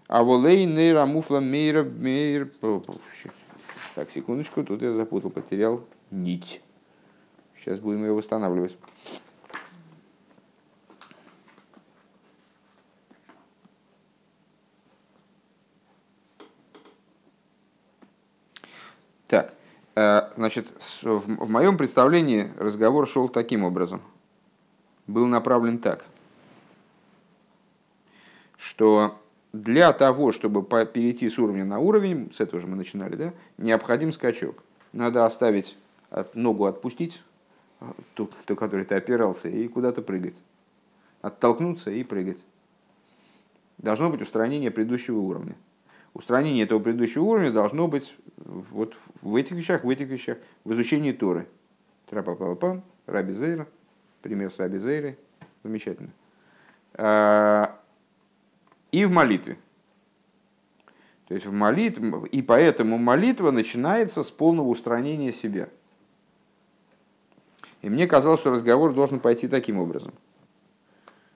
А 0.08 0.24
волейна 0.24 0.78
эр 0.78 0.98
амуфла 0.98 1.40
мейра 1.40 1.84
мейр... 1.84 2.52
Так, 3.96 4.12
секундочку, 4.12 4.64
тут 4.64 4.82
я 4.82 4.92
запутал, 4.92 5.32
потерял 5.32 5.84
нить. 6.12 6.62
Сейчас 7.58 7.80
будем 7.80 8.04
ее 8.04 8.14
восстанавливать. 8.14 8.78
Так, 19.28 19.56
Э, 19.96 20.34
значит, 20.36 20.68
в 21.04 21.50
моем 21.50 21.78
представлении 21.78 22.50
разговор 22.58 23.08
шел 23.08 23.30
таким 23.30 23.64
образом. 23.64 24.02
Был 25.08 25.26
направлен 25.28 25.80
так, 25.80 26.06
что 28.58 29.18
для 29.62 29.94
того, 29.94 30.32
чтобы 30.32 30.64
перейти 30.64 31.30
с 31.30 31.40
уровня 31.40 31.66
на 31.66 31.80
уровень, 31.80 32.32
с 32.34 32.42
этого 32.42 32.60
же 32.60 32.68
мы 32.68 32.76
начинали, 32.76 33.16
да, 33.16 33.34
необходим 33.58 34.12
скачок. 34.12 34.64
Надо 34.94 35.26
оставить 35.26 35.78
ногу 36.34 36.66
отпустить, 36.66 37.22
э, 37.82 37.86
ту, 38.14 38.30
ту, 38.46 38.56
которой 38.56 38.86
ты 38.86 38.96
опирался, 38.96 39.50
и 39.50 39.68
куда-то 39.68 40.02
прыгать. 40.02 40.42
Оттолкнуться 41.22 41.92
и 41.92 42.04
прыгать. 42.04 42.44
Должно 43.78 44.10
быть 44.10 44.22
устранение 44.22 44.72
предыдущего 44.72 45.20
уровня 45.20 45.56
устранение 46.16 46.64
этого 46.64 46.80
предыдущего 46.80 47.24
уровня 47.24 47.52
должно 47.52 47.88
быть 47.88 48.16
вот 48.38 48.96
в 49.22 49.36
этих 49.36 49.52
вещах, 49.52 49.84
в 49.84 49.90
этих 49.90 50.08
вещах, 50.08 50.38
в 50.64 50.74
изучении 50.74 51.12
Торы. 51.12 51.46
Трапапапам, 52.08 52.84
Раби 53.06 53.34
Зейра, 53.34 53.68
пример 54.22 54.50
с 54.50 54.58
Раби 54.58 54.80
Зейрой, 54.80 55.18
замечательно. 55.64 56.10
И 58.96 59.04
в 59.04 59.12
молитве. 59.12 59.58
То 61.28 61.34
есть 61.34 61.46
в 61.46 61.52
молитве, 61.52 62.30
и 62.32 62.42
поэтому 62.42 62.98
молитва 62.98 63.52
начинается 63.52 64.24
с 64.24 64.32
полного 64.32 64.70
устранения 64.70 65.34
себя. 65.34 65.68
И 67.82 67.90
мне 67.90 68.08
казалось, 68.08 68.40
что 68.40 68.52
разговор 68.52 68.94
должен 68.94 69.20
пойти 69.20 69.50
таким 69.50 69.80
образом, 69.80 70.14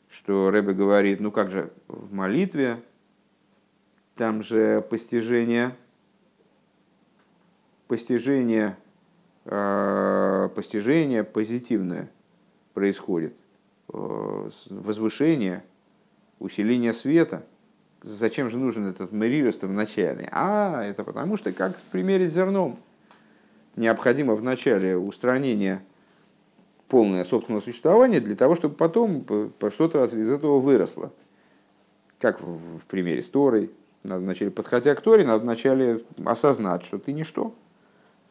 что 0.09 0.51
Рэбе 0.51 0.71
говорит, 0.71 1.19
ну 1.19 1.33
как 1.33 1.51
же, 1.51 1.73
в 1.89 2.13
молитве 2.13 2.81
там 4.15 4.41
же 4.41 4.79
постижение 4.89 5.75
постижение, 7.89 8.77
э, 9.43 10.49
постижение 10.55 11.25
позитивное 11.25 12.09
происходит, 12.73 13.35
э, 13.91 14.49
возвышение, 14.69 15.65
усиление 16.39 16.93
света. 16.93 17.45
Зачем 18.01 18.49
же 18.49 18.57
нужен 18.57 18.87
этот 18.87 19.11
мерирус 19.11 19.61
в 19.61 19.71
начале? 19.71 20.29
А, 20.31 20.83
это 20.83 21.03
потому 21.03 21.37
что, 21.37 21.51
как 21.51 21.77
в 21.77 21.81
примере 21.83 22.27
с 22.27 22.33
зерном, 22.33 22.79
необходимо 23.75 24.35
в 24.35 24.43
начале 24.43 24.97
устранение 24.97 25.81
полное 26.87 27.23
собственного 27.23 27.61
существования 27.61 28.19
для 28.19 28.35
того, 28.35 28.55
чтобы 28.55 28.75
потом 28.75 29.25
что-то 29.69 30.05
из 30.05 30.31
этого 30.31 30.59
выросло. 30.59 31.11
Как 32.19 32.41
в 32.41 32.81
примере 32.87 33.21
с 33.21 33.29
Торой. 33.29 33.71
Надо 34.03 34.21
вначале, 34.21 34.49
подходя 34.49 34.95
к 34.95 35.01
Торе, 35.01 35.25
надо 35.25 35.43
вначале 35.43 36.01
осознать, 36.23 36.83
что 36.83 36.99
ты 36.99 37.11
ничто. 37.11 37.53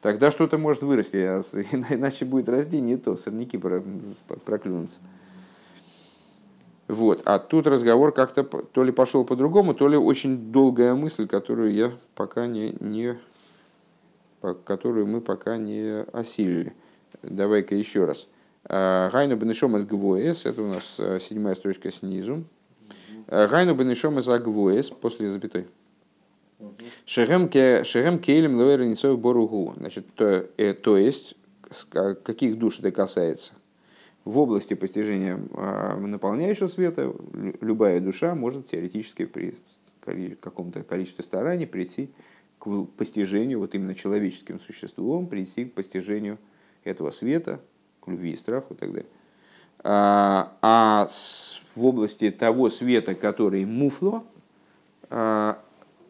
Тогда 0.00 0.30
что-то 0.30 0.56
может 0.56 0.82
вырасти, 0.82 1.16
а 1.16 1.42
иначе 1.90 2.24
будет 2.24 2.48
расти 2.48 2.96
то, 2.96 3.16
сорняки 3.16 3.58
проклюнутся. 3.58 5.00
Вот. 6.88 7.22
А 7.26 7.38
тут 7.38 7.66
разговор 7.66 8.12
как-то 8.12 8.42
то 8.42 8.82
ли 8.82 8.92
пошел 8.92 9.24
по-другому, 9.24 9.74
то 9.74 9.88
ли 9.88 9.96
очень 9.96 10.50
долгая 10.50 10.94
мысль, 10.94 11.26
которую 11.26 11.72
я 11.72 11.92
пока 12.14 12.46
не, 12.46 12.74
не 12.80 13.18
которую 14.64 15.06
мы 15.06 15.20
пока 15.20 15.58
не 15.58 16.02
осилили. 16.12 16.74
Давай-ка 17.22 17.74
еще 17.74 18.04
раз. 18.04 18.28
Гайну 18.64 19.36
бенешом 19.36 19.76
из 19.76 19.84
гвоес, 19.84 20.46
это 20.46 20.62
у 20.62 20.68
нас 20.68 20.96
э, 20.98 21.18
седьмая 21.20 21.54
строчка 21.54 21.90
снизу. 21.90 22.44
Гайну 23.26 23.74
бенешом 23.74 24.18
из 24.18 24.28
агвоес, 24.28 24.90
после 24.90 25.30
запятой. 25.30 25.66
Шерем 27.04 27.48
кейлем 27.48 28.56
лоэр 28.56 29.16
боругу. 29.16 29.74
Значит, 29.76 30.06
то, 30.14 30.46
э, 30.56 30.74
то 30.74 30.96
есть, 30.96 31.34
каких 31.90 32.58
душ 32.58 32.78
это 32.80 32.90
касается? 32.90 33.52
В 34.28 34.40
области 34.40 34.74
постижения 34.74 35.40
а, 35.54 35.96
наполняющего 35.96 36.66
света 36.66 37.14
любая 37.62 37.98
душа 37.98 38.34
может 38.34 38.68
теоретически 38.68 39.24
при 39.24 40.34
каком-то 40.34 40.82
количестве 40.82 41.24
стараний 41.24 41.66
прийти 41.66 42.10
к 42.58 42.84
постижению, 42.98 43.60
вот 43.60 43.74
именно 43.74 43.94
человеческим 43.94 44.60
существом, 44.60 45.28
прийти 45.28 45.64
к 45.64 45.72
постижению 45.72 46.36
этого 46.84 47.10
света, 47.10 47.62
любви 48.06 48.32
и 48.32 48.36
страху 48.36 48.74
и 48.74 48.76
так 48.76 48.90
далее. 48.90 49.08
А, 49.78 50.58
а 50.60 51.08
в 51.74 51.86
области 51.86 52.30
того 52.30 52.68
света, 52.68 53.14
который 53.14 53.64
муфло, 53.64 54.24
а, 55.08 55.58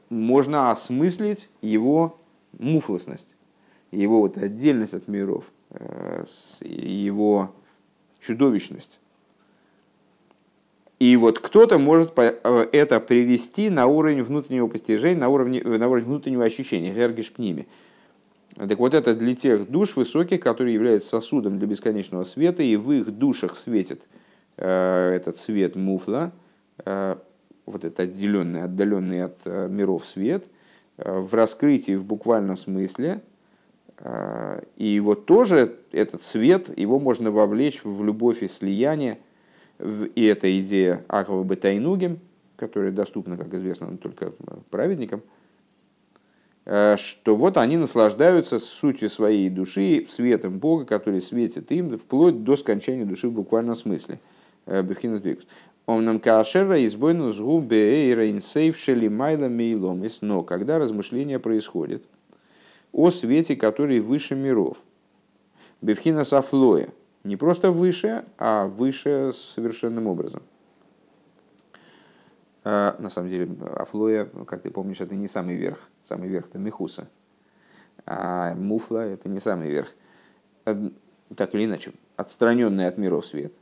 можно 0.08 0.72
осмыслить 0.72 1.50
его 1.62 2.18
муфлосность, 2.58 3.36
его 3.92 4.18
вот 4.18 4.38
отдельность 4.38 4.94
от 4.94 5.06
миров, 5.06 5.52
а, 5.70 6.24
его 6.62 7.54
чудовищность. 8.28 9.00
И 10.98 11.16
вот 11.16 11.38
кто-то 11.38 11.78
может 11.78 12.18
это 12.18 13.00
привести 13.00 13.70
на 13.70 13.86
уровень 13.86 14.22
внутреннего 14.22 14.66
постижения, 14.66 15.20
на 15.20 15.28
уровень, 15.28 15.62
на 15.62 15.88
уровень 15.88 16.06
внутреннего 16.06 16.44
ощущения, 16.44 16.92
гергиш 16.92 17.32
пними. 17.32 17.66
Так 18.56 18.78
вот 18.78 18.94
это 18.94 19.14
для 19.14 19.36
тех 19.36 19.70
душ 19.70 19.94
высоких, 19.94 20.40
которые 20.40 20.74
являются 20.74 21.10
сосудом 21.10 21.58
для 21.58 21.68
бесконечного 21.68 22.24
света, 22.24 22.62
и 22.62 22.76
в 22.76 22.90
их 22.90 23.16
душах 23.16 23.56
светит 23.56 24.08
э, 24.56 25.12
этот 25.14 25.36
свет 25.36 25.76
муфла, 25.76 26.32
э, 26.84 27.16
вот 27.66 27.84
этот 27.84 28.00
отделенный, 28.00 28.62
отдаленный 28.62 29.22
от 29.22 29.38
э, 29.44 29.68
миров 29.68 30.04
свет, 30.04 30.46
э, 30.96 31.20
в 31.20 31.32
раскрытии 31.34 31.94
в 31.94 32.04
буквальном 32.04 32.56
смысле. 32.56 33.20
Э, 34.00 34.62
и 34.76 35.00
вот 35.00 35.26
тоже 35.26 35.76
этот 35.92 36.22
свет, 36.22 36.76
его 36.78 36.98
можно 36.98 37.30
вовлечь 37.30 37.84
в 37.84 38.04
любовь 38.04 38.42
и 38.42 38.48
слияние. 38.48 39.18
И 39.78 40.24
эта 40.24 40.58
идея 40.60 41.04
Ахава 41.08 41.44
Бетайнугем, 41.44 42.18
которая 42.56 42.90
доступна, 42.90 43.36
как 43.36 43.54
известно, 43.54 43.96
только 43.96 44.32
праведникам– 44.70 45.22
Э, 46.70 46.96
что 46.98 47.34
вот 47.34 47.56
они 47.56 47.78
наслаждаются 47.78 48.58
сутью 48.58 49.08
своей 49.08 49.48
души, 49.48 50.06
светом 50.10 50.58
Бога, 50.58 50.84
который 50.84 51.22
светит 51.22 51.72
им 51.72 51.96
вплоть 51.96 52.44
до 52.44 52.56
скончания 52.56 53.06
души 53.06 53.28
в 53.28 53.32
буквальном 53.32 53.74
смысле. 53.74 54.20
Э, 54.66 54.82
Бехинат 54.82 55.24
Викус. 55.24 55.46
Он 55.86 56.04
нам 56.04 56.20
кашера 56.20 56.84
избойну 56.84 57.32
сгубе 57.32 58.14
рейнсейвшели 58.14 59.08
майла 59.08 59.48
мейломис. 59.48 60.18
Но 60.20 60.42
когда 60.42 60.78
размышления 60.78 61.38
происходят 61.38 62.02
о 62.92 63.10
свете, 63.10 63.56
который 63.56 64.00
выше 64.00 64.34
миров, 64.34 64.82
Бевхина 65.80 66.24
Сафлоя, 66.24 66.88
не 67.24 67.36
просто 67.36 67.70
выше, 67.70 68.24
а 68.38 68.66
выше 68.66 69.32
совершенным 69.34 70.06
образом– 70.06 70.42
а, 72.70 72.96
на 72.98 73.08
самом 73.08 73.30
деле, 73.30 73.48
Афлоя, 73.76 74.26
как 74.46 74.60
ты 74.60 74.70
помнишь, 74.70 75.00
это 75.00 75.14
не 75.14 75.26
самый 75.26 75.56
верх. 75.56 75.78
Самый 76.02 76.28
верх 76.28 76.48
это 76.48 76.58
Мехуса. 76.58 77.08
А 78.04 78.54
Муфла 78.54 79.06
это 79.06 79.30
не 79.30 79.38
самый 79.38 79.70
верх. 79.70 79.94
Так 80.64 81.54
или 81.54 81.64
иначе, 81.64 81.92
отстраненный 82.16 82.86
от 82.86 82.98
миров 82.98 83.24
свет. 83.24 83.54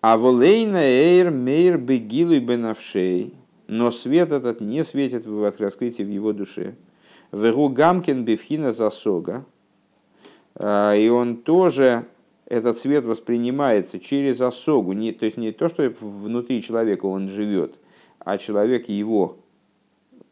А 0.00 0.16
волейна 0.16 0.82
эйр 0.82 1.30
мейр 1.30 1.78
бегилу 1.78 2.40
бенавшей. 2.40 3.34
Но 3.68 3.92
свет 3.92 4.32
этот 4.32 4.60
не 4.60 4.82
светит 4.82 5.26
в 5.26 5.44
раскрытии 5.60 6.02
в 6.02 6.10
его 6.10 6.32
душе. 6.32 6.74
Вегу 7.32 7.68
гамкин 7.68 8.24
бифхина 8.24 8.72
засога. 8.72 9.44
А, 10.56 10.94
и 10.94 11.08
он 11.08 11.36
тоже, 11.36 12.04
этот 12.46 12.78
свет 12.78 13.04
воспринимается 13.04 14.00
через 14.00 14.40
осогу. 14.40 14.92
Не, 14.92 15.12
то 15.12 15.24
есть 15.24 15.36
не 15.36 15.52
то, 15.52 15.68
что 15.68 15.88
внутри 16.00 16.62
человека 16.62 17.06
он 17.06 17.28
живет, 17.28 17.78
а 18.18 18.38
человек 18.38 18.88
его 18.88 19.38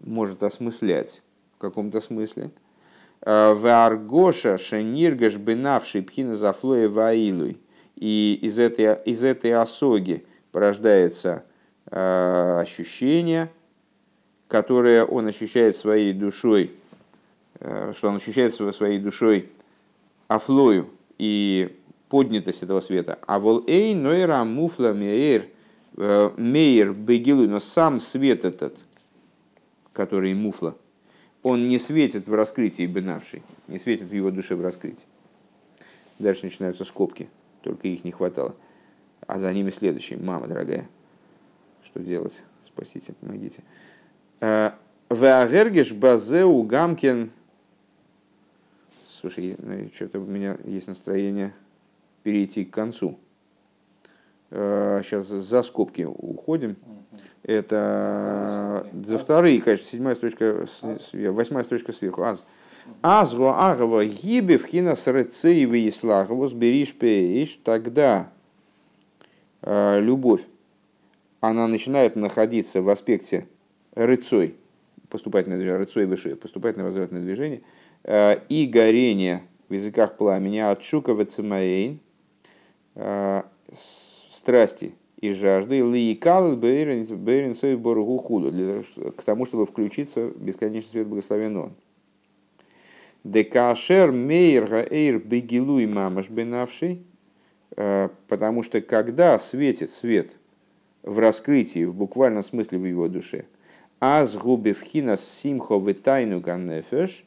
может 0.01 0.43
осмыслять 0.43 1.23
в 1.57 1.61
каком-то 1.61 2.01
смысле. 2.01 2.51
«Э, 3.21 3.53
Варгоша 3.55 4.59
шениргаш 4.59 5.37
бенавший 5.37 6.03
пхина 6.03 6.37
зафлоя 6.37 6.89
ваилуй. 6.89 7.59
И 7.97 8.39
из 8.43 8.61
этой, 8.61 8.95
из 9.05 9.25
этой 9.25 9.55
осоги 9.55 10.25
порождается 10.53 11.45
э, 11.91 12.59
ощущение, 12.61 13.51
которое 14.47 15.05
он 15.05 15.27
ощущает 15.27 15.77
своей 15.77 16.13
душой, 16.13 16.71
что 17.61 18.09
он 18.09 18.17
ощущает 18.17 18.55
своей 18.55 18.99
душой 18.99 19.51
афлою 20.29 20.91
и 21.19 21.77
поднятость 22.09 22.63
этого 22.63 22.81
света. 22.81 23.19
А 23.27 23.39
вол 23.39 23.65
эй 23.67 23.95
нойра 23.95 24.45
муфла 24.45 24.93
меэр– 24.93 25.47
Э, 26.01 26.31
Мейер 26.37 26.93
Бегилу, 26.93 27.49
но 27.49 27.59
сам 27.59 27.99
свет 27.99 28.45
этот, 28.45 28.79
который 29.93 30.33
муфла, 30.33 30.77
он 31.43 31.69
не 31.69 31.81
светит 31.81 32.29
в 32.29 32.35
раскрытии 32.35 32.87
бенавший, 32.87 33.43
не 33.67 33.81
светит 33.81 34.09
в 34.09 34.15
его 34.15 34.31
душе 34.31 34.55
в 34.55 34.63
раскрытии. 34.63 35.09
Дальше 36.21 36.45
начинаются 36.45 36.85
скобки, 36.85 37.29
только 37.63 37.89
их 37.89 38.05
не 38.05 38.13
хватало. 38.13 38.55
А 39.27 39.41
за 39.41 39.53
ними 39.53 39.71
следующий. 39.71 40.15
Мама 40.15 40.47
дорогая, 40.47 40.89
что 41.83 41.99
делать? 41.99 42.45
Спасите, 42.65 43.13
помогите. 43.15 43.65
Э, 44.41 44.71
Веагергеш 45.11 45.93
базеу 45.93 46.63
гамкин. 46.63 47.33
Слушай, 49.21 49.57
ну, 49.59 49.91
что-то 49.93 50.21
у 50.21 50.25
меня 50.25 50.57
есть 50.65 50.87
настроение 50.87 51.53
перейти 52.23 52.65
к 52.65 52.73
концу 52.73 53.19
сейчас 54.51 55.31
э, 55.31 55.39
за 55.39 55.63
скобки 55.63 56.03
уходим. 56.03 56.77
Это 57.43 58.87
за 59.05 59.19
вторые, 59.19 59.61
конечно, 59.61 59.87
седьмая 59.87 60.15
строчка, 60.15 60.67
восьмая 61.13 61.65
строчка 61.65 61.93
сверху. 61.93 62.23
Аз. 62.23 62.45
Азго 63.03 63.55
агава 63.55 64.05
гибе 64.05 64.59
в 64.59 64.67
хина 64.67 64.97
срецеевы 64.97 65.81
и 65.81 65.91
слагову 65.91 66.47
сберишь 66.47 66.95
пеиш, 66.95 67.59
тогда 67.63 68.31
э, 69.63 70.01
любовь, 70.01 70.43
она 71.41 71.67
начинает 71.69 72.17
находиться 72.17 72.83
в 72.83 72.89
аспекте 72.89 73.47
рыцой, 73.95 74.57
поступательное 75.11 75.59
движение, 75.59 75.79
рыцой 75.79 76.07
выше, 76.07 76.37
поступательное 76.37 76.87
возвратное 76.87 77.21
движение, 77.21 77.63
и 78.09 78.71
горение 78.73 79.43
в 79.69 79.75
языках 79.75 80.17
пламени 80.17 80.59
от 80.59 80.83
шука 80.83 81.15
в 81.15 81.21
страсти 83.75 84.95
и 85.21 85.31
жажды 85.31 85.81
лиикал 85.81 86.57
бейрин 86.57 87.55
боругу 87.79 88.19
худу, 88.19 88.83
к 89.17 89.23
тому, 89.23 89.45
чтобы 89.45 89.67
включиться 89.67 90.29
в 90.29 90.41
бесконечный 90.41 90.91
свет 90.91 91.07
благословен 91.07 91.73
Декашер 93.25 94.13
мейр 94.13 94.87
эйр 94.91 95.19
бегилуй 95.19 95.87
мамаш 95.87 96.31
бенавший, 96.31 97.03
э, 97.77 98.09
потому 98.29 98.63
что 98.63 98.81
когда 98.81 99.39
светит 99.39 99.91
свет 99.91 100.37
в 101.03 101.19
раскрытии, 101.19 101.85
в 101.85 101.95
буквальном 101.95 102.45
смысле 102.45 102.79
в 102.79 102.85
его 102.85 103.09
душе, 103.09 103.47
аз 103.99 104.37
губе 104.37 104.73
вхина 104.73 105.17
симхо 105.17 105.79
витайну 105.79 106.41
ганнефеш, 106.41 107.25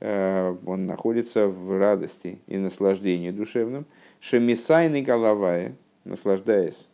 он 0.00 0.86
находится 0.86 1.48
в 1.48 1.78
радости 1.78 2.40
и 2.46 2.56
наслаждении 2.58 3.30
душевном. 3.30 3.86
Шемисайный 4.20 5.02
головая, 5.02 5.76
наслаждаясь 6.04 6.88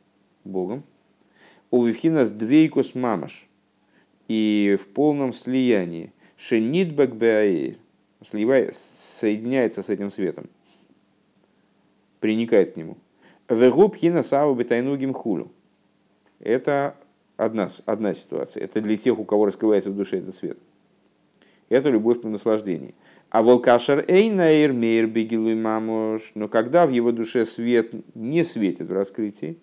Богом. 0.44 0.84
У 1.70 1.84
Вивхинас 1.84 2.30
двейкус 2.30 2.94
мамаш. 2.94 3.48
И 4.28 4.76
в 4.80 4.88
полном 4.88 5.32
слиянии. 5.32 6.12
Шенитбек 6.36 7.12
беаир. 7.12 7.76
Соединяется 8.22 9.82
с 9.82 9.88
этим 9.88 10.10
светом. 10.10 10.48
Приникает 12.20 12.74
к 12.74 12.76
нему. 12.76 12.96
Вегуб 13.48 13.96
хина 13.96 14.22
саву 14.22 14.54
бетайнугим 14.54 15.12
хулю. 15.12 15.50
Это 16.38 16.96
одна, 17.36 17.68
одна 17.86 18.14
ситуация. 18.14 18.62
Это 18.62 18.80
для 18.80 18.96
тех, 18.96 19.18
у 19.18 19.24
кого 19.24 19.46
раскрывается 19.46 19.90
в 19.90 19.96
душе 19.96 20.18
этот 20.18 20.34
свет. 20.34 20.58
Это 21.70 21.88
любовь 21.88 22.20
по 22.20 22.28
наслаждению. 22.28 22.94
А 23.30 23.44
волкашер 23.44 24.04
эйнаир 24.08 24.72
мейр 24.72 25.06
бегилуй 25.06 25.54
мамуш. 25.54 26.32
Но 26.34 26.48
когда 26.48 26.86
в 26.86 26.90
его 26.90 27.12
душе 27.12 27.46
свет 27.46 27.94
не 28.14 28.44
светит 28.44 28.88
в 28.88 28.92
раскрытии, 28.92 29.56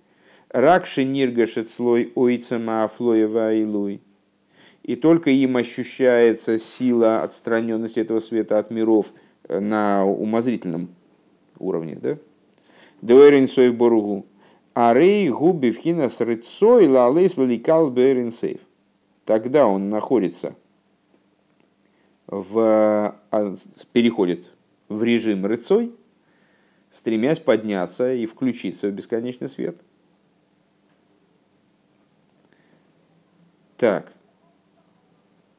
ракши 0.49 1.03
ниргашет 1.03 1.69
слой 1.69 2.13
ойцема 2.15 2.85
афлоева 2.85 3.53
илуй. 3.53 4.01
И 4.83 4.95
только 4.95 5.31
им 5.31 5.57
ощущается 5.57 6.57
сила 6.57 7.23
отстраненности 7.23 7.99
этого 7.99 8.21
света 8.21 8.57
от 8.57 8.71
миров 8.71 9.11
на 9.49 10.05
умозрительном 10.05 10.87
уровне. 11.59 11.99
Да? 12.01 12.17
Дуэрин 13.01 13.49
сой 13.49 13.71
боругу. 13.71 14.25
Арей 14.73 15.27
губи 15.27 15.71
вхина 15.71 16.07
с 16.07 16.21
рыцой 16.21 16.87
лалейс 16.87 17.35
великал 17.35 17.93
сейф. 18.31 18.59
Тогда 19.25 19.67
он 19.67 19.89
находится 19.89 20.55
в, 22.27 23.15
а, 23.31 23.55
переходит 23.93 24.45
в 24.89 25.03
режим 25.03 25.45
рыцой, 25.45 25.93
стремясь 26.89 27.39
подняться 27.39 28.13
и 28.13 28.25
включиться 28.25 28.87
в 28.87 28.91
бесконечный 28.91 29.49
свет. 29.49 29.77
Так, 33.77 34.13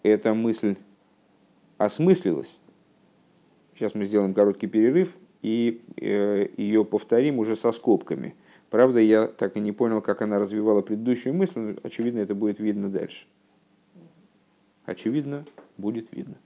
эта 0.02 0.34
мысль 0.34 0.76
осмыслилась. 1.76 2.58
Сейчас 3.74 3.94
мы 3.94 4.04
сделаем 4.04 4.34
короткий 4.34 4.66
перерыв 4.66 5.14
и 5.40 5.80
э, 5.96 6.48
ее 6.56 6.84
повторим 6.84 7.38
уже 7.38 7.54
со 7.54 7.70
скобками. 7.70 8.34
Правда, 8.70 8.98
я 8.98 9.28
так 9.28 9.56
и 9.56 9.60
не 9.60 9.72
понял, 9.72 10.02
как 10.02 10.20
она 10.20 10.38
развивала 10.38 10.82
предыдущую 10.82 11.32
мысль, 11.34 11.60
но, 11.60 11.76
очевидно, 11.84 12.18
это 12.18 12.34
будет 12.34 12.58
видно 12.58 12.90
дальше. 12.90 13.26
Очевидно, 14.84 15.44
будет 15.76 16.12
видно. 16.12 16.36